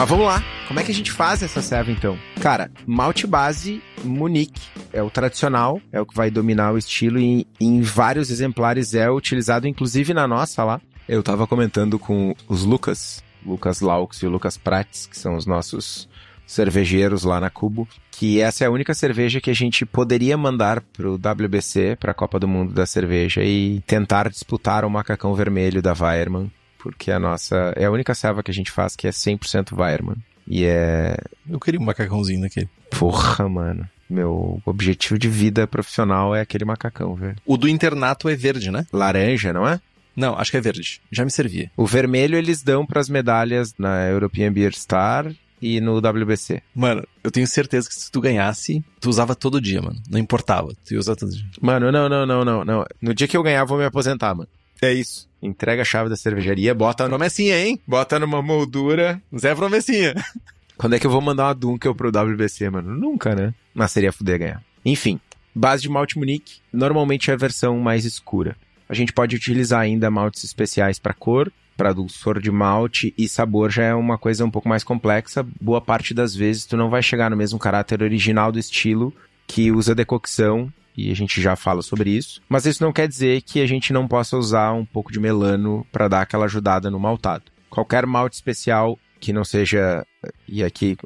Mas 0.00 0.08
vamos 0.08 0.24
lá. 0.24 0.42
Como 0.66 0.80
é 0.80 0.82
que 0.82 0.90
a 0.90 0.94
gente 0.94 1.12
faz 1.12 1.42
essa 1.42 1.60
serva 1.60 1.92
então? 1.92 2.18
Cara, 2.40 2.70
malte 2.86 3.26
base 3.26 3.82
Munique 4.02 4.62
é 4.94 5.02
o 5.02 5.10
tradicional, 5.10 5.78
é 5.92 6.00
o 6.00 6.06
que 6.06 6.16
vai 6.16 6.30
dominar 6.30 6.72
o 6.72 6.78
estilo 6.78 7.18
e 7.18 7.46
em 7.60 7.82
vários 7.82 8.30
exemplares 8.30 8.94
é 8.94 9.10
utilizado, 9.10 9.68
inclusive 9.68 10.14
na 10.14 10.26
nossa 10.26 10.64
lá. 10.64 10.80
Eu 11.06 11.22
tava 11.22 11.46
comentando 11.46 11.98
com 11.98 12.34
os 12.48 12.64
Lucas, 12.64 13.22
Lucas 13.44 13.82
Laux 13.82 14.22
e 14.22 14.26
o 14.26 14.30
Lucas 14.30 14.56
Prates, 14.56 15.04
que 15.04 15.18
são 15.18 15.36
os 15.36 15.44
nossos 15.44 16.08
cervejeiros 16.46 17.22
lá 17.22 17.38
na 17.38 17.50
Cubo, 17.50 17.86
que 18.10 18.40
essa 18.40 18.64
é 18.64 18.68
a 18.68 18.70
única 18.70 18.94
cerveja 18.94 19.38
que 19.38 19.50
a 19.50 19.54
gente 19.54 19.84
poderia 19.84 20.34
mandar 20.38 20.80
pro 20.80 21.16
WBC, 21.16 21.98
pra 22.00 22.14
Copa 22.14 22.40
do 22.40 22.48
Mundo 22.48 22.72
da 22.72 22.86
Cerveja 22.86 23.44
e 23.44 23.82
tentar 23.86 24.30
disputar 24.30 24.82
o 24.82 24.88
macacão 24.88 25.34
vermelho 25.34 25.82
da 25.82 25.92
Weiermann 25.92 26.50
porque 26.82 27.10
a 27.10 27.18
nossa 27.18 27.72
é 27.76 27.84
a 27.84 27.90
única 27.90 28.14
serva 28.14 28.42
que 28.42 28.50
a 28.50 28.54
gente 28.54 28.70
faz 28.70 28.96
que 28.96 29.06
é 29.06 29.10
100% 29.10 29.78
Weirman. 29.78 30.16
E 30.46 30.64
é. 30.64 31.16
Eu 31.48 31.60
queria 31.60 31.80
um 31.80 31.84
macacãozinho 31.84 32.40
daquele. 32.40 32.68
Porra, 32.90 33.48
mano. 33.48 33.88
Meu 34.08 34.60
objetivo 34.64 35.16
de 35.16 35.28
vida 35.28 35.66
profissional 35.68 36.34
é 36.34 36.40
aquele 36.40 36.64
macacão, 36.64 37.14
velho. 37.14 37.36
O 37.46 37.56
do 37.56 37.68
internato 37.68 38.28
é 38.28 38.34
verde, 38.34 38.70
né? 38.70 38.84
Laranja, 38.92 39.52
não 39.52 39.68
é? 39.68 39.80
Não, 40.16 40.36
acho 40.36 40.50
que 40.50 40.56
é 40.56 40.60
verde. 40.60 41.00
Já 41.12 41.24
me 41.24 41.30
servia. 41.30 41.70
O 41.76 41.86
vermelho 41.86 42.36
eles 42.36 42.62
dão 42.62 42.84
para 42.84 43.00
as 43.00 43.08
medalhas 43.08 43.72
na 43.78 44.08
European 44.08 44.52
Beer 44.52 44.74
Star 44.74 45.32
e 45.62 45.80
no 45.80 45.98
WBC. 45.98 46.60
Mano, 46.74 47.06
eu 47.22 47.30
tenho 47.30 47.46
certeza 47.46 47.88
que 47.88 47.94
se 47.94 48.10
tu 48.10 48.20
ganhasse, 48.20 48.84
tu 49.00 49.08
usava 49.08 49.36
todo 49.36 49.60
dia, 49.60 49.80
mano. 49.80 50.02
Não 50.10 50.18
importava. 50.18 50.74
Tu 50.84 50.94
ia 50.94 50.98
usar 50.98 51.14
todo 51.14 51.30
dia. 51.30 51.46
Mano, 51.60 51.92
não, 51.92 52.08
não, 52.08 52.26
não, 52.26 52.44
não, 52.44 52.64
não. 52.64 52.84
No 53.00 53.14
dia 53.14 53.28
que 53.28 53.36
eu 53.36 53.42
ganhar, 53.42 53.64
vou 53.64 53.78
me 53.78 53.84
aposentar, 53.84 54.34
mano. 54.34 54.48
É 54.82 54.92
isso. 54.92 55.29
Entrega 55.42 55.82
a 55.82 55.84
chave 55.84 56.10
da 56.10 56.16
cervejaria, 56.16 56.74
bota. 56.74 57.08
Promessinha, 57.08 57.58
hein? 57.58 57.80
Bota 57.86 58.18
numa 58.18 58.42
moldura. 58.42 59.20
Zé 59.36 59.54
Promessinha. 59.54 60.14
Quando 60.76 60.94
é 60.94 60.98
que 60.98 61.06
eu 61.06 61.10
vou 61.10 61.20
mandar 61.20 61.48
uma 61.48 61.54
Dunkel 61.54 61.94
pro 61.94 62.08
WBC, 62.08 62.70
mano? 62.70 62.96
Nunca, 62.96 63.34
né? 63.34 63.52
Mas 63.74 63.92
seria 63.92 64.12
fuder 64.12 64.38
ganhar. 64.38 64.62
Enfim, 64.84 65.20
base 65.54 65.82
de 65.82 65.90
malte 65.90 66.18
Munique, 66.18 66.60
normalmente 66.72 67.30
é 67.30 67.34
a 67.34 67.36
versão 67.36 67.78
mais 67.78 68.04
escura. 68.04 68.56
A 68.88 68.94
gente 68.94 69.12
pode 69.12 69.36
utilizar 69.36 69.80
ainda 69.80 70.10
maltes 70.10 70.42
especiais 70.42 70.98
para 70.98 71.12
cor, 71.12 71.52
para 71.76 71.92
dulçor 71.92 72.40
de 72.40 72.50
malte 72.50 73.14
e 73.16 73.28
sabor 73.28 73.70
já 73.70 73.84
é 73.84 73.94
uma 73.94 74.18
coisa 74.18 74.44
um 74.44 74.50
pouco 74.50 74.68
mais 74.68 74.84
complexa. 74.84 75.46
Boa 75.60 75.80
parte 75.80 76.12
das 76.12 76.34
vezes 76.34 76.66
tu 76.66 76.76
não 76.76 76.90
vai 76.90 77.02
chegar 77.02 77.30
no 77.30 77.36
mesmo 77.36 77.58
caráter 77.58 78.02
original 78.02 78.50
do 78.50 78.58
estilo 78.58 79.14
que 79.46 79.70
usa 79.70 79.94
decocção 79.94 80.72
e 81.06 81.10
a 81.10 81.14
gente 81.14 81.40
já 81.40 81.56
fala 81.56 81.82
sobre 81.82 82.10
isso. 82.10 82.40
Mas 82.48 82.66
isso 82.66 82.82
não 82.82 82.92
quer 82.92 83.08
dizer 83.08 83.42
que 83.42 83.60
a 83.60 83.66
gente 83.66 83.92
não 83.92 84.06
possa 84.06 84.36
usar 84.36 84.72
um 84.72 84.84
pouco 84.84 85.12
de 85.12 85.20
melano 85.20 85.86
para 85.90 86.08
dar 86.08 86.22
aquela 86.22 86.44
ajudada 86.44 86.90
no 86.90 86.98
maltado. 86.98 87.44
Qualquer 87.68 88.04
malte 88.06 88.34
especial 88.34 88.98
que 89.20 89.32
não 89.32 89.44
seja, 89.44 90.04
e 90.48 90.64
aqui 90.64 90.96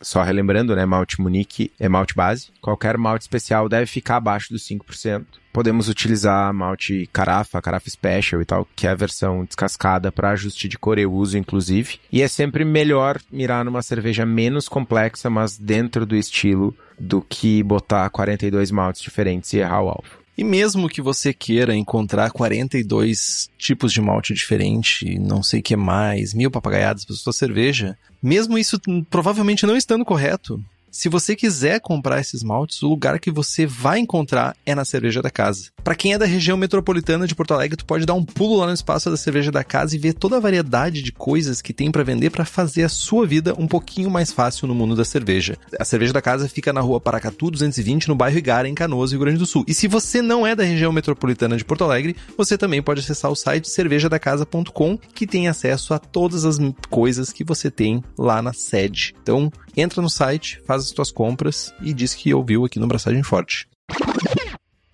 só 0.00 0.22
relembrando, 0.22 0.74
né, 0.74 0.86
malte 0.86 1.20
Munique 1.20 1.72
é 1.78 1.88
malte 1.88 2.14
base. 2.14 2.50
Qualquer 2.60 2.96
malte 2.96 3.22
especial 3.22 3.68
deve 3.68 3.86
ficar 3.86 4.16
abaixo 4.16 4.52
dos 4.52 4.66
5%. 4.66 5.24
Podemos 5.52 5.88
utilizar 5.88 6.52
malte 6.52 7.08
carafa, 7.12 7.62
carafa 7.62 7.88
special 7.88 8.40
e 8.40 8.44
tal, 8.44 8.66
que 8.74 8.86
é 8.86 8.90
a 8.90 8.94
versão 8.94 9.44
descascada 9.44 10.10
para 10.10 10.30
ajuste 10.30 10.68
de 10.68 10.78
cor 10.78 10.98
e 10.98 11.06
uso, 11.06 11.38
inclusive. 11.38 12.00
E 12.10 12.22
é 12.22 12.28
sempre 12.28 12.64
melhor 12.64 13.20
mirar 13.30 13.64
numa 13.64 13.82
cerveja 13.82 14.26
menos 14.26 14.68
complexa, 14.68 15.30
mas 15.30 15.56
dentro 15.56 16.04
do 16.04 16.16
estilo, 16.16 16.76
do 16.98 17.20
que 17.20 17.62
botar 17.62 18.08
42 18.10 18.70
maltes 18.70 19.02
diferentes 19.02 19.52
e 19.52 19.58
errar 19.58 19.82
o 19.82 19.88
alvo. 19.88 20.23
E 20.36 20.42
mesmo 20.42 20.88
que 20.88 21.00
você 21.00 21.32
queira 21.32 21.76
encontrar 21.76 22.30
42 22.30 23.48
tipos 23.56 23.92
de 23.92 24.00
malte 24.00 24.34
diferente, 24.34 25.18
não 25.18 25.42
sei 25.42 25.60
o 25.60 25.62
que 25.62 25.76
mais, 25.76 26.34
mil 26.34 26.50
papagaiadas 26.50 27.04
para 27.04 27.14
sua 27.14 27.32
cerveja, 27.32 27.96
mesmo 28.20 28.58
isso 28.58 28.80
provavelmente 29.08 29.64
não 29.64 29.76
estando 29.76 30.04
correto, 30.04 30.60
se 30.94 31.08
você 31.08 31.34
quiser 31.34 31.80
comprar 31.80 32.20
esses 32.20 32.44
maltes, 32.44 32.80
o 32.80 32.88
lugar 32.88 33.18
que 33.18 33.28
você 33.28 33.66
vai 33.66 33.98
encontrar 33.98 34.56
é 34.64 34.76
na 34.76 34.84
Cerveja 34.84 35.20
da 35.20 35.28
Casa. 35.28 35.70
Para 35.82 35.96
quem 35.96 36.14
é 36.14 36.18
da 36.18 36.24
região 36.24 36.56
metropolitana 36.56 37.26
de 37.26 37.34
Porto 37.34 37.52
Alegre, 37.52 37.76
tu 37.76 37.84
pode 37.84 38.06
dar 38.06 38.14
um 38.14 38.24
pulo 38.24 38.58
lá 38.58 38.68
no 38.68 38.72
espaço 38.72 39.10
da 39.10 39.16
Cerveja 39.16 39.50
da 39.50 39.64
Casa 39.64 39.96
e 39.96 39.98
ver 39.98 40.12
toda 40.12 40.36
a 40.36 40.40
variedade 40.40 41.02
de 41.02 41.10
coisas 41.10 41.60
que 41.60 41.72
tem 41.72 41.90
para 41.90 42.04
vender 42.04 42.30
para 42.30 42.44
fazer 42.44 42.84
a 42.84 42.88
sua 42.88 43.26
vida 43.26 43.54
um 43.58 43.66
pouquinho 43.66 44.08
mais 44.08 44.30
fácil 44.30 44.68
no 44.68 44.74
mundo 44.74 44.94
da 44.94 45.04
cerveja. 45.04 45.58
A 45.80 45.84
Cerveja 45.84 46.12
da 46.12 46.22
Casa 46.22 46.48
fica 46.48 46.72
na 46.72 46.80
rua 46.80 47.00
Paracatu 47.00 47.50
220, 47.50 48.06
no 48.06 48.14
bairro 48.14 48.38
Igara, 48.38 48.68
em 48.68 48.74
Canoas, 48.74 49.10
Rio 49.10 49.20
Grande 49.20 49.38
do 49.38 49.46
Sul. 49.46 49.64
E 49.66 49.74
se 49.74 49.88
você 49.88 50.22
não 50.22 50.46
é 50.46 50.54
da 50.54 50.62
região 50.62 50.92
metropolitana 50.92 51.56
de 51.56 51.64
Porto 51.64 51.82
Alegre, 51.82 52.14
você 52.38 52.56
também 52.56 52.80
pode 52.80 53.00
acessar 53.00 53.32
o 53.32 53.36
site 53.36 53.68
cervejadacasa.com, 53.68 54.96
que 55.12 55.26
tem 55.26 55.48
acesso 55.48 55.92
a 55.92 55.98
todas 55.98 56.44
as 56.44 56.56
coisas 56.88 57.32
que 57.32 57.42
você 57.42 57.68
tem 57.68 58.00
lá 58.16 58.40
na 58.40 58.52
sede. 58.52 59.12
Então, 59.20 59.52
entra 59.76 60.00
no 60.00 60.08
site, 60.08 60.60
faz 60.64 60.83
as 60.84 60.92
tuas 60.92 61.10
compras 61.10 61.72
e 61.80 61.92
diz 61.92 62.14
que 62.14 62.32
ouviu 62.34 62.64
aqui 62.64 62.78
no 62.78 62.86
Braçagem 62.86 63.22
Forte. 63.22 63.68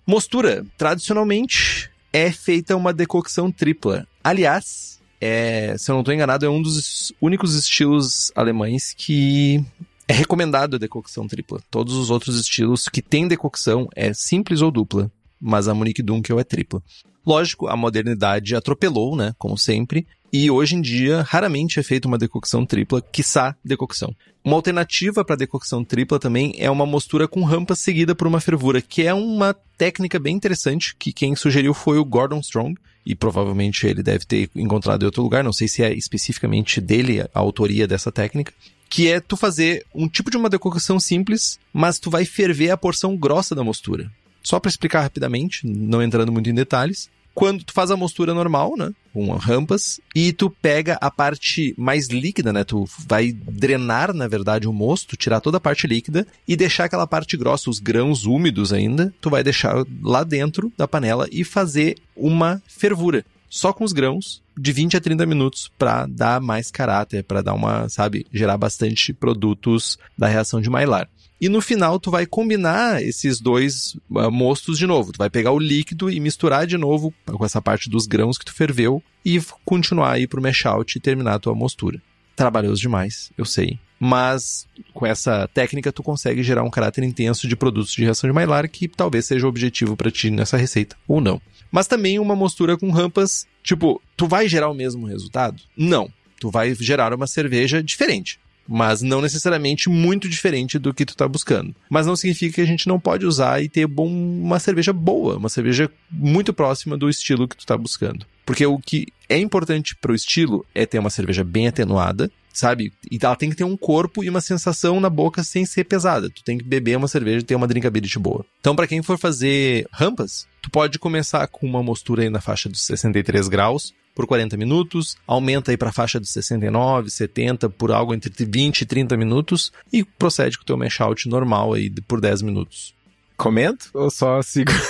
Mostura, 0.05 0.65
tradicionalmente, 0.77 1.89
é 2.11 2.31
feita 2.31 2.75
uma 2.75 2.93
decocção 2.93 3.51
tripla. 3.51 4.07
Aliás, 4.23 4.99
é, 5.19 5.75
se 5.77 5.89
eu 5.89 5.93
não 5.93 6.01
estou 6.01 6.13
enganado, 6.13 6.45
é 6.45 6.49
um 6.49 6.61
dos 6.61 7.13
únicos 7.21 7.55
estilos 7.55 8.31
alemães 8.35 8.93
que 8.97 9.63
é 10.07 10.13
recomendado 10.13 10.75
a 10.75 10.79
decocção 10.79 11.27
tripla. 11.27 11.61
Todos 11.69 11.95
os 11.95 12.09
outros 12.09 12.39
estilos 12.39 12.89
que 12.89 13.01
têm 13.01 13.27
decocção 13.27 13.87
é 13.95 14.13
simples 14.13 14.61
ou 14.61 14.71
dupla, 14.71 15.11
mas 15.39 15.67
a 15.67 15.73
Monique 15.73 16.01
Dunkel 16.01 16.39
é 16.39 16.43
tripla. 16.43 16.81
Lógico, 17.25 17.67
a 17.67 17.77
modernidade 17.77 18.55
atropelou, 18.55 19.15
né, 19.15 19.33
como 19.37 19.57
sempre, 19.57 20.07
e 20.31 20.49
hoje 20.49 20.75
em 20.75 20.81
dia 20.81 21.21
raramente 21.21 21.79
é 21.79 21.83
feita 21.83 22.07
uma 22.07 22.17
decocção 22.17 22.65
tripla, 22.65 23.01
quiçá 23.01 23.55
decocção. 23.63 24.15
Uma 24.43 24.55
alternativa 24.55 25.23
para 25.23 25.35
decocção 25.35 25.83
tripla 25.83 26.19
também 26.19 26.53
é 26.57 26.69
uma 26.71 26.85
mostura 26.85 27.27
com 27.27 27.43
rampa 27.43 27.75
seguida 27.75 28.15
por 28.15 28.27
uma 28.27 28.39
fervura, 28.41 28.81
que 28.81 29.03
é 29.03 29.13
uma 29.13 29.55
técnica 29.77 30.17
bem 30.17 30.35
interessante 30.35 30.95
que 30.97 31.13
quem 31.13 31.35
sugeriu 31.35 31.73
foi 31.73 31.97
o 31.97 32.05
Gordon 32.05 32.39
Strong, 32.39 32.75
e 33.05 33.15
provavelmente 33.15 33.85
ele 33.85 34.03
deve 34.03 34.25
ter 34.25 34.49
encontrado 34.55 35.01
em 35.01 35.05
outro 35.05 35.23
lugar, 35.23 35.43
não 35.43 35.53
sei 35.53 35.67
se 35.67 35.83
é 35.83 35.93
especificamente 35.93 36.79
dele 36.79 37.21
a 37.21 37.27
autoria 37.33 37.87
dessa 37.87 38.11
técnica, 38.11 38.53
que 38.89 39.09
é 39.09 39.19
tu 39.19 39.37
fazer 39.37 39.85
um 39.93 40.07
tipo 40.07 40.29
de 40.29 40.37
uma 40.37 40.49
decocção 40.49 40.99
simples, 40.99 41.59
mas 41.73 41.97
tu 41.97 42.09
vai 42.09 42.25
ferver 42.25 42.69
a 42.69 42.77
porção 42.77 43.15
grossa 43.15 43.55
da 43.55 43.63
mostura. 43.63 44.11
Só 44.43 44.59
para 44.59 44.69
explicar 44.69 45.01
rapidamente, 45.01 45.65
não 45.65 46.01
entrando 46.01 46.31
muito 46.31 46.49
em 46.49 46.53
detalhes, 46.53 47.09
quando 47.33 47.63
tu 47.63 47.73
faz 47.73 47.91
a 47.91 47.97
mostura 47.97 48.33
normal, 48.33 48.75
né? 48.77 48.91
Com 49.13 49.31
rampas, 49.31 49.99
e 50.15 50.31
tu 50.31 50.49
pega 50.49 50.97
a 51.01 51.11
parte 51.11 51.73
mais 51.77 52.07
líquida, 52.07 52.53
né? 52.53 52.63
Tu 52.63 52.87
vai 53.07 53.31
drenar, 53.31 54.13
na 54.13 54.27
verdade, 54.27 54.67
o 54.67 54.73
mosto, 54.73 55.17
tirar 55.17 55.41
toda 55.41 55.57
a 55.57 55.61
parte 55.61 55.87
líquida 55.87 56.25
e 56.47 56.55
deixar 56.55 56.85
aquela 56.85 57.07
parte 57.07 57.35
grossa, 57.35 57.69
os 57.69 57.79
grãos 57.79 58.25
úmidos 58.25 58.71
ainda, 58.71 59.13
tu 59.19 59.29
vai 59.29 59.43
deixar 59.43 59.85
lá 60.01 60.23
dentro 60.23 60.71
da 60.77 60.87
panela 60.87 61.27
e 61.31 61.43
fazer 61.43 61.97
uma 62.15 62.61
fervura. 62.67 63.25
Só 63.49 63.73
com 63.73 63.83
os 63.83 63.91
grãos, 63.91 64.41
de 64.57 64.71
20 64.71 64.95
a 64.95 65.01
30 65.01 65.25
minutos, 65.25 65.69
para 65.77 66.05
dar 66.05 66.39
mais 66.39 66.71
caráter, 66.71 67.21
para 67.21 67.41
dar 67.41 67.53
uma, 67.53 67.89
sabe, 67.89 68.25
gerar 68.31 68.57
bastante 68.57 69.11
produtos 69.11 69.97
da 70.17 70.27
reação 70.27 70.61
de 70.61 70.69
Maillard. 70.69 71.09
E 71.41 71.49
no 71.49 71.59
final 71.59 71.99
tu 71.99 72.11
vai 72.11 72.27
combinar 72.27 73.01
esses 73.01 73.41
dois 73.41 73.95
uh, 74.11 74.29
mostos 74.31 74.77
de 74.77 74.85
novo. 74.85 75.11
Tu 75.11 75.17
vai 75.17 75.27
pegar 75.27 75.51
o 75.51 75.57
líquido 75.57 76.07
e 76.07 76.19
misturar 76.19 76.67
de 76.67 76.77
novo 76.77 77.11
com 77.25 77.43
essa 77.43 77.59
parte 77.59 77.89
dos 77.89 78.05
grãos 78.05 78.37
que 78.37 78.45
tu 78.45 78.53
ferveu 78.53 79.01
e 79.25 79.41
continuar 79.65 80.11
aí 80.11 80.27
pro 80.27 80.39
mash 80.39 80.67
out 80.67 80.95
e 80.95 81.01
terminar 81.01 81.33
a 81.33 81.39
tua 81.39 81.55
mostura. 81.55 81.99
Trabalhoso 82.35 82.79
demais, 82.79 83.31
eu 83.35 83.43
sei. 83.43 83.79
Mas 83.99 84.67
com 84.93 85.03
essa 85.03 85.47
técnica 85.47 85.91
tu 85.91 86.03
consegue 86.03 86.43
gerar 86.43 86.63
um 86.63 86.69
caráter 86.69 87.03
intenso 87.03 87.47
de 87.47 87.55
produtos 87.55 87.91
de 87.91 88.03
reação 88.03 88.29
de 88.29 88.35
Maillard 88.35 88.69
que 88.69 88.87
talvez 88.87 89.25
seja 89.25 89.47
o 89.47 89.49
objetivo 89.49 89.97
para 89.97 90.11
ti 90.11 90.29
nessa 90.29 90.57
receita 90.57 90.95
ou 91.07 91.19
não. 91.19 91.41
Mas 91.71 91.87
também 91.87 92.19
uma 92.19 92.35
mostura 92.35 92.77
com 92.77 92.91
rampas, 92.91 93.47
tipo, 93.63 93.99
tu 94.15 94.27
vai 94.27 94.47
gerar 94.47 94.69
o 94.69 94.75
mesmo 94.75 95.07
resultado? 95.07 95.59
Não. 95.75 96.07
Tu 96.39 96.51
vai 96.51 96.75
gerar 96.75 97.13
uma 97.13 97.25
cerveja 97.25 97.81
diferente 97.81 98.39
mas 98.73 99.01
não 99.01 99.19
necessariamente 99.19 99.89
muito 99.89 100.29
diferente 100.29 100.79
do 100.79 100.93
que 100.93 101.05
tu 101.05 101.13
tá 101.13 101.27
buscando. 101.27 101.75
Mas 101.89 102.07
não 102.07 102.15
significa 102.15 102.55
que 102.55 102.61
a 102.61 102.65
gente 102.65 102.87
não 102.87 102.97
pode 102.97 103.25
usar 103.25 103.61
e 103.61 103.67
ter 103.67 103.85
bom, 103.85 104.07
uma 104.07 104.59
cerveja 104.59 104.93
boa, 104.93 105.35
uma 105.35 105.49
cerveja 105.49 105.91
muito 106.09 106.53
próxima 106.53 106.97
do 106.97 107.09
estilo 107.09 107.49
que 107.49 107.57
tu 107.57 107.65
tá 107.65 107.77
buscando. 107.77 108.25
Porque 108.45 108.65
o 108.65 108.79
que 108.79 109.07
é 109.27 109.37
importante 109.37 109.93
pro 109.97 110.15
estilo 110.15 110.65
é 110.73 110.85
ter 110.85 110.99
uma 110.99 111.09
cerveja 111.09 111.43
bem 111.43 111.67
atenuada, 111.67 112.31
sabe? 112.53 112.93
E 113.11 113.19
ela 113.21 113.35
tem 113.35 113.49
que 113.49 113.57
ter 113.57 113.65
um 113.65 113.75
corpo 113.75 114.23
e 114.23 114.29
uma 114.29 114.39
sensação 114.39 115.01
na 115.01 115.09
boca 115.09 115.43
sem 115.43 115.65
ser 115.65 115.83
pesada. 115.83 116.29
Tu 116.29 116.41
tem 116.41 116.57
que 116.57 116.63
beber 116.63 116.97
uma 116.97 117.09
cerveja 117.09 117.39
e 117.39 117.43
ter 117.43 117.55
uma 117.55 117.67
drinkability 117.67 118.19
boa. 118.19 118.45
Então, 118.61 118.73
para 118.73 118.87
quem 118.87 119.03
for 119.03 119.17
fazer 119.17 119.85
rampas, 119.91 120.47
tu 120.61 120.71
pode 120.71 120.97
começar 120.97 121.45
com 121.47 121.67
uma 121.67 121.83
mostura 121.83 122.23
aí 122.23 122.29
na 122.29 122.39
faixa 122.39 122.69
dos 122.69 122.85
63 122.85 123.49
graus, 123.49 123.93
por 124.13 124.27
40 124.27 124.57
minutos, 124.57 125.17
aumenta 125.25 125.71
aí 125.71 125.77
para 125.77 125.89
a 125.89 125.93
faixa 125.93 126.19
de 126.19 126.27
69, 126.27 127.09
70 127.09 127.69
por 127.69 127.91
algo 127.91 128.13
entre 128.13 128.31
20 128.45 128.81
e 128.81 128.85
30 128.85 129.17
minutos 129.17 129.71
e 129.91 130.03
procede 130.03 130.57
com 130.57 130.63
o 130.63 130.65
teu 130.65 130.77
mash 130.77 131.01
out 131.01 131.27
normal 131.27 131.73
aí 131.73 131.89
por 132.07 132.19
10 132.19 132.41
minutos. 132.41 132.93
Comento 133.37 133.89
ou 133.93 134.11
só 134.11 134.41
sigo? 134.41 134.71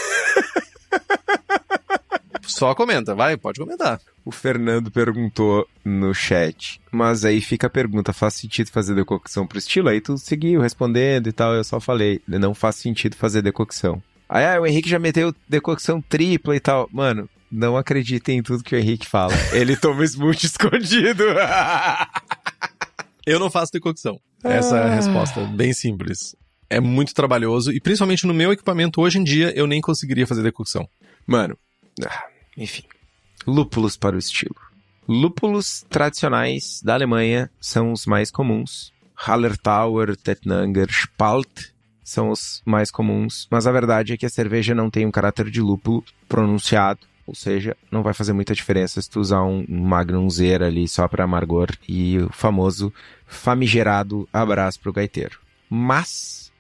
só 2.42 2.76
comenta, 2.76 3.16
vai, 3.16 3.38
pode 3.38 3.60
comentar. 3.60 4.00
O 4.24 4.32
Fernando 4.32 4.92
perguntou 4.92 5.68
no 5.84 6.14
chat, 6.14 6.80
mas 6.92 7.26
aí 7.26 7.42
fica 7.42 7.68
a 7.68 7.70
pergunta, 7.70 8.14
faz 8.14 8.36
sentido 8.36 8.70
fazer 8.70 8.94
decocção 8.94 9.48
pro 9.48 9.58
estilo? 9.58 9.90
Aí 9.90 10.00
tu 10.00 10.18
seguiu 10.18 10.62
respondendo 10.62 11.28
e 11.28 11.32
tal, 11.32 11.54
eu 11.54 11.64
só 11.64 11.80
falei, 11.80 12.22
não 12.28 12.54
faz 12.54 12.76
sentido 12.76 13.16
fazer 13.16 13.42
decocção. 13.42 14.02
Aí 14.30 14.46
ah, 14.46 14.62
o 14.62 14.66
Henrique 14.66 14.90
já 14.90 15.00
meteu 15.00 15.34
decocção 15.50 16.02
tripla 16.02 16.56
e 16.56 16.60
tal. 16.60 16.88
Mano, 16.92 17.28
não 17.52 17.76
acreditem 17.76 18.38
em 18.38 18.44
tudo 18.44 18.64
que 18.64 18.74
o 18.74 18.80
Henrique 18.80 19.06
fala. 19.06 19.34
Ele 19.52 19.76
toma 19.76 20.04
smoothie 20.06 20.46
escondido. 20.48 21.24
Eu 23.26 23.40
não 23.40 23.52
faço 23.52 23.74
decocção. 23.74 24.20
Essa 24.44 24.78
é 24.78 24.84
a 24.84 24.96
resposta, 24.96 25.44
bem 25.46 25.74
simples. 25.74 26.36
É 26.70 26.80
muito 26.80 27.14
trabalhoso 27.14 27.72
e 27.72 27.82
principalmente 27.82 28.26
no 28.26 28.34
meu 28.34 28.52
equipamento 28.52 29.02
hoje 29.02 29.20
em 29.20 29.24
dia 29.24 29.52
eu 29.56 29.68
nem 29.68 29.82
conseguiria 29.82 30.26
fazer 30.26 30.42
decocção. 30.42 30.88
Mano, 31.28 31.58
ah, 32.04 32.26
enfim. 32.58 32.84
Lúpulos 33.46 33.98
para 33.98 34.16
o 34.16 34.20
estilo. 34.20 34.56
Lúpulos 35.08 35.86
tradicionais 35.90 36.82
da 36.82 36.94
Alemanha 36.94 37.52
são 37.60 37.92
os 37.92 38.06
mais 38.06 38.32
comuns. 38.32 38.94
Hallertauer, 39.14 40.16
Tettnanger, 40.16 40.88
Spalt 40.90 41.72
são 42.04 42.30
os 42.30 42.62
mais 42.66 42.90
comuns, 42.90 43.48
mas 43.52 43.68
a 43.68 43.72
verdade 43.72 44.14
é 44.14 44.18
que 44.18 44.26
a 44.26 44.30
cerveja 44.30 44.74
não 44.74 44.90
tem 44.90 45.06
um 45.06 45.12
caráter 45.12 45.50
de 45.50 45.62
lúpulo 45.62 46.04
pronunciado 46.28 47.11
ou 47.32 47.36
seja, 47.36 47.78
não 47.90 48.04
vai 48.04 48.14
fazer 48.14 48.34
muita 48.34 48.54
diferença 48.54 49.02
se 49.02 49.10
tu 49.10 49.22
usar 49.22 49.42
um, 49.42 49.66
Magnum 49.70 50.30
Zero 50.30 50.66
ali 50.66 50.86
só 50.86 51.08
para 51.08 51.24
amargor 51.24 51.70
e 51.88 52.18
o 52.18 52.30
famoso 52.30 52.94
famigerado 53.26 54.28
abraço 54.34 54.82
pro 54.82 54.92
gaiteiro. 54.92 55.40
Mas 55.70 56.52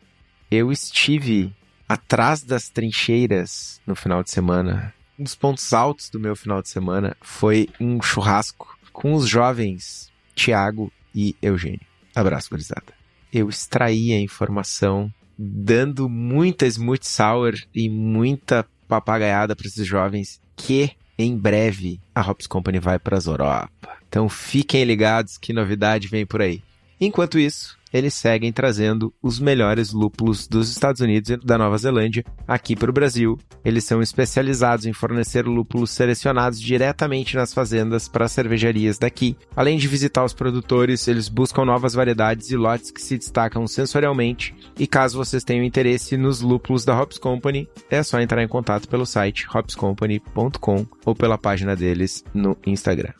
eu 0.49 0.71
estive 0.71 1.53
atrás 1.89 2.41
das 2.41 2.69
trincheiras 2.69 3.81
no 3.85 3.97
final 3.97 4.23
de 4.23 4.31
semana. 4.31 4.93
Um 5.19 5.23
dos 5.25 5.35
pontos 5.35 5.73
altos 5.73 6.09
do 6.09 6.21
meu 6.21 6.37
final 6.37 6.61
de 6.61 6.69
semana 6.69 7.17
foi 7.21 7.67
um 7.77 8.01
churrasco 8.01 8.79
com 8.93 9.13
os 9.13 9.27
jovens 9.27 10.09
Tiago 10.33 10.89
e 11.13 11.35
Eugênio. 11.41 11.85
Abraço, 12.15 12.49
gurizada. 12.49 12.93
Eu 13.33 13.49
extraí 13.49 14.13
a 14.13 14.21
informação 14.21 15.13
dando 15.37 16.07
muita 16.07 16.65
smooth 16.65 17.05
sour 17.05 17.55
e 17.75 17.89
muita 17.89 18.65
papagaiada 18.91 19.55
para 19.55 19.67
esses 19.67 19.87
jovens 19.87 20.41
que 20.53 20.91
em 21.17 21.37
breve 21.37 22.01
a 22.13 22.29
Hops 22.29 22.45
Company 22.45 22.77
vai 22.77 22.99
para 22.99 23.17
as 23.17 23.25
Europa. 23.25 23.69
Então 24.09 24.27
fiquem 24.27 24.83
ligados 24.83 25.37
que 25.37 25.53
novidade 25.53 26.09
vem 26.09 26.25
por 26.25 26.41
aí. 26.41 26.61
Enquanto 26.99 27.39
isso, 27.39 27.79
eles 27.93 28.13
seguem 28.13 28.51
trazendo 28.51 29.13
os 29.21 29.39
melhores 29.39 29.91
lúpulos 29.91 30.47
dos 30.47 30.69
Estados 30.69 31.01
Unidos 31.01 31.29
e 31.29 31.37
da 31.37 31.57
Nova 31.57 31.77
Zelândia 31.77 32.23
aqui 32.47 32.75
para 32.75 32.89
o 32.89 32.93
Brasil. 32.93 33.37
Eles 33.63 33.83
são 33.83 34.01
especializados 34.01 34.85
em 34.85 34.93
fornecer 34.93 35.45
lúpulos 35.45 35.91
selecionados 35.91 36.59
diretamente 36.59 37.35
nas 37.35 37.53
fazendas 37.53 38.07
para 38.07 38.25
as 38.25 38.31
cervejarias 38.31 38.97
daqui. 38.97 39.35
Além 39.55 39.77
de 39.77 39.87
visitar 39.87 40.23
os 40.23 40.33
produtores, 40.33 41.07
eles 41.07 41.29
buscam 41.29 41.65
novas 41.65 41.93
variedades 41.93 42.49
e 42.49 42.55
lotes 42.55 42.91
que 42.91 43.01
se 43.01 43.17
destacam 43.17 43.67
sensorialmente. 43.67 44.55
E 44.79 44.87
caso 44.87 45.17
vocês 45.17 45.43
tenham 45.43 45.63
interesse 45.63 46.17
nos 46.17 46.41
lúpulos 46.41 46.85
da 46.85 46.99
Hops 46.99 47.17
Company, 47.17 47.67
é 47.89 48.01
só 48.03 48.19
entrar 48.19 48.43
em 48.43 48.47
contato 48.47 48.87
pelo 48.87 49.05
site 49.05 49.47
hopscompany.com 49.53 50.85
ou 51.05 51.15
pela 51.15 51.37
página 51.37 51.75
deles 51.75 52.23
no 52.33 52.57
Instagram. 52.65 53.13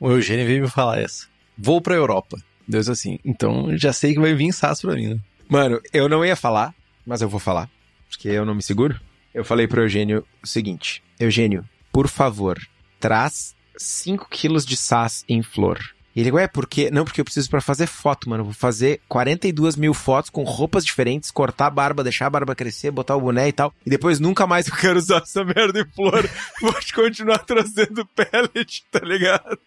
O 0.00 0.10
Eugênio 0.10 0.46
veio 0.46 0.62
me 0.62 0.68
falar 0.68 1.00
essa. 1.00 1.26
Vou 1.56 1.80
para 1.80 1.94
a 1.94 1.96
Europa. 1.96 2.36
Deus 2.66 2.88
assim. 2.88 3.18
Então 3.24 3.76
já 3.76 3.92
sei 3.92 4.14
que 4.14 4.20
vai 4.20 4.34
vir 4.34 4.52
saço 4.52 4.82
pra 4.82 4.94
mim, 4.96 5.14
né? 5.14 5.18
Mano, 5.48 5.80
eu 5.92 6.08
não 6.08 6.24
ia 6.24 6.36
falar, 6.36 6.74
mas 7.06 7.22
eu 7.22 7.28
vou 7.28 7.40
falar. 7.40 7.68
Porque 8.08 8.28
eu 8.28 8.44
não 8.44 8.54
me 8.54 8.62
seguro. 8.62 8.98
Eu 9.32 9.44
falei 9.44 9.66
pro 9.66 9.82
Eugênio 9.82 10.24
o 10.42 10.46
seguinte: 10.46 11.02
Eugênio, 11.18 11.64
por 11.92 12.08
favor, 12.08 12.58
traz 13.00 13.54
5 13.76 14.28
quilos 14.30 14.64
de 14.64 14.76
sas 14.76 15.24
em 15.28 15.42
flor. 15.42 15.78
E 16.16 16.20
ele, 16.20 16.30
ué, 16.30 16.46
por 16.46 16.68
quê? 16.68 16.90
Não, 16.92 17.04
porque 17.04 17.20
eu 17.20 17.24
preciso 17.24 17.50
para 17.50 17.60
fazer 17.60 17.86
foto, 17.86 18.30
mano. 18.30 18.44
vou 18.44 18.52
fazer 18.52 19.00
42 19.08 19.74
mil 19.74 19.92
fotos 19.92 20.30
com 20.30 20.44
roupas 20.44 20.84
diferentes, 20.84 21.30
cortar 21.32 21.66
a 21.66 21.70
barba, 21.70 22.04
deixar 22.04 22.26
a 22.26 22.30
barba 22.30 22.54
crescer, 22.54 22.92
botar 22.92 23.16
o 23.16 23.20
boné 23.20 23.48
e 23.48 23.52
tal. 23.52 23.74
E 23.84 23.90
depois 23.90 24.20
nunca 24.20 24.46
mais 24.46 24.68
eu 24.68 24.76
quero 24.76 24.96
usar 24.96 25.22
essa 25.22 25.44
merda 25.44 25.80
em 25.80 25.92
flor. 25.92 26.28
vou 26.62 26.72
continuar 26.94 27.38
trazendo 27.38 28.06
pellet, 28.06 28.84
tá 28.92 29.00
ligado? 29.00 29.58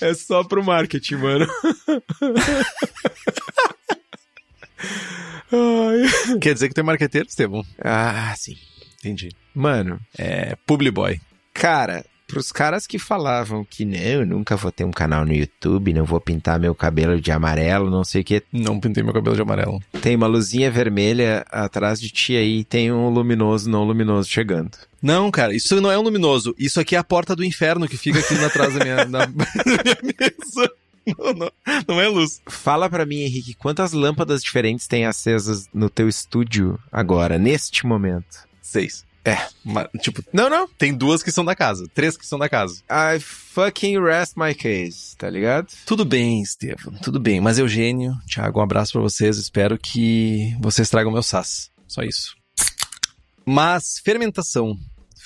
É 0.00 0.14
só 0.14 0.42
pro 0.44 0.64
marketing, 0.64 1.16
mano. 1.16 1.46
Quer 6.40 6.54
dizer 6.54 6.68
que 6.68 6.74
tem 6.74 6.84
marqueteiro, 6.84 7.28
Estevão? 7.28 7.64
Ah, 7.82 8.34
sim. 8.36 8.56
Entendi. 8.98 9.30
Mano. 9.54 9.98
É, 10.18 10.56
Publiboy. 10.66 11.20
Cara, 11.54 12.04
pros 12.26 12.50
caras 12.50 12.86
que 12.86 12.98
falavam 12.98 13.64
que 13.64 13.84
não, 13.84 13.98
eu 13.98 14.26
nunca 14.26 14.56
vou 14.56 14.72
ter 14.72 14.84
um 14.84 14.90
canal 14.90 15.24
no 15.24 15.32
YouTube, 15.32 15.92
não 15.92 16.04
vou 16.04 16.20
pintar 16.20 16.58
meu 16.58 16.74
cabelo 16.74 17.20
de 17.20 17.30
amarelo, 17.30 17.90
não 17.90 18.04
sei 18.04 18.22
o 18.22 18.24
que. 18.24 18.42
Não 18.52 18.80
pintei 18.80 19.02
meu 19.02 19.12
cabelo 19.12 19.36
de 19.36 19.42
amarelo. 19.42 19.80
Tem 20.02 20.16
uma 20.16 20.26
luzinha 20.26 20.70
vermelha 20.70 21.44
atrás 21.50 22.00
de 22.00 22.10
ti 22.10 22.36
aí, 22.36 22.64
tem 22.64 22.92
um 22.92 23.08
luminoso, 23.08 23.70
não 23.70 23.84
luminoso 23.84 24.28
chegando. 24.28 24.76
Não, 25.00 25.30
cara, 25.30 25.54
isso 25.54 25.80
não 25.80 25.90
é 25.90 25.98
um 25.98 26.02
luminoso. 26.02 26.54
Isso 26.58 26.80
aqui 26.80 26.96
é 26.96 26.98
a 26.98 27.04
porta 27.04 27.36
do 27.36 27.44
inferno 27.44 27.88
que 27.88 27.96
fica 27.96 28.18
aqui 28.18 28.34
atrás 28.44 28.74
da 28.74 28.84
minha, 28.84 29.04
na, 29.06 29.26
minha 29.26 29.46
mesa. 30.02 30.70
Não, 31.06 31.32
não, 31.32 31.50
não, 31.86 32.00
é 32.00 32.08
luz. 32.08 32.42
Fala 32.48 32.90
para 32.90 33.06
mim, 33.06 33.20
Henrique, 33.20 33.54
quantas 33.54 33.92
lâmpadas 33.92 34.42
diferentes 34.42 34.88
tem 34.88 35.06
acesas 35.06 35.68
no 35.72 35.88
teu 35.88 36.08
estúdio 36.08 36.76
agora, 36.90 37.38
neste 37.38 37.86
momento? 37.86 38.44
Seis. 38.60 39.05
É, 39.26 39.48
uma, 39.64 39.90
tipo, 40.00 40.22
não, 40.32 40.48
não, 40.48 40.68
tem 40.68 40.94
duas 40.94 41.22
que 41.22 41.32
são 41.32 41.44
da 41.44 41.56
casa, 41.56 41.84
três 41.92 42.16
que 42.16 42.24
são 42.24 42.38
da 42.38 42.48
casa. 42.48 42.80
I 42.88 43.18
fucking 43.18 44.00
rest 44.00 44.34
my 44.36 44.54
case, 44.54 45.16
tá 45.16 45.28
ligado? 45.28 45.66
Tudo 45.84 46.04
bem, 46.04 46.40
Estevam, 46.42 46.94
tudo 47.02 47.18
bem. 47.18 47.40
Mas 47.40 47.58
Eugênio, 47.58 48.14
Thiago, 48.32 48.60
um 48.60 48.62
abraço 48.62 48.92
para 48.92 49.02
vocês. 49.02 49.36
Espero 49.36 49.76
que 49.76 50.56
vocês 50.60 50.88
tragam 50.88 51.12
meu 51.12 51.22
sas. 51.22 51.70
Só 51.88 52.02
isso. 52.02 52.36
Mas 53.44 54.00
fermentação 54.04 54.76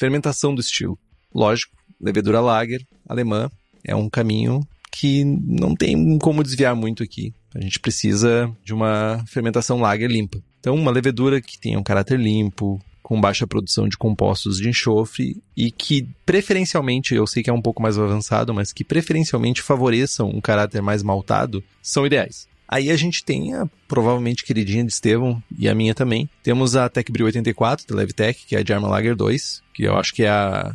fermentação 0.01 0.55
do 0.55 0.63
estilo. 0.63 0.99
Lógico, 1.35 1.77
levedura 2.01 2.41
lager 2.41 2.81
alemã 3.07 3.51
é 3.85 3.95
um 3.95 4.09
caminho 4.09 4.67
que 4.91 5.23
não 5.25 5.75
tem 5.75 6.19
como 6.19 6.43
desviar 6.43 6.75
muito 6.75 7.03
aqui. 7.03 7.35
A 7.55 7.61
gente 7.61 7.79
precisa 7.79 8.51
de 8.65 8.73
uma 8.73 9.23
fermentação 9.29 9.79
lager 9.79 10.11
limpa. 10.11 10.39
Então, 10.59 10.75
uma 10.75 10.91
levedura 10.91 11.41
que 11.41 11.59
tenha 11.59 11.79
um 11.79 11.83
caráter 11.83 12.19
limpo, 12.19 12.81
com 13.03 13.21
baixa 13.21 13.47
produção 13.47 13.89
de 13.89 13.97
compostos 13.97 14.59
de 14.59 14.69
enxofre 14.69 15.43
e 15.57 15.71
que 15.71 16.09
preferencialmente, 16.25 17.15
eu 17.15 17.27
sei 17.27 17.43
que 17.43 17.51
é 17.51 17.53
um 17.53 17.63
pouco 17.63 17.83
mais 17.83 17.99
avançado, 17.99 18.55
mas 18.55 18.73
que 18.73 18.85
preferencialmente 18.85 19.63
favoreçam 19.63 20.29
um 20.29 20.41
caráter 20.41 20.81
mais 20.81 21.03
maltado, 21.03 21.63
são 21.83 22.07
ideais. 22.07 22.49
Aí 22.69 22.89
a 22.89 22.97
gente 22.97 23.25
tem 23.25 23.53
a 23.55 23.67
provavelmente 23.89 24.45
queridinha 24.45 24.85
de 24.85 24.93
Estevão 24.93 25.43
e 25.59 25.69
a 25.69 25.75
minha 25.75 25.93
também. 25.93 26.31
Temos 26.41 26.77
a 26.77 26.89
Tech 26.89 27.11
Brew 27.11 27.27
84 27.27 27.85
da 27.89 27.97
Levitech, 27.97 28.47
que 28.47 28.55
é 28.55 28.61
a 28.61 28.65
German 28.65 28.89
Lager 28.89 29.17
2, 29.17 29.63
que 29.75 29.83
eu 29.83 29.97
acho 29.97 30.15
que 30.15 30.23
é 30.23 30.31
a 30.31 30.73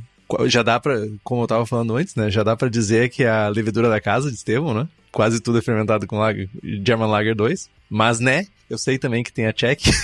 já 0.48 0.64
dá 0.64 0.80
para, 0.80 1.08
como 1.24 1.44
eu 1.44 1.48
tava 1.48 1.66
falando 1.66 1.96
antes, 1.96 2.16
né, 2.16 2.32
já 2.32 2.44
dá 2.44 2.58
para 2.58 2.68
dizer 2.68 3.10
que 3.10 3.24
é 3.24 3.30
a 3.30 3.48
levedura 3.48 3.88
da 3.88 4.02
casa 4.02 4.30
de 4.30 4.36
Estevão, 4.36 4.74
né? 4.74 4.88
Quase 5.12 5.40
tudo 5.40 5.60
é 5.60 5.62
fermentado 5.62 6.08
com 6.08 6.18
lager, 6.18 6.50
German 6.64 7.08
Lager 7.08 7.36
2. 7.36 7.70
Mas, 7.90 8.20
né, 8.20 8.48
eu 8.70 8.78
sei 8.78 8.98
também 8.98 9.24
que 9.24 9.32
tem 9.32 9.46
a 9.46 9.54
Czech. 9.54 9.90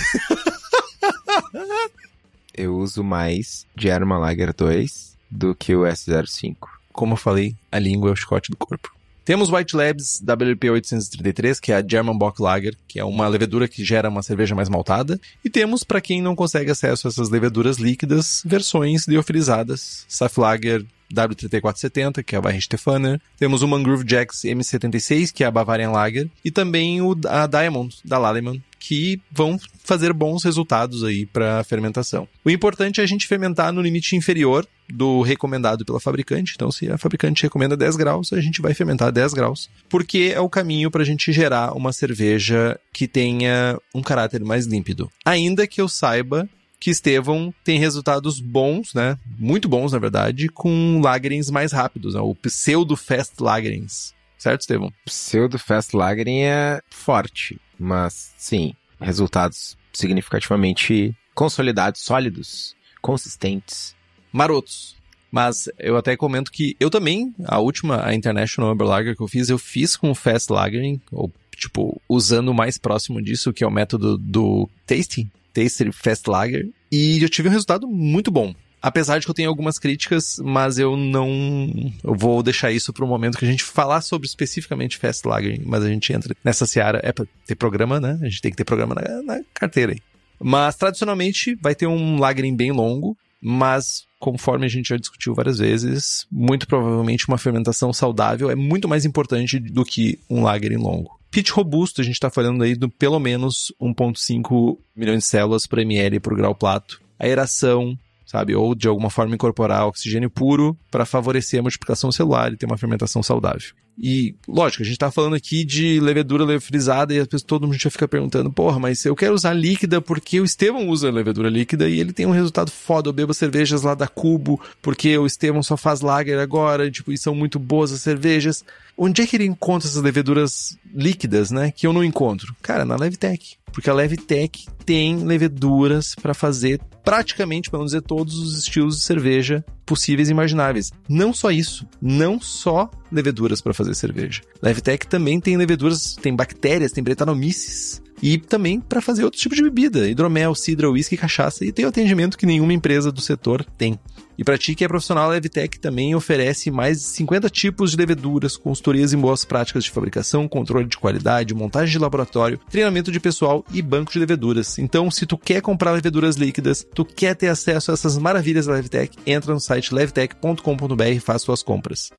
eu 2.54 2.76
uso 2.76 3.02
mais 3.02 3.66
German 3.76 4.18
Lager 4.18 4.54
2 4.54 5.16
do 5.30 5.54
que 5.54 5.74
o 5.74 5.82
S05. 5.82 6.56
Como 6.92 7.14
eu 7.14 7.16
falei, 7.16 7.56
a 7.70 7.78
língua 7.78 8.10
é 8.10 8.12
o 8.12 8.16
chicote 8.16 8.50
do 8.50 8.56
corpo. 8.56 8.92
Temos 9.24 9.50
White 9.50 9.76
Labs 9.76 10.20
WP 10.20 10.68
833, 10.70 11.60
que 11.60 11.70
é 11.70 11.76
a 11.76 11.86
German 11.86 12.18
Bock 12.18 12.42
Lager, 12.42 12.76
que 12.88 12.98
é 12.98 13.04
uma 13.04 13.28
levedura 13.28 13.68
que 13.68 13.84
gera 13.84 14.08
uma 14.08 14.22
cerveja 14.22 14.54
mais 14.54 14.68
maltada. 14.68 15.20
E 15.44 15.48
temos, 15.48 15.84
para 15.84 16.00
quem 16.00 16.20
não 16.20 16.34
consegue 16.34 16.72
acesso 16.72 17.06
a 17.06 17.10
essas 17.10 17.30
leveduras 17.30 17.76
líquidas, 17.76 18.42
versões 18.44 19.06
liofilizadas, 19.06 20.04
Saf 20.08 20.40
Lager 20.40 20.84
W3470, 21.12 22.22
que 22.22 22.34
é 22.34 22.38
a 22.38 22.40
Barra 22.40 22.60
Stefaner. 22.60 23.20
Temos 23.38 23.62
o 23.62 23.68
Mangrove 23.68 24.04
Jacks 24.06 24.42
M76, 24.42 25.32
que 25.32 25.44
é 25.44 25.46
a 25.46 25.50
Bavarian 25.50 25.90
Lager. 25.90 26.28
E 26.44 26.50
também 26.50 27.00
o, 27.00 27.16
a 27.28 27.46
Diamond, 27.46 27.96
da 28.04 28.18
Lallemand, 28.18 28.60
que 28.78 29.20
vão 29.30 29.58
fazer 29.84 30.12
bons 30.12 30.42
resultados 30.42 31.04
aí 31.04 31.24
para 31.24 31.62
fermentação. 31.62 32.26
O 32.44 32.50
importante 32.50 33.00
é 33.00 33.04
a 33.04 33.06
gente 33.06 33.28
fermentar 33.28 33.72
no 33.72 33.80
limite 33.80 34.16
inferior 34.16 34.66
do 34.88 35.22
recomendado 35.22 35.84
pela 35.84 36.00
fabricante. 36.00 36.54
Então, 36.56 36.70
se 36.70 36.90
a 36.90 36.98
fabricante 36.98 37.44
recomenda 37.44 37.76
10 37.76 37.94
graus, 37.96 38.32
a 38.32 38.40
gente 38.40 38.60
vai 38.60 38.74
fermentar 38.74 39.12
10 39.12 39.34
graus, 39.34 39.70
porque 39.88 40.32
é 40.34 40.40
o 40.40 40.48
caminho 40.48 40.90
para 40.90 41.02
a 41.02 41.06
gente 41.06 41.32
gerar 41.32 41.74
uma 41.74 41.92
cerveja 41.92 42.78
que 42.92 43.06
tenha 43.06 43.78
um 43.94 44.02
caráter 44.02 44.44
mais 44.44 44.66
límpido. 44.66 45.10
Ainda 45.24 45.66
que 45.66 45.80
eu 45.80 45.88
saiba 45.88 46.48
que 46.82 46.90
Estevão 46.90 47.54
tem 47.62 47.78
resultados 47.78 48.40
bons, 48.40 48.92
né? 48.92 49.16
Muito 49.38 49.68
bons, 49.68 49.92
na 49.92 50.00
verdade, 50.00 50.48
com 50.48 51.00
lagerings 51.00 51.48
mais 51.48 51.70
rápidos, 51.70 52.14
né? 52.14 52.20
o 52.20 52.34
pseudo 52.34 52.96
fast 52.96 53.40
lagerings. 53.40 54.12
Certo, 54.36 54.62
Estevão? 54.62 54.92
Pseudo 55.04 55.60
fast 55.60 55.96
lagering 55.96 56.40
é 56.40 56.80
forte, 56.90 57.60
mas 57.78 58.34
sim, 58.36 58.74
resultados 59.00 59.78
significativamente 59.92 61.16
consolidados, 61.36 62.00
sólidos, 62.00 62.74
consistentes. 63.00 63.94
Marotos. 64.32 64.96
Mas 65.30 65.68
eu 65.78 65.96
até 65.96 66.16
comento 66.16 66.50
que 66.50 66.76
eu 66.80 66.90
também, 66.90 67.32
a 67.44 67.60
última, 67.60 68.04
a 68.04 68.12
International 68.12 68.72
Amber 68.72 68.88
Lager 68.88 69.16
que 69.16 69.22
eu 69.22 69.28
fiz, 69.28 69.48
eu 69.48 69.56
fiz 69.56 69.96
com 69.96 70.12
Fast 70.16 70.52
Lagering, 70.52 71.00
ou 71.12 71.32
tipo, 71.56 72.02
usando 72.08 72.48
o 72.48 72.54
mais 72.54 72.76
próximo 72.76 73.22
disso, 73.22 73.52
que 73.52 73.62
é 73.62 73.66
o 73.66 73.70
método 73.70 74.18
do 74.18 74.68
Tasting, 74.84 75.30
Taster 75.52 75.92
Fast 75.92 76.28
Lager, 76.28 76.68
e 76.90 77.22
eu 77.22 77.28
tive 77.28 77.48
um 77.48 77.52
resultado 77.52 77.86
muito 77.86 78.30
bom. 78.30 78.54
Apesar 78.82 79.20
de 79.20 79.24
que 79.24 79.30
eu 79.30 79.34
tenho 79.34 79.48
algumas 79.48 79.78
críticas, 79.78 80.40
mas 80.42 80.76
eu 80.76 80.96
não. 80.96 81.92
Eu 82.02 82.16
vou 82.16 82.42
deixar 82.42 82.72
isso 82.72 82.92
para 82.92 83.04
o 83.04 83.08
momento 83.08 83.38
que 83.38 83.44
a 83.44 83.48
gente 83.48 83.62
falar 83.62 84.00
sobre 84.00 84.26
especificamente 84.26 84.98
Fast 84.98 85.26
Lager, 85.26 85.60
mas 85.64 85.84
a 85.84 85.88
gente 85.88 86.12
entra 86.12 86.34
nessa 86.42 86.66
seara. 86.66 87.00
É 87.04 87.12
para 87.12 87.24
ter 87.46 87.54
programa, 87.54 88.00
né? 88.00 88.18
A 88.20 88.24
gente 88.24 88.42
tem 88.42 88.50
que 88.50 88.56
ter 88.56 88.64
programa 88.64 88.96
na, 88.96 89.22
na 89.22 89.40
carteira 89.54 89.92
aí. 89.92 90.00
Mas 90.40 90.74
tradicionalmente 90.74 91.54
vai 91.62 91.76
ter 91.76 91.86
um 91.86 92.18
lagering 92.18 92.56
bem 92.56 92.72
longo, 92.72 93.16
mas 93.40 94.04
conforme 94.18 94.66
a 94.66 94.68
gente 94.68 94.88
já 94.88 94.96
discutiu 94.96 95.32
várias 95.32 95.58
vezes, 95.58 96.26
muito 96.30 96.66
provavelmente 96.66 97.28
uma 97.28 97.38
fermentação 97.38 97.92
saudável 97.92 98.50
é 98.50 98.56
muito 98.56 98.88
mais 98.88 99.04
importante 99.04 99.60
do 99.60 99.84
que 99.84 100.18
um 100.28 100.42
lagering 100.42 100.76
longo. 100.76 101.21
Pitch 101.32 101.50
robusto, 101.50 102.02
a 102.02 102.04
gente 102.04 102.12
está 102.12 102.28
falando 102.28 102.62
aí 102.62 102.74
do 102.74 102.90
pelo 102.90 103.18
menos 103.18 103.72
1,5 103.80 104.76
milhões 104.94 105.20
de 105.20 105.24
células 105.24 105.66
por 105.66 105.78
ml 105.78 106.20
por 106.20 106.36
grau 106.36 106.54
plato. 106.54 107.00
Aeração, 107.18 107.98
sabe? 108.26 108.54
Ou 108.54 108.74
de 108.74 108.86
alguma 108.86 109.08
forma 109.08 109.34
incorporar 109.34 109.86
oxigênio 109.86 110.28
puro 110.28 110.76
para 110.90 111.06
favorecer 111.06 111.60
a 111.60 111.62
multiplicação 111.62 112.12
celular 112.12 112.52
e 112.52 112.56
ter 112.58 112.66
uma 112.66 112.76
fermentação 112.76 113.22
saudável. 113.22 113.72
E, 113.98 114.34
lógico, 114.48 114.82
a 114.82 114.86
gente 114.86 114.98
tá 114.98 115.10
falando 115.10 115.34
aqui 115.34 115.64
de 115.64 116.00
levedura 116.00 116.44
levedurizada 116.44 117.14
e 117.14 117.18
às 117.18 117.26
vezes 117.26 117.44
todo 117.44 117.66
mundo 117.66 117.78
já 117.78 117.90
fica 117.90 118.08
perguntando, 118.08 118.52
porra, 118.52 118.78
mas 118.78 119.04
eu 119.04 119.14
quero 119.14 119.34
usar 119.34 119.52
líquida 119.52 120.00
porque 120.00 120.40
o 120.40 120.44
Estevão 120.44 120.88
usa 120.88 121.10
levedura 121.10 121.48
líquida 121.48 121.88
e 121.88 122.00
ele 122.00 122.12
tem 122.12 122.26
um 122.26 122.30
resultado 122.30 122.70
foda. 122.70 123.08
Eu 123.08 123.12
bebo 123.12 123.34
cervejas 123.34 123.82
lá 123.82 123.94
da 123.94 124.08
Cubo 124.08 124.60
porque 124.80 125.16
o 125.16 125.26
Estevão 125.26 125.62
só 125.62 125.76
faz 125.76 126.00
lager 126.00 126.38
agora, 126.38 126.90
tipo, 126.90 127.12
e 127.12 127.18
são 127.18 127.34
muito 127.34 127.58
boas 127.58 127.92
as 127.92 128.00
cervejas. 128.00 128.64
Onde 128.96 129.22
é 129.22 129.26
que 129.26 129.36
ele 129.36 129.46
encontra 129.46 129.88
essas 129.88 130.02
leveduras 130.02 130.76
líquidas, 130.94 131.50
né? 131.50 131.70
Que 131.70 131.86
eu 131.86 131.92
não 131.92 132.04
encontro? 132.04 132.54
Cara, 132.62 132.84
na 132.84 132.96
Levtech. 132.96 133.56
Porque 133.72 133.88
a 133.88 133.94
Levtech 133.94 134.66
tem 134.84 135.24
leveduras 135.24 136.14
para 136.14 136.34
fazer 136.34 136.80
praticamente, 137.02 137.70
para 137.70 137.78
não 137.78 137.86
dizer 137.86 138.02
todos 138.02 138.38
os 138.38 138.58
estilos 138.58 138.98
de 138.98 139.04
cerveja 139.04 139.64
possíveis 139.84 140.28
e 140.28 140.32
imagináveis. 140.32 140.90
Não 141.08 141.32
só 141.32 141.50
isso, 141.50 141.86
não 142.00 142.40
só 142.40 142.90
leveduras 143.10 143.60
para 143.60 143.74
fazer 143.74 143.94
cerveja. 143.94 144.42
Levtech 144.62 145.06
também 145.06 145.40
tem 145.40 145.56
leveduras, 145.56 146.14
tem 146.14 146.34
bactérias, 146.34 146.92
tem 146.92 147.02
bretanomices 147.02 148.02
e 148.22 148.38
também 148.38 148.80
para 148.80 149.02
fazer 149.02 149.24
outros 149.24 149.42
tipos 149.42 149.58
de 149.58 149.64
bebida, 149.64 150.08
hidromel, 150.08 150.54
cidra, 150.54 150.88
uísque, 150.88 151.16
cachaça 151.16 151.64
e 151.64 151.72
tem 151.72 151.84
o 151.84 151.88
atendimento 151.88 152.38
que 152.38 152.46
nenhuma 152.46 152.72
empresa 152.72 153.10
do 153.10 153.20
setor 153.20 153.64
tem. 153.76 153.98
E 154.38 154.44
para 154.44 154.56
ti 154.56 154.74
que 154.74 154.84
é 154.84 154.88
profissional, 154.88 155.24
a 155.24 155.34
Levtech 155.34 155.78
também 155.78 156.14
oferece 156.14 156.70
mais 156.70 156.98
de 156.98 157.04
50 157.04 157.50
tipos 157.50 157.90
de 157.90 157.96
leveduras, 157.96 158.56
consultorias 158.56 159.12
em 159.12 159.18
boas 159.18 159.44
práticas 159.44 159.84
de 159.84 159.90
fabricação, 159.90 160.48
controle 160.48 160.86
de 160.86 160.96
qualidade, 160.96 161.54
montagem 161.54 161.92
de 161.92 161.98
laboratório, 161.98 162.58
treinamento 162.70 163.12
de 163.12 163.20
pessoal 163.20 163.64
e 163.72 163.82
banco 163.82 164.12
de 164.12 164.18
leveduras. 164.18 164.78
Então, 164.78 165.10
se 165.10 165.26
tu 165.26 165.36
quer 165.36 165.60
comprar 165.60 165.92
leveduras 165.92 166.36
líquidas, 166.36 166.86
tu 166.94 167.04
quer 167.04 167.34
ter 167.34 167.48
acesso 167.48 167.90
a 167.90 167.94
essas 167.94 168.16
maravilhas 168.16 168.66
da 168.66 168.72
Levtech, 168.72 169.16
entra 169.26 169.52
no 169.52 169.60
site 169.60 169.92
levtech.com.br 169.94 171.04
e 171.08 171.20
faz 171.20 171.42
suas 171.42 171.62
compras. 171.62 172.10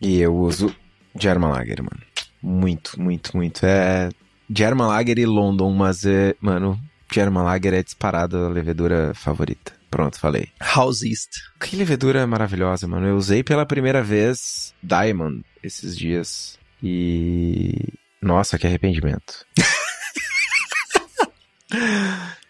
E 0.00 0.20
eu 0.20 0.34
uso 0.34 0.74
German 1.18 1.50
Lager, 1.50 1.82
mano. 1.82 2.02
Muito, 2.42 3.00
muito, 3.00 3.36
muito. 3.36 3.64
É 3.64 4.08
German 4.54 4.88
Lager 4.88 5.18
e 5.18 5.26
London, 5.26 5.72
mas 5.72 6.04
é, 6.04 6.34
mano, 6.40 6.78
German 7.12 7.44
Lager 7.44 7.74
é 7.74 7.82
disparada 7.82 8.46
a 8.46 8.48
levedura 8.48 9.12
favorita. 9.14 9.72
Pronto, 9.90 10.18
falei. 10.18 10.48
House 10.60 11.02
East. 11.02 11.30
Que 11.60 11.76
levedura 11.76 12.26
maravilhosa, 12.26 12.88
mano. 12.88 13.06
Eu 13.06 13.16
usei 13.16 13.42
pela 13.42 13.66
primeira 13.66 14.02
vez 14.02 14.74
Diamond 14.82 15.44
esses 15.62 15.96
dias. 15.96 16.58
E. 16.82 17.74
Nossa, 18.20 18.58
que 18.58 18.66
arrependimento. 18.66 19.44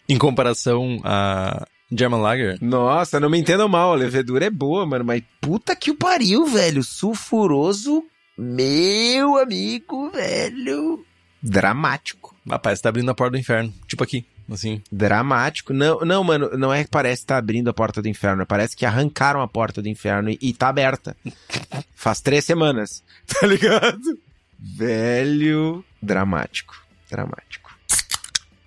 em 0.09 0.19
comparação 0.19 1.01
a 1.05 1.67
German 1.91 2.21
Lager? 2.21 2.59
Nossa, 2.61 3.19
não 3.19 3.29
me 3.29 3.39
entendam 3.39 3.69
mal, 3.69 3.93
a 3.93 3.97
levedura 3.97 4.47
é 4.47 4.51
boa, 4.51 4.87
mano, 4.87 5.05
mas 5.05 5.23
puta 5.41 5.75
que 5.75 5.91
o 5.91 5.97
pariu, 5.97 6.47
velho. 6.47 6.83
Sulfuroso, 6.83 8.05
meu 8.39 9.37
amigo, 9.39 10.11
velho. 10.11 11.05
Dramático. 11.43 12.35
Rapaz, 12.49 12.81
tá 12.81 12.89
abrindo 12.89 13.11
a 13.11 13.15
porta 13.15 13.33
do 13.33 13.39
inferno. 13.39 13.73
Tipo 13.87 14.05
aqui 14.05 14.25
assim. 14.51 14.83
Dramático. 14.91 15.73
Não, 15.73 16.01
não, 16.01 16.23
mano, 16.23 16.51
não 16.57 16.73
é 16.73 16.85
que 16.85 16.91
parece 16.91 17.23
que 17.23 17.27
tá 17.29 17.37
abrindo 17.37 17.69
a 17.69 17.75
porta 17.75 18.03
do 18.03 18.09
inferno. 18.09 18.47
Parece 18.47 18.77
que 18.77 18.87
arrancaram 18.87 19.41
a 19.41 19.49
porta 19.49 19.83
do 19.83 19.89
inferno 19.89 20.31
e, 20.31 20.39
e 20.41 20.53
tá 20.53 20.69
aberta. 20.69 21.17
Faz 21.95 22.21
três 22.21 22.45
semanas. 22.45 23.03
Tá 23.27 23.47
ligado? 23.47 24.19
Velho. 24.59 25.85
Dramático. 26.01 26.81
Dramático. 27.11 27.71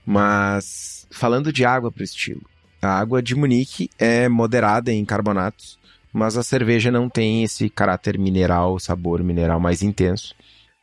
Mas, 0.05 1.07
falando 1.11 1.53
de 1.53 1.63
água 1.63 1.91
pro 1.91 2.03
estilo. 2.03 2.41
A 2.81 2.99
água 2.99 3.21
de 3.21 3.35
Munique 3.35 3.89
é 3.97 4.27
moderada 4.27 4.91
em 4.91 5.05
carbonatos, 5.05 5.77
mas 6.11 6.37
a 6.37 6.43
cerveja 6.43 6.91
não 6.91 7.09
tem 7.09 7.43
esse 7.43 7.69
caráter 7.69 8.17
mineral, 8.17 8.79
sabor 8.79 9.23
mineral 9.23 9.59
mais 9.59 9.81
intenso. 9.81 10.35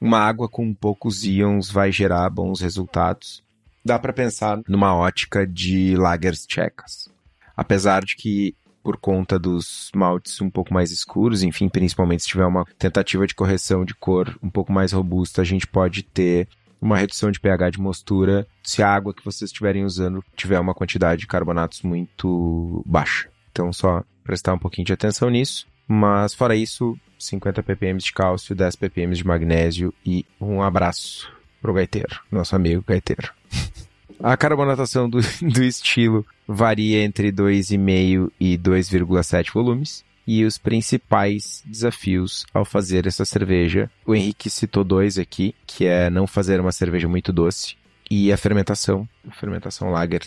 Uma 0.05 0.19
água 0.19 0.49
com 0.49 0.75
poucos 0.75 1.25
íons 1.25 1.71
vai 1.71 1.93
gerar 1.93 2.29
bons 2.29 2.61
resultados 2.61 3.43
dá 3.85 3.99
para 3.99 4.13
pensar 4.13 4.61
numa 4.69 4.95
ótica 4.95 5.47
de 5.47 5.97
lagers 5.97 6.47
tchecas. 6.47 7.09
Apesar 7.57 8.05
de 8.05 8.17
que 8.17 8.55
por 8.83 8.97
conta 8.97 9.39
dos 9.39 9.91
maltes 9.95 10.41
um 10.41 10.51
pouco 10.51 10.75
mais 10.75 10.91
escuros, 10.91 11.43
enfim, 11.43 11.69
principalmente 11.69 12.23
se 12.23 12.29
tiver 12.29 12.47
uma 12.47 12.65
tentativa 12.79 13.27
de 13.27 13.35
correção 13.35 13.85
de 13.85 13.95
cor 13.95 14.37
um 14.43 14.51
pouco 14.51 14.73
mais 14.73 14.93
robusta, 14.93 15.43
a 15.43 15.45
gente 15.45 15.67
pode 15.67 16.03
ter 16.03 16.49
uma 16.81 16.97
redução 16.97 17.31
de 17.31 17.39
pH 17.39 17.71
de 17.71 17.81
mostura 17.81 18.47
se 18.63 18.83
a 18.83 18.93
água 18.93 19.15
que 19.15 19.25
vocês 19.25 19.51
estiverem 19.51 19.85
usando 19.85 20.25
tiver 20.35 20.59
uma 20.59 20.75
quantidade 20.75 21.21
de 21.21 21.27
carbonatos 21.29 21.83
muito 21.83 22.83
baixa. 22.85 23.29
Então, 23.53 23.73
só 23.73 24.03
prestar 24.25 24.55
um 24.55 24.59
pouquinho 24.59 24.87
de 24.87 24.93
atenção 24.93 25.31
nisso. 25.31 25.67
Mas, 25.95 26.33
fora 26.33 26.57
isso, 26.57 26.99
50 27.19 27.63
ppm 27.63 27.99
de 27.99 28.15
cálcio, 28.15 28.55
10 28.55 28.77
ppm 28.77 29.15
de 29.15 29.27
magnésio 29.27 29.93
e 30.07 30.25
um 30.41 30.63
abraço 30.63 31.31
pro 31.61 31.75
gaiteiro, 31.75 32.19
nosso 32.31 32.57
amigo 32.57 32.83
gaiteiro. 32.87 33.31
A 34.19 34.35
carbonatação 34.35 35.11
do, 35.11 35.19
do 35.53 35.63
estilo 35.63 36.25
varia 36.49 37.03
entre 37.03 37.31
2,5 37.31 38.31
e 38.41 38.57
2,7 38.57 39.53
volumes. 39.53 40.03
E 40.27 40.47
os 40.47 40.57
principais 40.57 41.63
desafios 41.67 42.47
ao 42.55 42.65
fazer 42.65 43.07
essa 43.07 43.27
cerveja, 43.27 43.91
o 44.07 44.15
Henrique 44.15 44.49
citou 44.49 44.85
dois 44.85 45.19
aqui, 45.19 45.55
que 45.67 45.85
é 45.85 46.09
não 46.09 46.27
fazer 46.27 46.59
uma 46.59 46.73
cerveja 46.73 47.09
muito 47.09 47.33
doce 47.35 47.77
e 48.11 48.33
a 48.33 48.37
fermentação. 48.39 49.07
A 49.29 49.33
fermentação 49.33 49.91
lager 49.91 50.23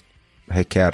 requer 0.47 0.93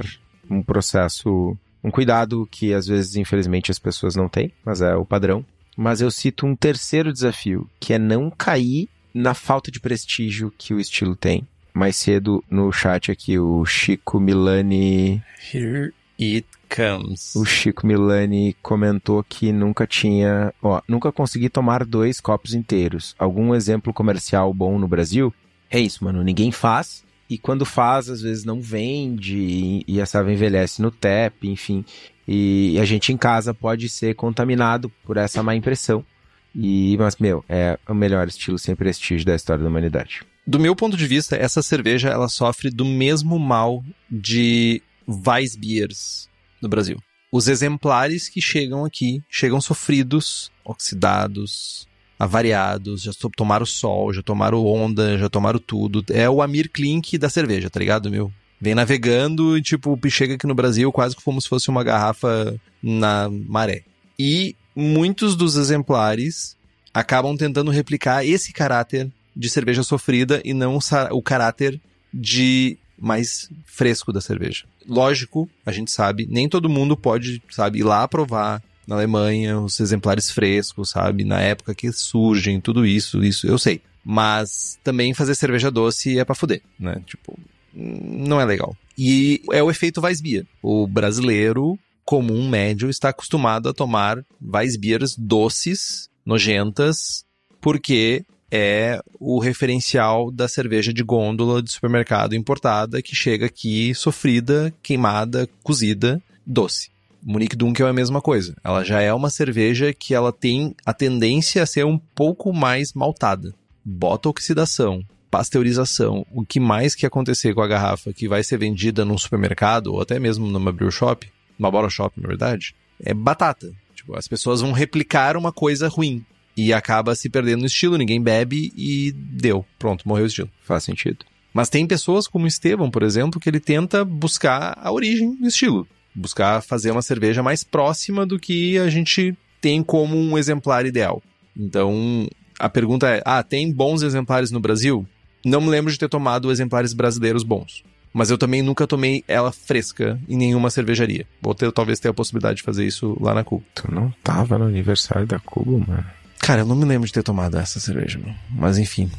um 0.50 0.62
processo, 0.64 1.58
um 1.84 1.92
cuidado 1.92 2.48
que 2.50 2.74
às 2.74 2.88
vezes, 2.88 3.16
infelizmente, 3.16 3.72
as 3.72 3.80
pessoas 3.80 4.16
não 4.16 4.30
têm, 4.30 4.52
mas 4.66 4.82
é 4.82 4.96
o 4.96 5.06
padrão. 5.06 5.46
Mas 5.76 6.02
eu 6.02 6.12
cito 6.12 6.46
um 6.46 6.56
terceiro 6.56 7.12
desafio, 7.14 7.70
que 7.80 7.94
é 7.94 8.00
não 8.00 8.30
cair 8.30 8.90
na 9.14 9.34
falta 9.34 9.72
de 9.72 9.80
prestígio 9.80 10.54
que 10.58 10.74
o 10.74 10.80
estilo 10.80 11.16
tem. 11.16 11.48
Mais 11.74 11.96
cedo 11.96 12.44
no 12.50 12.72
chat 12.72 13.12
aqui, 13.12 13.40
o 13.40 13.66
Chico 13.66 14.20
Milani. 14.20 15.24
Here 15.54 15.94
it 16.20 16.48
comes. 16.70 17.34
O 17.36 17.46
Chico 17.46 17.88
Milani 17.88 18.56
comentou 18.62 19.24
que 19.24 19.52
nunca 19.52 19.88
tinha. 19.88 20.54
Ó, 20.62 20.82
nunca 20.88 21.12
consegui 21.12 21.50
tomar 21.50 21.86
dois 21.86 22.20
copos 22.20 22.54
inteiros. 22.54 23.16
Algum 23.18 23.56
exemplo 23.56 23.94
comercial 23.94 24.54
bom 24.54 24.78
no 24.78 24.88
Brasil? 24.88 25.34
É 25.70 25.80
isso, 25.80 26.04
mano. 26.04 26.22
Ninguém 26.24 26.52
faz. 26.52 27.04
E 27.32 27.38
quando 27.38 27.66
faz, 27.66 28.10
às 28.10 28.22
vezes 28.22 28.44
não 28.44 28.60
vende. 28.60 29.86
E, 29.88 30.02
a 30.02 30.06
serva 30.06 30.34
envelhece 30.34 30.82
no 30.82 30.92
TEP, 30.92 31.48
enfim. 31.48 31.86
E, 32.28 32.74
e 32.74 32.80
a 32.80 32.84
gente 32.84 33.14
em 33.14 33.16
casa 33.16 33.54
pode 33.54 33.88
ser 33.88 34.16
contaminado 34.16 34.90
por 35.06 35.16
essa 35.16 35.42
má 35.42 35.56
impressão. 35.56 36.06
E, 36.54 36.98
mas, 37.00 37.16
meu, 37.16 37.42
é 37.48 37.80
o 37.88 37.94
melhor 37.94 38.28
estilo 38.28 38.60
sem 38.60 38.76
prestígio 38.76 39.26
da 39.26 39.34
história 39.34 39.64
da 39.64 39.70
humanidade. 39.70 40.24
Do 40.46 40.60
meu 40.60 40.76
ponto 40.76 40.98
de 40.98 41.08
vista, 41.08 41.38
essa 41.38 41.62
cerveja 41.62 42.10
ela 42.10 42.28
sofre 42.28 42.70
do 42.70 42.84
mesmo 42.84 43.40
mal 43.40 43.82
de 44.10 44.82
Weissbiers 45.08 46.28
no 46.62 46.68
Brasil. 46.68 46.98
Os 47.32 47.48
exemplares 47.48 48.28
que 48.28 48.42
chegam 48.42 48.84
aqui 48.84 49.24
chegam 49.30 49.62
sofridos, 49.62 50.52
oxidados, 50.66 51.88
avariados, 52.22 53.02
já 53.02 53.12
tomaram 53.36 53.66
sol, 53.66 54.14
já 54.14 54.22
tomaram 54.22 54.64
onda, 54.64 55.18
já 55.18 55.28
tomaram 55.28 55.58
tudo. 55.58 56.06
É 56.12 56.30
o 56.30 56.40
Amir 56.40 56.70
Klink 56.70 57.18
da 57.18 57.30
cerveja, 57.30 57.68
tá 57.68 57.80
ligado, 57.80 58.12
meu? 58.12 58.32
Vem 58.60 58.76
navegando 58.76 59.58
e, 59.58 59.62
tipo, 59.62 60.00
chega 60.08 60.36
aqui 60.36 60.46
no 60.46 60.54
Brasil 60.54 60.92
quase 60.92 61.16
como 61.16 61.42
se 61.42 61.50
fosse 61.50 61.68
uma 61.70 61.84
garrafa 61.84 62.56
na 62.82 63.28
maré. 63.28 63.82
E 64.20 64.56
muitos 64.76 65.36
dos 65.36 65.56
exemplares 65.56 66.56
acabam 66.94 67.36
tentando 67.36 67.72
replicar 67.72 68.24
esse 68.24 68.54
caráter 68.54 69.10
de 69.36 69.50
cerveja 69.50 69.82
sofrida 69.82 70.40
e 70.46 70.54
não 70.54 70.78
o 71.12 71.22
caráter 71.24 71.82
de 72.14 72.78
mais 73.00 73.50
fresco 73.66 74.14
da 74.14 74.22
cerveja. 74.22 74.66
Lógico, 74.88 75.50
a 75.66 75.72
gente 75.72 75.90
sabe, 75.90 76.28
nem 76.30 76.48
todo 76.48 76.70
mundo 76.70 76.96
pode, 76.96 77.42
sabe, 77.50 77.80
ir 77.80 77.84
lá 77.84 78.08
provar 78.08 78.62
na 78.92 78.98
Alemanha 78.98 79.58
os 79.60 79.80
exemplares 79.80 80.30
frescos, 80.30 80.90
sabe, 80.90 81.24
na 81.24 81.40
época 81.40 81.74
que 81.74 81.92
surgem, 81.94 82.60
tudo 82.60 82.86
isso, 82.86 83.24
isso 83.24 83.48
eu 83.48 83.58
sei. 83.58 83.82
Mas 84.04 84.78
também 84.84 85.14
fazer 85.14 85.34
cerveja 85.36 85.72
doce 85.72 86.20
é 86.20 86.26
pra 86.26 86.36
fuder, 86.36 86.62
né? 86.78 87.02
Tipo, 87.06 87.40
não 87.74 88.42
é 88.42 88.46
legal. 88.46 88.76
E 88.98 89.42
é 89.52 89.64
o 89.64 89.72
efeito 89.72 90.02
Weissbier. 90.02 90.46
O 90.62 90.86
brasileiro 90.86 91.80
comum, 92.04 92.50
médio, 92.50 92.90
está 92.90 93.10
acostumado 93.10 93.70
a 93.70 93.74
tomar 93.74 94.26
Weissbiers 94.42 95.16
doces, 95.18 96.10
nojentas, 96.26 97.24
porque 97.62 98.26
é 98.52 99.00
o 99.18 99.40
referencial 99.40 100.30
da 100.30 100.50
cerveja 100.50 100.92
de 100.92 101.02
gôndola 101.02 101.64
de 101.64 101.72
supermercado 101.72 102.36
importada 102.36 103.02
que 103.02 103.16
chega 103.16 103.46
aqui 103.46 103.96
sofrida, 103.96 104.74
queimada, 104.84 105.48
cozida, 105.64 106.22
doce. 106.46 106.91
Munique 107.24 107.56
Dunkel 107.56 107.88
é 107.88 107.90
a 107.90 107.94
mesma 107.94 108.22
coisa. 108.22 108.56
Ela 108.64 108.84
já 108.84 109.02
é 109.02 109.14
uma 109.14 109.30
cerveja 109.30 109.94
que 109.94 110.14
ela 110.14 110.32
tem 110.32 110.76
a 110.86 110.94
tendência 110.94 111.62
a 111.62 111.66
ser 111.66 111.86
um 111.86 111.98
pouco 111.98 112.52
mais 112.52 112.94
maltada. 112.94 113.54
Bota 113.84 114.30
oxidação, 114.30 115.04
pasteurização, 115.30 116.26
o 116.32 116.46
que 116.46 116.60
mais 116.60 116.96
que 116.96 117.06
acontecer 117.06 117.54
com 117.54 117.62
a 117.62 117.68
garrafa 117.68 118.14
que 118.14 118.28
vai 118.28 118.44
ser 118.44 118.58
vendida 118.58 119.06
num 119.06 119.18
supermercado 119.18 119.88
ou 119.88 120.02
até 120.02 120.20
mesmo 120.20 120.48
numa 120.48 120.72
brew 120.72 120.92
shop, 120.92 121.28
uma 121.58 121.72
bottle 121.72 121.90
shop, 121.90 122.20
na 122.20 122.28
verdade, 122.28 122.76
é 123.04 123.14
batata. 123.14 123.72
Tipo, 123.96 124.16
as 124.16 124.28
pessoas 124.28 124.62
vão 124.62 124.72
replicar 124.72 125.38
uma 125.38 125.52
coisa 125.52 125.88
ruim. 125.88 126.26
E 126.58 126.74
acaba 126.74 127.16
se 127.16 127.30
perdendo 127.30 127.62
no 127.62 127.68
estilo, 127.68 127.98
ninguém 127.98 128.22
bebe 128.22 128.74
e 128.76 129.12
deu. 129.12 129.66
Pronto, 129.80 130.08
morreu 130.08 130.26
o 130.26 130.28
estilo. 130.28 130.50
Faz 130.64 130.84
sentido. 130.84 131.26
Mas 131.54 131.70
tem 131.70 131.88
pessoas 131.88 132.28
como 132.28 132.46
o 132.46 132.48
Estevão, 132.48 132.90
por 132.90 133.04
exemplo, 133.04 133.40
que 133.40 133.50
ele 133.50 133.60
tenta 133.60 134.04
buscar 134.04 134.78
a 134.78 134.92
origem 134.92 135.36
do 135.36 135.48
estilo. 135.48 135.88
Buscar 136.14 136.62
fazer 136.62 136.92
uma 136.92 137.02
cerveja 137.02 137.42
mais 137.42 137.64
próxima 137.64 138.26
do 138.26 138.40
que 138.40 138.78
a 138.78 138.90
gente 138.90 139.36
tem 139.62 139.84
como 139.84 140.18
um 140.18 140.38
exemplar 140.38 140.86
ideal. 140.86 141.22
Então, 141.56 142.28
a 142.60 142.70
pergunta 142.70 143.10
é: 143.10 143.22
ah, 143.26 143.44
tem 143.44 143.72
bons 143.72 144.02
exemplares 144.02 144.52
no 144.52 144.60
Brasil? 144.60 145.06
Não 145.46 145.62
me 145.62 145.70
lembro 145.70 145.92
de 145.92 145.98
ter 145.98 146.10
tomado 146.10 146.52
exemplares 146.52 146.94
brasileiros 146.94 147.44
bons. 147.44 147.84
Mas 148.14 148.30
eu 148.30 148.38
também 148.38 148.62
nunca 148.62 148.86
tomei 148.86 149.24
ela 149.28 149.52
fresca 149.52 150.20
em 150.28 150.36
nenhuma 150.36 150.70
cervejaria. 150.70 151.26
Vou 151.42 151.56
ter, 151.56 151.72
talvez 151.72 152.00
ter 152.00 152.10
a 152.10 152.14
possibilidade 152.14 152.58
de 152.58 152.64
fazer 152.64 152.86
isso 152.86 153.18
lá 153.22 153.34
na 153.34 153.44
Cuba. 153.44 153.64
Tu 153.74 153.90
não 153.90 154.14
tava 154.22 154.58
no 154.58 154.66
aniversário 154.66 155.26
da 155.26 155.40
Cuba, 155.40 155.86
mano? 155.88 156.06
Cara, 156.40 156.62
eu 156.62 156.66
não 156.66 156.76
me 156.76 156.84
lembro 156.84 157.08
de 157.08 157.14
ter 157.14 157.24
tomado 157.24 157.58
essa 157.58 157.80
cerveja, 157.80 158.20
meu. 158.20 158.34
Mas 158.50 158.78
enfim. 158.78 159.10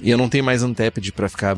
E 0.00 0.10
eu 0.10 0.16
não 0.16 0.28
tenho 0.28 0.44
mais 0.44 0.62
Antepid 0.62 1.10
para 1.10 1.28
ficar 1.28 1.56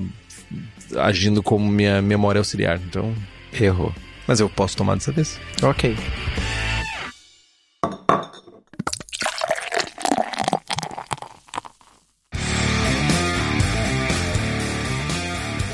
agindo 0.97 1.43
como 1.43 1.71
minha 1.71 2.01
memória 2.01 2.39
auxiliar, 2.39 2.81
então. 2.89 3.15
Errou. 3.53 3.95
Mas 4.27 4.41
eu 4.41 4.49
posso 4.49 4.77
tomar 4.77 4.95
dessa 4.95 5.12
vez. 5.12 5.41
Ok. 5.62 5.97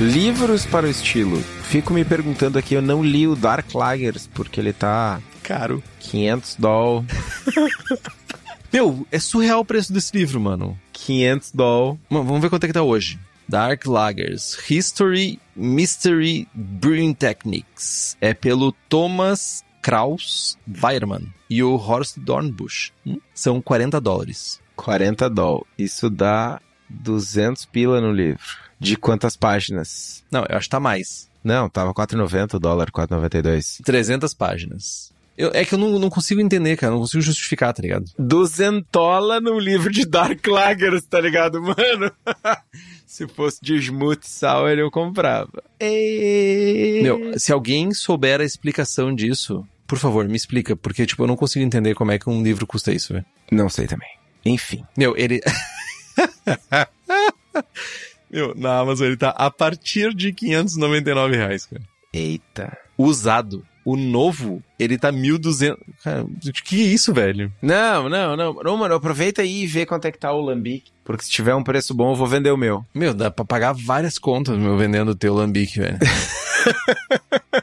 Livros 0.00 0.64
para 0.64 0.86
o 0.86 0.90
estilo. 0.90 1.38
Fico 1.64 1.92
me 1.92 2.04
perguntando 2.04 2.58
aqui, 2.58 2.74
eu 2.74 2.80
não 2.82 3.04
li 3.04 3.28
o 3.28 3.36
Dark 3.36 3.74
Lagers, 3.74 4.26
porque 4.26 4.58
ele 4.58 4.72
tá... 4.72 5.20
Caro. 5.42 5.82
500 6.00 6.56
doll. 6.58 7.04
Meu, 8.72 9.06
é 9.12 9.18
surreal 9.18 9.60
o 9.60 9.64
preço 9.64 9.92
desse 9.92 10.16
livro, 10.16 10.40
mano. 10.40 10.78
500 10.92 11.52
doll. 11.52 11.98
Mano, 12.08 12.24
vamos 12.24 12.40
ver 12.40 12.48
quanto 12.48 12.64
é 12.64 12.66
que 12.68 12.72
tá 12.72 12.82
hoje. 12.82 13.18
Dark 13.50 13.84
Lagers, 13.84 14.56
History, 14.70 15.40
Mystery, 15.56 16.46
Brewing 16.54 17.12
Techniques. 17.14 18.16
É 18.20 18.32
pelo 18.32 18.70
Thomas 18.88 19.64
Kraus 19.82 20.56
Weirman 20.80 21.26
e 21.50 21.60
o 21.60 21.74
Horst 21.74 22.16
Dornbusch. 22.16 22.92
Hum? 23.04 23.18
São 23.34 23.60
40 23.60 24.00
dólares. 24.00 24.60
40 24.76 25.28
doll. 25.28 25.66
Isso 25.76 26.08
dá 26.08 26.60
200 26.88 27.64
pila 27.64 28.00
no 28.00 28.12
livro. 28.12 28.40
De 28.78 28.96
quantas 28.96 29.36
páginas? 29.36 30.22
Não, 30.30 30.46
eu 30.48 30.56
acho 30.56 30.66
que 30.66 30.70
tá 30.70 30.78
mais. 30.80 31.28
Não, 31.42 31.68
tava 31.68 31.92
4,90 31.92 32.54
o 32.54 32.60
dólar, 32.60 32.92
4,92. 32.92 33.82
300 33.84 34.32
páginas. 34.32 35.12
Eu, 35.36 35.50
é 35.54 35.64
que 35.64 35.74
eu 35.74 35.78
não, 35.78 35.98
não 35.98 36.10
consigo 36.10 36.40
entender, 36.40 36.76
cara. 36.76 36.92
Não 36.92 37.00
consigo 37.00 37.22
justificar, 37.22 37.72
tá 37.72 37.82
ligado? 37.82 38.04
Duzentola 38.16 39.40
no 39.40 39.58
livro 39.58 39.90
de 39.90 40.06
Dark 40.06 40.46
Lagers, 40.46 41.04
tá 41.04 41.20
ligado, 41.20 41.60
mano? 41.60 42.12
se 43.10 43.26
fosse 43.26 43.58
de 43.60 43.74
Smooth 43.74 44.24
Sour, 44.24 44.78
eu 44.78 44.88
comprava. 44.88 45.64
Ei. 45.80 47.02
Meu, 47.02 47.36
se 47.36 47.52
alguém 47.52 47.92
souber 47.92 48.40
a 48.40 48.44
explicação 48.44 49.12
disso, 49.12 49.66
por 49.84 49.98
favor, 49.98 50.28
me 50.28 50.36
explica. 50.36 50.76
Porque, 50.76 51.04
tipo, 51.04 51.24
eu 51.24 51.26
não 51.26 51.34
consigo 51.34 51.64
entender 51.64 51.96
como 51.96 52.12
é 52.12 52.20
que 52.20 52.30
um 52.30 52.40
livro 52.40 52.68
custa 52.68 52.92
isso, 52.92 53.12
velho. 53.12 53.26
Não 53.50 53.68
sei 53.68 53.88
também. 53.88 54.08
Enfim. 54.46 54.84
Meu, 54.96 55.16
ele... 55.16 55.40
Meu, 58.30 58.54
na 58.54 58.78
Amazon 58.78 59.08
ele 59.08 59.16
tá 59.16 59.30
a 59.30 59.50
partir 59.50 60.14
de 60.14 60.32
599 60.32 61.36
reais, 61.36 61.66
cara. 61.66 61.82
Eita. 62.12 62.78
Usado. 62.96 63.66
O 63.84 63.96
novo, 63.96 64.62
ele 64.78 64.98
tá 64.98 65.10
1.200. 65.10 65.76
Cara, 66.04 66.26
que 66.64 66.82
é 66.82 66.84
isso, 66.84 67.14
velho? 67.14 67.52
Não, 67.62 68.08
não, 68.08 68.36
não. 68.36 68.54
Não, 68.54 68.76
mano, 68.76 68.94
aproveita 68.94 69.42
aí 69.42 69.62
e 69.62 69.66
vê 69.66 69.86
quanto 69.86 70.04
é 70.04 70.12
que 70.12 70.18
tá 70.18 70.32
o 70.32 70.40
Lambic. 70.40 70.90
Porque 71.04 71.24
se 71.24 71.30
tiver 71.30 71.54
um 71.54 71.62
preço 71.62 71.94
bom, 71.94 72.12
eu 72.12 72.16
vou 72.16 72.26
vender 72.26 72.50
o 72.50 72.56
meu. 72.56 72.84
Meu, 72.94 73.14
dá 73.14 73.30
pra 73.30 73.44
pagar 73.44 73.72
várias 73.72 74.18
contas, 74.18 74.58
meu, 74.58 74.76
vendendo 74.76 75.12
o 75.12 75.14
teu 75.14 75.34
Lambic, 75.34 75.78
velho. 75.78 75.98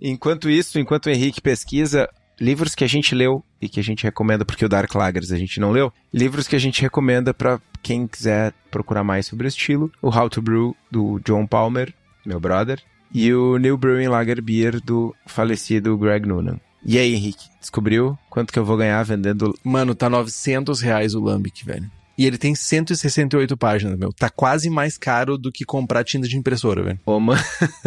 enquanto 0.00 0.50
isso, 0.50 0.78
enquanto 0.78 1.06
o 1.06 1.10
Henrique 1.10 1.40
pesquisa, 1.40 2.08
livros 2.40 2.74
que 2.74 2.84
a 2.84 2.86
gente 2.86 3.14
leu 3.14 3.42
e 3.60 3.68
que 3.68 3.80
a 3.80 3.82
gente 3.82 4.04
recomenda, 4.04 4.44
porque 4.44 4.64
o 4.64 4.68
Dark 4.68 4.94
Lagers 4.94 5.32
a 5.32 5.38
gente 5.38 5.58
não 5.58 5.72
leu, 5.72 5.92
livros 6.12 6.46
que 6.46 6.56
a 6.56 6.58
gente 6.58 6.82
recomenda 6.82 7.32
para 7.32 7.60
quem 7.82 8.06
quiser 8.06 8.52
procurar 8.70 9.02
mais 9.02 9.26
sobre 9.26 9.46
o 9.46 9.48
estilo, 9.48 9.90
o 10.02 10.08
How 10.08 10.28
to 10.28 10.42
Brew, 10.42 10.76
do 10.90 11.18
John 11.20 11.46
Palmer, 11.46 11.94
meu 12.24 12.38
brother, 12.38 12.82
e 13.12 13.32
o 13.32 13.56
New 13.58 13.76
Brewing 13.76 14.08
Lager 14.08 14.42
Beer, 14.42 14.80
do 14.80 15.14
falecido 15.26 15.96
Greg 15.96 16.26
Noonan. 16.26 16.58
E 16.84 16.98
aí, 16.98 17.14
Henrique, 17.14 17.48
descobriu 17.60 18.16
quanto 18.30 18.52
que 18.52 18.58
eu 18.58 18.64
vou 18.64 18.76
ganhar 18.76 19.02
vendendo... 19.02 19.52
Mano, 19.64 19.94
tá 19.94 20.08
900 20.08 20.80
reais 20.80 21.14
o 21.14 21.20
Lambic, 21.20 21.64
velho. 21.64 21.90
E 22.16 22.24
ele 22.24 22.38
tem 22.38 22.54
168 22.54 23.56
páginas, 23.56 23.98
meu. 23.98 24.12
Tá 24.12 24.30
quase 24.30 24.70
mais 24.70 24.96
caro 24.96 25.36
do 25.36 25.52
que 25.52 25.64
comprar 25.64 26.04
tinta 26.04 26.26
de 26.26 26.36
impressora, 26.36 26.82
velho. 26.82 27.00
Ô, 27.04 27.18
mano, 27.20 27.42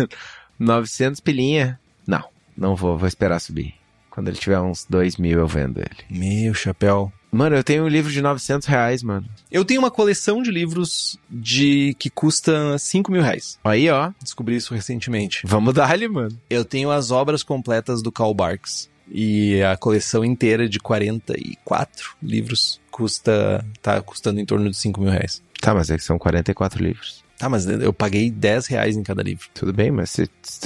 900 0.60 1.20
pilinha? 1.20 1.80
Não, 2.06 2.24
não 2.56 2.76
vou, 2.76 2.98
vou 2.98 3.08
esperar 3.08 3.40
subir. 3.40 3.74
Quando 4.10 4.28
ele 4.28 4.38
tiver 4.38 4.60
uns 4.60 4.86
2 4.86 5.18
mil 5.18 5.40
eu 5.40 5.48
vendo 5.48 5.80
ele. 5.80 6.06
Meu 6.10 6.54
chapéu. 6.54 7.12
Mano, 7.32 7.56
eu 7.56 7.64
tenho 7.64 7.84
um 7.84 7.88
livro 7.88 8.12
de 8.12 8.22
900 8.22 8.68
reais, 8.68 9.04
mano. 9.04 9.28
Eu 9.52 9.64
tenho 9.64 9.80
uma 9.80 9.92
coleção 9.92 10.42
de 10.42 10.52
livros 10.52 11.18
de 11.30 11.96
que 12.00 12.10
custa 12.10 12.78
5 12.78 13.12
mil 13.12 13.22
reais. 13.22 13.60
Aí, 13.64 13.90
ó. 13.90 14.12
Descobri 14.22 14.56
isso 14.56 14.74
recentemente. 14.74 15.42
Vamos 15.46 15.74
dar-lhe, 15.74 16.08
mano. 16.08 16.36
Eu 16.50 16.66
tenho 16.66 16.90
as 16.92 17.12
obras 17.12 17.44
completas 17.44 18.02
do 18.02 18.12
Karl 18.12 18.34
Barks. 18.34 18.90
E 19.12 19.62
a 19.64 19.76
coleção 19.76 20.24
inteira 20.24 20.70
de 20.70 20.80
44 20.80 22.16
livros 22.22 22.80
custa. 22.92 23.66
tá 23.82 24.02
custando 24.02 24.40
em 24.40 24.46
torno 24.46 24.70
de 24.70 24.78
5 24.78 25.02
mil 25.02 25.12
reais. 25.12 25.42
Tá, 25.60 25.74
mas 25.74 25.90
é 25.90 25.98
que 25.98 26.04
são 26.04 26.18
44 26.18 26.82
livros. 26.84 27.24
Tá, 27.38 27.50
mas 27.50 27.66
eu 27.66 27.94
paguei 27.94 28.30
10 28.30 28.68
reais 28.68 28.98
em 28.98 29.04
cada 29.04 29.24
livro. 29.24 29.48
Tudo 29.54 29.74
bem, 29.74 29.92
mas... 29.92 30.18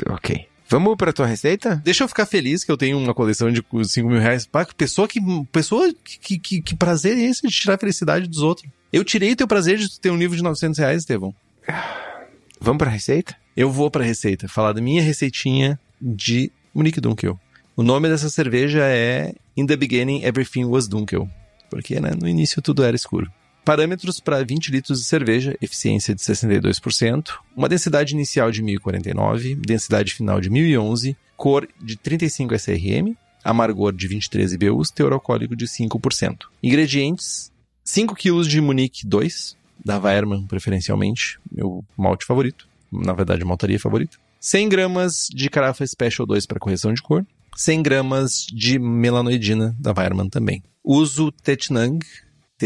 Ok. 0.09 0.47
Vamos 0.73 0.97
pra 0.97 1.13
tua 1.13 1.27
receita? 1.27 1.79
Deixa 1.85 2.03
eu 2.03 2.07
ficar 2.07 2.25
feliz 2.25 2.63
que 2.63 2.71
eu 2.71 2.75
tenho 2.75 2.97
uma 2.97 3.13
coleção 3.13 3.51
de 3.51 3.63
5 3.83 4.09
mil 4.09 4.19
reais. 4.19 4.47
Pá, 4.47 4.65
pessoa 4.65 5.07
que. 5.07 5.19
Pessoa 5.51 5.93
que, 6.03 6.39
que, 6.39 6.61
que 6.63 6.75
prazer 6.75 7.15
é 7.15 7.21
esse 7.21 7.47
de 7.47 7.53
tirar 7.53 7.75
a 7.75 7.77
felicidade 7.77 8.27
dos 8.27 8.39
outros? 8.39 8.67
Eu 8.91 9.03
tirei 9.03 9.35
teu 9.35 9.47
prazer 9.47 9.77
de 9.77 9.99
ter 9.99 10.09
um 10.09 10.17
livro 10.17 10.35
de 10.35 10.41
900 10.41 10.79
reais, 10.79 11.01
Estevão. 11.01 11.31
Vamos 12.59 12.79
pra 12.79 12.89
receita? 12.89 13.35
Eu 13.55 13.69
vou 13.69 13.91
pra 13.91 14.03
receita. 14.03 14.47
Falar 14.47 14.73
da 14.73 14.81
minha 14.81 15.03
receitinha 15.03 15.79
de 16.01 16.51
Munique 16.73 16.99
Dunkel. 16.99 17.39
O 17.77 17.83
nome 17.83 18.09
dessa 18.09 18.31
cerveja 18.31 18.83
é 18.83 19.35
In 19.55 19.67
the 19.67 19.75
Beginning 19.75 20.23
Everything 20.23 20.65
Was 20.65 20.87
Dunkel. 20.87 21.29
Porque, 21.69 21.99
né, 21.99 22.13
no 22.19 22.27
início 22.27 22.63
tudo 22.63 22.83
era 22.83 22.95
escuro. 22.95 23.31
Parâmetros 23.63 24.19
para 24.19 24.43
20 24.43 24.71
litros 24.71 24.99
de 24.99 25.05
cerveja, 25.05 25.57
eficiência 25.61 26.13
de 26.13 26.21
62%, 26.21 27.29
uma 27.55 27.69
densidade 27.69 28.13
inicial 28.13 28.51
de 28.51 28.61
1049, 28.61 29.55
densidade 29.55 30.13
final 30.13 30.41
de 30.41 30.49
1011, 30.49 31.15
cor 31.37 31.67
de 31.81 31.95
35 31.95 32.53
SRM, 32.55 33.15
amargor 33.43 33.93
de 33.93 34.07
23 34.07 34.53
IBUs, 34.53 34.91
teor 34.91 35.13
alcoólico 35.13 35.55
de 35.55 35.65
5%. 35.65 36.37
Ingredientes: 36.61 37.51
5 37.85 38.15
kg 38.15 38.47
de 38.47 38.59
Munique 38.59 39.07
2, 39.07 39.55
da 39.83 39.97
Wehrmann 39.97 40.45
preferencialmente, 40.45 41.39
meu 41.51 41.83
malte 41.97 42.25
favorito, 42.25 42.67
na 42.91 43.13
verdade 43.13 43.43
maltaria 43.43 43.79
favorita. 43.79 44.17
100 44.39 44.69
gramas 44.69 45.27
de 45.33 45.49
carafa 45.49 45.87
Special 45.87 46.25
2 46.25 46.45
para 46.45 46.59
correção 46.59 46.93
de 46.93 47.01
cor, 47.01 47.25
100 47.55 47.81
gramas 47.81 48.45
de 48.53 48.77
melanoidina 48.77 49.75
da 49.79 49.93
Wehrmann 49.95 50.29
também. 50.29 50.61
Uso 50.83 51.31
Tetnang, 51.31 51.99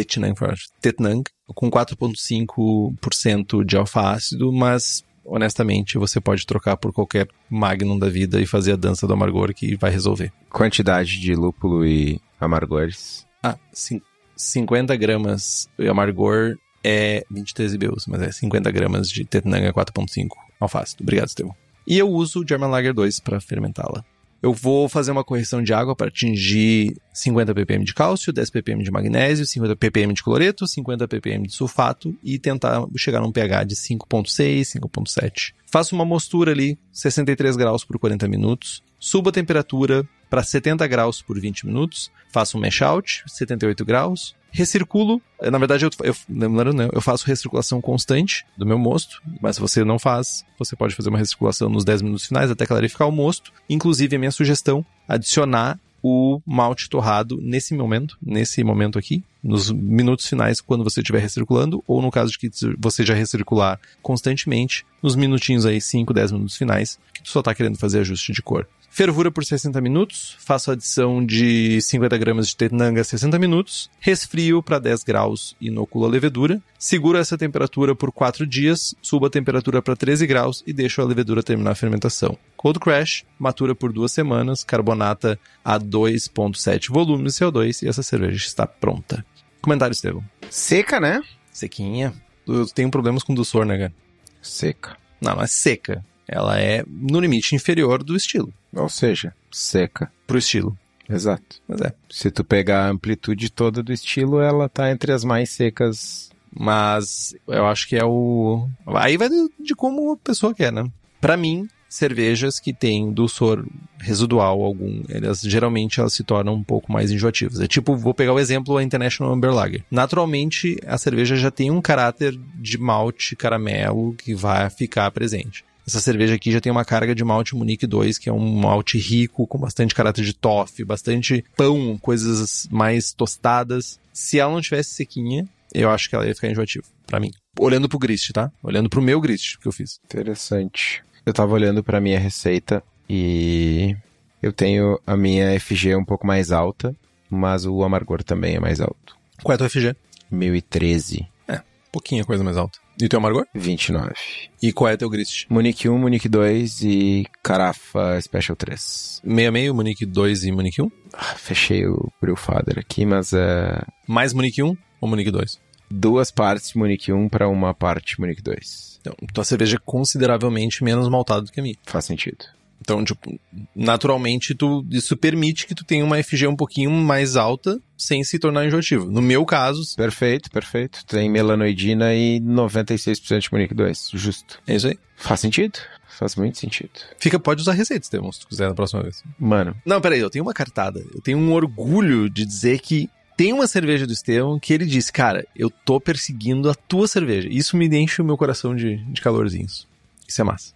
Tetnang, 0.05 0.35
Tetnang 0.81 1.23
com 1.55 1.71
4,5% 1.71 3.65
de 3.65 3.77
alfa-ácido, 3.77 4.51
mas 4.51 5.03
honestamente 5.25 5.97
você 5.97 6.21
pode 6.21 6.45
trocar 6.45 6.77
por 6.77 6.93
qualquer 6.93 7.27
Magnum 7.49 7.97
da 7.97 8.09
vida 8.09 8.39
e 8.39 8.45
fazer 8.45 8.73
a 8.73 8.75
dança 8.75 9.07
do 9.07 9.13
amargor 9.13 9.53
que 9.53 9.75
vai 9.75 9.89
resolver. 9.89 10.31
Quantidade 10.49 11.19
de 11.19 11.33
lúpulo 11.33 11.85
e 11.85 12.21
amargores? 12.39 13.25
Ah, 13.41 13.57
sim, 13.71 14.01
50 14.35 14.95
gramas 14.95 15.67
de 15.77 15.87
amargor 15.87 16.57
é 16.83 17.25
23 17.31 17.73
IBUs, 17.73 18.05
mas 18.07 18.21
é 18.21 18.31
50 18.31 18.69
gramas 18.71 19.09
de 19.09 19.25
Tetnang 19.25 19.65
é 19.65 19.73
4,5 19.73 20.29
alfa-ácido. 20.59 21.03
Obrigado, 21.03 21.27
Estevão. 21.27 21.55
E 21.87 21.97
eu 21.97 22.09
uso 22.09 22.45
German 22.47 22.69
Lager 22.69 22.93
2 22.93 23.19
para 23.19 23.39
fermentá-la. 23.39 24.03
Eu 24.41 24.53
vou 24.53 24.87
fazer 24.87 25.11
uma 25.11 25.23
correção 25.23 25.63
de 25.63 25.73
água 25.73 25.95
para 25.95 26.07
atingir 26.07 26.95
50 27.13 27.53
ppm 27.55 27.83
de 27.83 27.93
cálcio, 27.93 28.31
10 28.31 28.49
ppm 28.49 28.83
de 28.83 28.91
magnésio, 28.91 29.45
50 29.45 29.75
ppm 29.75 30.13
de 30.13 30.23
cloreto, 30.23 30.67
50 30.67 31.07
ppm 31.07 31.47
de 31.47 31.53
sulfato 31.53 32.15
e 32.23 32.37
tentar 32.37 32.85
chegar 32.95 33.19
num 33.19 33.31
pH 33.31 33.63
de 33.63 33.75
5.6, 33.75 34.79
5.7. 34.79 35.53
Faço 35.65 35.95
uma 35.95 36.05
mostura 36.05 36.51
ali, 36.51 36.77
63 36.91 37.55
graus 37.55 37.83
por 37.83 37.97
40 37.97 38.27
minutos. 38.27 38.83
Subo 38.99 39.29
a 39.29 39.31
temperatura 39.31 40.07
para 40.29 40.43
70 40.43 40.85
graus 40.87 41.21
por 41.21 41.39
20 41.39 41.65
minutos. 41.65 42.11
Faço 42.31 42.57
um 42.57 42.61
mash 42.61 42.81
out, 42.81 43.23
78 43.27 43.83
graus 43.83 44.36
recirculo. 44.51 45.21
Na 45.41 45.57
verdade, 45.57 45.85
eu, 45.85 45.91
eu, 46.03 46.73
né, 46.73 46.89
eu 46.91 47.01
faço 47.01 47.25
recirculação 47.25 47.81
constante 47.81 48.45
do 48.57 48.65
meu 48.65 48.77
mosto, 48.77 49.21
mas 49.41 49.55
se 49.55 49.61
você 49.61 49.83
não 49.83 49.99
faz, 49.99 50.43
você 50.57 50.75
pode 50.75 50.95
fazer 50.95 51.09
uma 51.09 51.17
recirculação 51.17 51.69
nos 51.69 51.85
10 51.85 52.01
minutos 52.01 52.25
finais 52.25 52.49
até 52.51 52.65
clarificar 52.65 53.07
o 53.07 53.11
mosto. 53.11 53.51
Inclusive, 53.69 54.15
a 54.15 54.19
minha 54.19 54.31
sugestão, 54.31 54.85
adicionar 55.07 55.79
o 56.01 56.41
malte 56.45 56.89
torrado 56.89 57.37
nesse 57.41 57.73
momento, 57.75 58.17
nesse 58.21 58.63
momento 58.63 58.97
aqui, 58.97 59.23
nos 59.43 59.71
minutos 59.71 60.27
finais, 60.27 60.61
quando 60.61 60.83
você 60.83 61.01
estiver 61.01 61.19
recirculando, 61.19 61.83
ou 61.87 62.01
no 62.01 62.11
caso 62.11 62.31
de 62.31 62.39
que 62.39 62.49
você 62.77 63.05
já 63.05 63.13
recircular 63.13 63.79
constantemente, 64.01 64.85
nos 65.01 65.15
minutinhos 65.15 65.65
aí, 65.65 65.81
5, 65.81 66.13
10 66.13 66.31
minutos 66.31 66.55
finais, 66.55 66.99
que 67.13 67.21
tu 67.21 67.29
só 67.29 67.39
está 67.39 67.53
querendo 67.53 67.77
fazer 67.77 67.99
ajuste 67.99 68.31
de 68.31 68.41
cor. 68.41 68.67
Fervura 68.97 69.29
por 69.29 69.45
60 69.45 69.79
minutos, 69.79 70.35
faço 70.39 70.71
adição 70.71 71.23
de 71.23 71.79
50 71.79 72.17
gramas 72.17 72.47
de 72.47 72.55
tenanga 72.55 72.99
a 72.99 73.03
60 73.03 73.37
minutos, 73.37 73.91
resfrio 73.99 74.63
para 74.63 74.79
10 74.79 75.03
graus 75.03 75.55
e 75.61 75.67
inoculo 75.67 76.05
a 76.05 76.09
levedura, 76.09 76.59
seguro 76.79 77.19
essa 77.19 77.37
temperatura 77.37 77.93
por 77.93 78.11
4 78.11 78.47
dias, 78.47 78.95
subo 78.99 79.27
a 79.27 79.29
temperatura 79.29 79.83
para 79.83 79.95
13 79.95 80.25
graus 80.25 80.63
e 80.65 80.73
deixo 80.73 80.99
a 80.99 81.05
levedura 81.05 81.43
terminar 81.43 81.73
a 81.73 81.75
fermentação. 81.75 82.35
Cold 82.55 82.79
Crash, 82.79 83.23
matura 83.37 83.75
por 83.75 83.93
duas 83.93 84.11
semanas, 84.11 84.63
carbonata 84.63 85.39
a 85.63 85.79
2,7 85.79 86.91
volumes 86.91 87.35
de 87.35 87.45
CO2 87.45 87.83
e 87.83 87.87
essa 87.87 88.01
cerveja 88.01 88.47
está 88.47 88.65
pronta. 88.65 89.23
Comentário, 89.61 89.93
Estevão. 89.93 90.23
Seca, 90.49 90.99
né? 90.99 91.21
Sequinha. 91.51 92.15
Eu 92.47 92.65
tenho 92.65 92.89
problemas 92.89 93.21
com 93.21 93.35
doçor, 93.35 93.63
né, 93.63 93.77
cara? 93.77 93.93
Seca. 94.41 94.97
Não, 95.21 95.35
mas 95.35 95.51
seca. 95.51 96.03
Ela 96.27 96.59
é 96.59 96.83
no 96.85 97.19
limite 97.19 97.55
inferior 97.55 98.03
do 98.03 98.15
estilo. 98.15 98.51
Ou 98.73 98.89
seja, 98.89 99.33
seca. 99.51 100.11
Pro 100.25 100.37
estilo. 100.37 100.77
Exato. 101.09 101.61
Mas 101.67 101.81
é. 101.81 101.93
Se 102.09 102.29
tu 102.29 102.43
pegar 102.43 102.85
a 102.85 102.89
amplitude 102.89 103.49
toda 103.49 103.81
do 103.81 103.93
estilo, 103.93 104.41
ela 104.41 104.67
tá 104.67 104.91
entre 104.91 105.11
as 105.11 105.23
mais 105.23 105.49
secas. 105.49 106.29
Mas 106.53 107.35
eu 107.47 107.65
acho 107.65 107.87
que 107.87 107.95
é 107.95 108.03
o. 108.03 108.67
Aí 108.87 109.17
vai 109.17 109.29
de, 109.29 109.75
como 109.75 110.11
a 110.11 110.17
pessoa 110.17 110.53
quer, 110.53 110.71
né? 110.71 110.89
Pra 111.21 111.37
mim, 111.37 111.67
cervejas 111.89 112.59
que 112.59 112.73
têm 112.73 113.11
dulçor 113.11 113.65
residual 113.99 114.61
algum, 114.61 115.01
elas 115.09 115.41
geralmente 115.41 115.99
elas 115.99 116.13
se 116.13 116.23
tornam 116.23 116.53
um 116.53 116.63
pouco 116.63 116.91
mais 116.91 117.11
enjoativas. 117.11 117.59
É 117.59 117.67
tipo, 117.67 117.95
vou 117.95 118.13
pegar 118.13 118.33
o 118.33 118.39
exemplo 118.39 118.77
a 118.77 118.83
International 118.83 119.33
Amber 119.33 119.53
Lager. 119.53 119.83
Naturalmente, 119.89 120.77
a 120.85 120.97
cerveja 120.97 121.35
já 121.35 121.49
tem 121.49 121.71
um 121.71 121.81
caráter 121.81 122.37
de 122.55 122.77
malte 122.77 123.35
caramelo 123.35 124.13
que 124.15 124.33
vai 124.33 124.69
ficar 124.69 125.09
presente. 125.11 125.63
Essa 125.87 126.01
cerveja 126.01 126.35
aqui 126.35 126.51
já 126.51 126.59
tem 126.59 126.69
uma 126.69 126.83
carga 126.83 127.15
de 127.15 127.23
malte 127.23 127.55
Munique 127.55 127.87
2, 127.87 128.17
que 128.17 128.27
é 128.27 128.33
um 128.33 128.57
malte 128.59 128.97
rico, 128.97 129.47
com 129.47 129.57
bastante 129.57 129.95
caráter 129.95 130.25
de 130.25 130.33
toffee, 130.33 130.83
bastante 130.83 131.45
pão, 131.55 131.97
coisas 131.97 132.67
mais 132.69 133.13
tostadas. 133.13 133.97
Se 134.11 134.37
ela 134.37 134.51
não 134.51 134.59
tivesse 134.59 134.89
sequinha, 134.89 135.47
eu 135.73 135.89
acho 135.89 136.09
que 136.09 136.15
ela 136.15 136.27
ia 136.27 136.35
ficar 136.35 136.49
enjoativa, 136.49 136.85
para 137.05 137.21
mim. 137.21 137.31
Olhando 137.57 137.87
pro 137.87 137.97
grist, 137.97 138.31
tá? 138.33 138.51
Olhando 138.61 138.89
pro 138.89 139.01
meu 139.01 139.21
grist 139.21 139.57
que 139.59 139.67
eu 139.67 139.71
fiz. 139.71 139.97
Interessante. 140.03 141.01
Eu 141.25 141.33
tava 141.33 141.53
olhando 141.53 141.81
pra 141.81 142.01
minha 142.01 142.19
receita 142.19 142.83
e 143.09 143.95
eu 144.43 144.51
tenho 144.51 144.99
a 145.07 145.15
minha 145.15 145.57
FG 145.57 145.95
um 145.95 146.03
pouco 146.03 146.27
mais 146.27 146.51
alta, 146.51 146.93
mas 147.29 147.65
o 147.65 147.81
amargor 147.81 148.23
também 148.23 148.55
é 148.55 148.59
mais 148.59 148.81
alto. 148.81 149.15
Qual 149.41 149.53
é 149.53 149.55
a 149.55 149.57
tua 149.57 149.69
FG? 149.69 149.95
1013. 150.29 151.25
É, 151.47 151.61
pouquinha 151.93 152.25
coisa 152.25 152.43
mais 152.43 152.57
alta. 152.57 152.77
E 152.99 153.07
teu 153.07 153.19
amargor? 153.19 153.45
29. 153.53 154.13
E 154.61 154.73
qual 154.73 154.89
é 154.89 154.97
teu 154.97 155.07
grist? 155.07 155.45
Munique 155.49 155.87
1, 155.87 155.97
Munique 155.97 156.27
2 156.27 156.81
e 156.81 157.25
Carafa 157.43 158.19
Special 158.19 158.55
3. 158.55 159.21
Meia 159.23 159.51
meio, 159.51 159.75
Munique 159.75 160.03
2 160.03 160.45
e 160.45 160.51
Munique 160.51 160.81
1? 160.81 160.91
Ah, 161.13 161.35
fechei 161.35 161.85
o 161.85 162.11
Brewfather 162.19 162.79
aqui, 162.79 163.05
mas 163.05 163.33
é... 163.33 163.83
Mais 164.07 164.33
Munique 164.33 164.63
1 164.63 164.75
ou 164.99 165.07
Munique 165.07 165.29
2? 165.29 165.59
Duas 165.91 166.31
partes 166.31 166.73
Munique 166.73 167.13
1 167.13 167.29
para 167.29 167.47
uma 167.47 167.71
parte 167.71 168.19
Munique 168.19 168.41
2. 168.41 168.97
Então, 168.99 169.13
tua 169.31 169.43
cerveja 169.43 169.75
é 169.75 169.79
consideravelmente 169.85 170.83
menos 170.83 171.07
maltada 171.07 171.43
do 171.43 171.51
que 171.51 171.59
a 171.59 171.63
minha. 171.63 171.75
Faz 171.85 172.05
sentido. 172.05 172.45
Então, 172.81 173.03
tipo, 173.03 173.39
naturalmente, 173.75 174.55
tu, 174.55 174.85
isso 174.91 175.17
permite 175.17 175.65
que 175.65 175.75
tu 175.75 175.83
tenha 175.83 176.05
uma 176.05 176.21
FG 176.21 176.47
um 176.47 176.55
pouquinho 176.55 176.91
mais 176.91 177.35
alta 177.35 177.79
sem 177.97 178.23
se 178.23 178.39
tornar 178.39 178.65
enjoativo. 178.65 179.09
No 179.09 179.21
meu 179.21 179.45
caso... 179.45 179.95
Perfeito, 179.95 180.49
perfeito. 180.51 181.05
Tem 181.05 181.29
melanoidina 181.29 182.13
e 182.13 182.39
96% 182.39 183.39
de 183.39 183.49
Munique 183.51 183.73
2. 183.73 184.11
Justo. 184.13 184.59
É 184.67 184.75
isso 184.75 184.87
aí. 184.87 184.97
Faz 185.15 185.39
sentido. 185.39 185.79
Faz 186.07 186.35
muito 186.35 186.57
sentido. 186.57 186.91
Fica, 187.19 187.39
pode 187.39 187.61
usar 187.61 187.73
receitas, 187.73 188.09
Tevon, 188.09 188.31
se 188.31 188.39
tu 188.39 188.47
quiser 188.47 188.67
na 188.67 188.73
próxima 188.73 189.03
vez. 189.03 189.23
Mano. 189.39 189.75
Não, 189.85 190.01
peraí, 190.01 190.19
eu 190.19 190.29
tenho 190.29 190.45
uma 190.45 190.53
cartada. 190.53 191.03
Eu 191.13 191.21
tenho 191.21 191.37
um 191.37 191.51
orgulho 191.53 192.29
de 192.29 192.45
dizer 192.45 192.79
que 192.79 193.09
tem 193.35 193.53
uma 193.53 193.67
cerveja 193.67 194.07
do 194.07 194.13
Estevão 194.13 194.59
que 194.59 194.73
ele 194.73 194.85
disse, 194.85 195.13
cara, 195.13 195.45
eu 195.55 195.69
tô 195.69 196.01
perseguindo 196.01 196.69
a 196.71 196.73
tua 196.73 197.07
cerveja. 197.07 197.47
Isso 197.51 197.77
me 197.77 197.87
enche 197.87 198.19
o 198.19 198.25
meu 198.25 198.35
coração 198.35 198.75
de, 198.75 198.97
de 198.97 199.21
calorzinhos. 199.21 199.87
Isso 200.27 200.41
é 200.41 200.43
massa. 200.43 200.73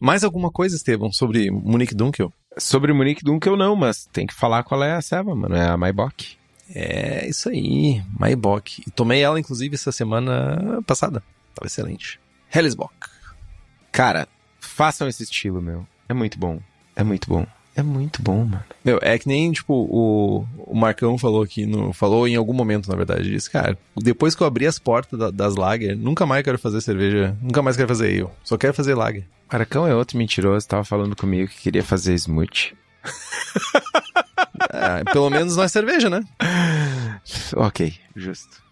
Mais 0.00 0.24
alguma 0.24 0.50
coisa, 0.50 0.76
Estevam, 0.76 1.12
sobre 1.12 1.50
Munique 1.50 1.94
Dunkel? 1.94 2.32
Sobre 2.58 2.92
Munique 2.92 3.24
Dunkel 3.24 3.56
não, 3.56 3.74
mas 3.74 4.06
tem 4.12 4.26
que 4.26 4.34
falar 4.34 4.62
qual 4.62 4.82
é 4.82 4.94
a 4.94 5.02
ceva, 5.02 5.34
mano. 5.34 5.54
É 5.54 5.68
a 5.68 5.76
Maibach. 5.76 6.38
É 6.74 7.28
isso 7.28 7.48
aí, 7.48 8.02
Maibok. 8.18 8.82
E 8.86 8.90
tomei 8.90 9.22
ela, 9.22 9.38
inclusive, 9.38 9.74
essa 9.74 9.92
semana 9.92 10.82
passada. 10.86 11.22
Tava 11.54 11.66
excelente. 11.66 12.18
Hellesbock. 12.52 12.94
Cara, 13.92 14.28
façam 14.60 15.08
esse 15.08 15.22
estilo, 15.22 15.60
meu. 15.60 15.86
É 16.08 16.14
muito 16.14 16.38
bom. 16.38 16.60
É 16.96 17.02
muito 17.02 17.28
bom. 17.28 17.46
É 17.76 17.82
muito 17.82 18.22
bom, 18.22 18.44
mano. 18.44 18.64
Meu, 18.84 18.98
é 19.02 19.18
que 19.18 19.26
nem, 19.26 19.50
tipo, 19.50 19.74
o, 19.74 20.46
o 20.58 20.76
Marcão 20.76 21.18
falou 21.18 21.42
aqui, 21.42 21.66
no, 21.66 21.92
falou 21.92 22.28
em 22.28 22.36
algum 22.36 22.52
momento, 22.52 22.88
na 22.88 22.96
verdade, 22.96 23.28
disse, 23.30 23.50
cara, 23.50 23.76
depois 23.96 24.34
que 24.34 24.42
eu 24.42 24.46
abri 24.46 24.66
as 24.66 24.78
portas 24.78 25.18
da, 25.18 25.30
das 25.30 25.56
lager, 25.56 25.96
nunca 25.96 26.24
mais 26.24 26.44
quero 26.44 26.58
fazer 26.58 26.80
cerveja, 26.80 27.36
nunca 27.42 27.62
mais 27.62 27.76
quero 27.76 27.88
fazer 27.88 28.12
eu, 28.12 28.30
só 28.44 28.56
quero 28.56 28.74
fazer 28.74 28.94
lager. 28.94 29.26
Marcão 29.52 29.86
é 29.86 29.94
outro 29.94 30.16
mentiroso, 30.16 30.68
tava 30.68 30.84
falando 30.84 31.16
comigo 31.16 31.50
que 31.50 31.62
queria 31.62 31.82
fazer 31.82 32.14
smoothie. 32.14 32.74
é, 34.72 35.04
pelo 35.12 35.28
menos 35.30 35.56
não 35.56 35.64
é 35.64 35.68
cerveja, 35.68 36.08
né? 36.08 36.24
ok, 37.56 37.94
justo. 38.14 38.62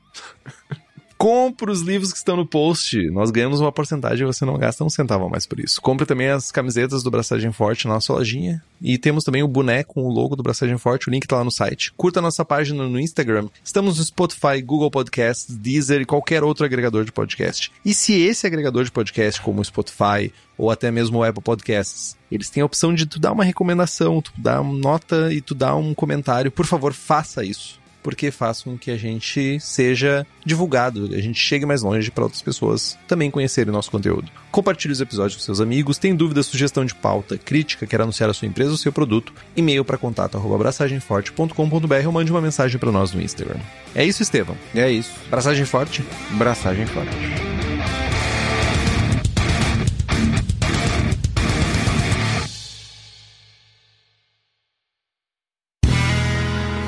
Compre 1.23 1.71
os 1.71 1.83
livros 1.83 2.11
que 2.11 2.19
estão 2.19 2.35
no 2.35 2.45
post. 2.45 3.09
Nós 3.11 3.31
ganhamos 3.31 3.61
uma 3.61 3.71
porcentagem 3.71 4.25
e 4.25 4.27
você 4.27 4.45
não 4.45 4.59
gasta 4.59 4.83
um 4.83 4.91
centavo 4.91 5.31
mais 5.31 5.47
por 5.47 5.61
isso. 5.61 5.81
Compre 5.81 6.05
também 6.05 6.27
as 6.27 6.51
camisetas 6.51 7.05
do 7.05 7.13
Braçagem 7.13 7.53
Forte 7.53 7.87
na 7.87 7.95
nossa 7.95 8.13
lojinha. 8.13 8.61
E 8.81 8.99
temos 8.99 9.23
também 9.23 9.41
o 9.41 9.47
boneco 9.47 9.95
com 9.95 10.03
o 10.03 10.13
logo 10.13 10.35
do 10.35 10.43
Braçagem 10.43 10.77
Forte. 10.79 11.07
O 11.07 11.13
link 11.13 11.25
tá 11.29 11.37
lá 11.37 11.45
no 11.45 11.53
site. 11.53 11.93
Curta 11.97 12.19
a 12.19 12.23
nossa 12.23 12.45
página 12.45 12.89
no 12.89 12.99
Instagram. 12.99 13.49
Estamos 13.63 13.99
no 13.99 14.05
Spotify, 14.05 14.61
Google 14.61 14.91
Podcasts, 14.91 15.57
Deezer 15.57 16.01
e 16.01 16.05
qualquer 16.05 16.43
outro 16.43 16.65
agregador 16.65 17.05
de 17.05 17.13
podcast. 17.13 17.71
E 17.85 17.95
se 17.95 18.21
esse 18.21 18.45
agregador 18.45 18.83
de 18.83 18.91
podcast, 18.91 19.41
como 19.41 19.61
o 19.61 19.65
Spotify 19.65 20.33
ou 20.59 20.73
até 20.73 20.91
mesmo 20.91 21.19
o 21.19 21.23
Apple 21.23 21.41
Podcasts, 21.41 22.17
eles 22.33 22.51
têm 22.51 22.65
a 22.65 22.67
opção 22.67 22.93
de 22.93 23.07
tu 23.07 23.21
dar 23.21 23.31
uma 23.31 23.45
recomendação, 23.45 24.21
tu 24.21 24.33
dar 24.37 24.61
uma 24.61 24.77
nota 24.77 25.33
e 25.33 25.41
tu 25.41 25.55
dar 25.55 25.77
um 25.77 25.95
comentário, 25.95 26.51
por 26.51 26.67
favor, 26.67 26.93
faça 26.93 27.45
isso 27.45 27.81
porque 28.03 28.31
faz 28.31 28.63
com 28.63 28.77
que 28.77 28.91
a 28.91 28.97
gente 28.97 29.59
seja 29.61 30.27
divulgado, 30.45 31.09
a 31.13 31.21
gente 31.21 31.39
chegue 31.39 31.65
mais 31.65 31.83
longe 31.83 32.11
para 32.11 32.25
outras 32.25 32.43
pessoas 32.43 32.99
também 33.07 33.31
conhecerem 33.31 33.71
o 33.71 33.73
nosso 33.73 33.91
conteúdo. 33.91 34.31
Compartilhe 34.51 34.93
os 34.93 35.01
episódios 35.01 35.37
com 35.37 35.43
seus 35.43 35.61
amigos, 35.61 35.99
tem 35.99 36.15
dúvida, 36.15 36.43
sugestão 36.43 36.85
de 36.85 36.95
pauta, 36.95 37.39
crítica, 37.39 37.87
quer 37.87 38.01
anunciar 38.01 38.29
a 38.29 38.35
sua 38.35 38.49
empresa 38.49 38.73
ou 38.73 38.77
seu 38.77 38.93
produto, 38.93 39.33
e-mail 39.57 39.85
para 39.85 39.99
contato@abraçagemforte.com.br 39.99 42.07
ou 42.07 42.13
mande 42.13 42.31
uma 42.31 42.41
mensagem 42.41 42.79
para 42.79 42.93
nós 42.93 43.13
no 43.13 43.23
Instagram. 43.23 43.61
É 43.95 44.05
isso, 44.05 44.23
Estevão. 44.23 44.57
É 44.75 44.91
isso. 44.91 45.13
Braçagem 45.31 45.65
forte. 45.65 46.05
Braçagem 46.33 46.87
forte. 46.87 47.72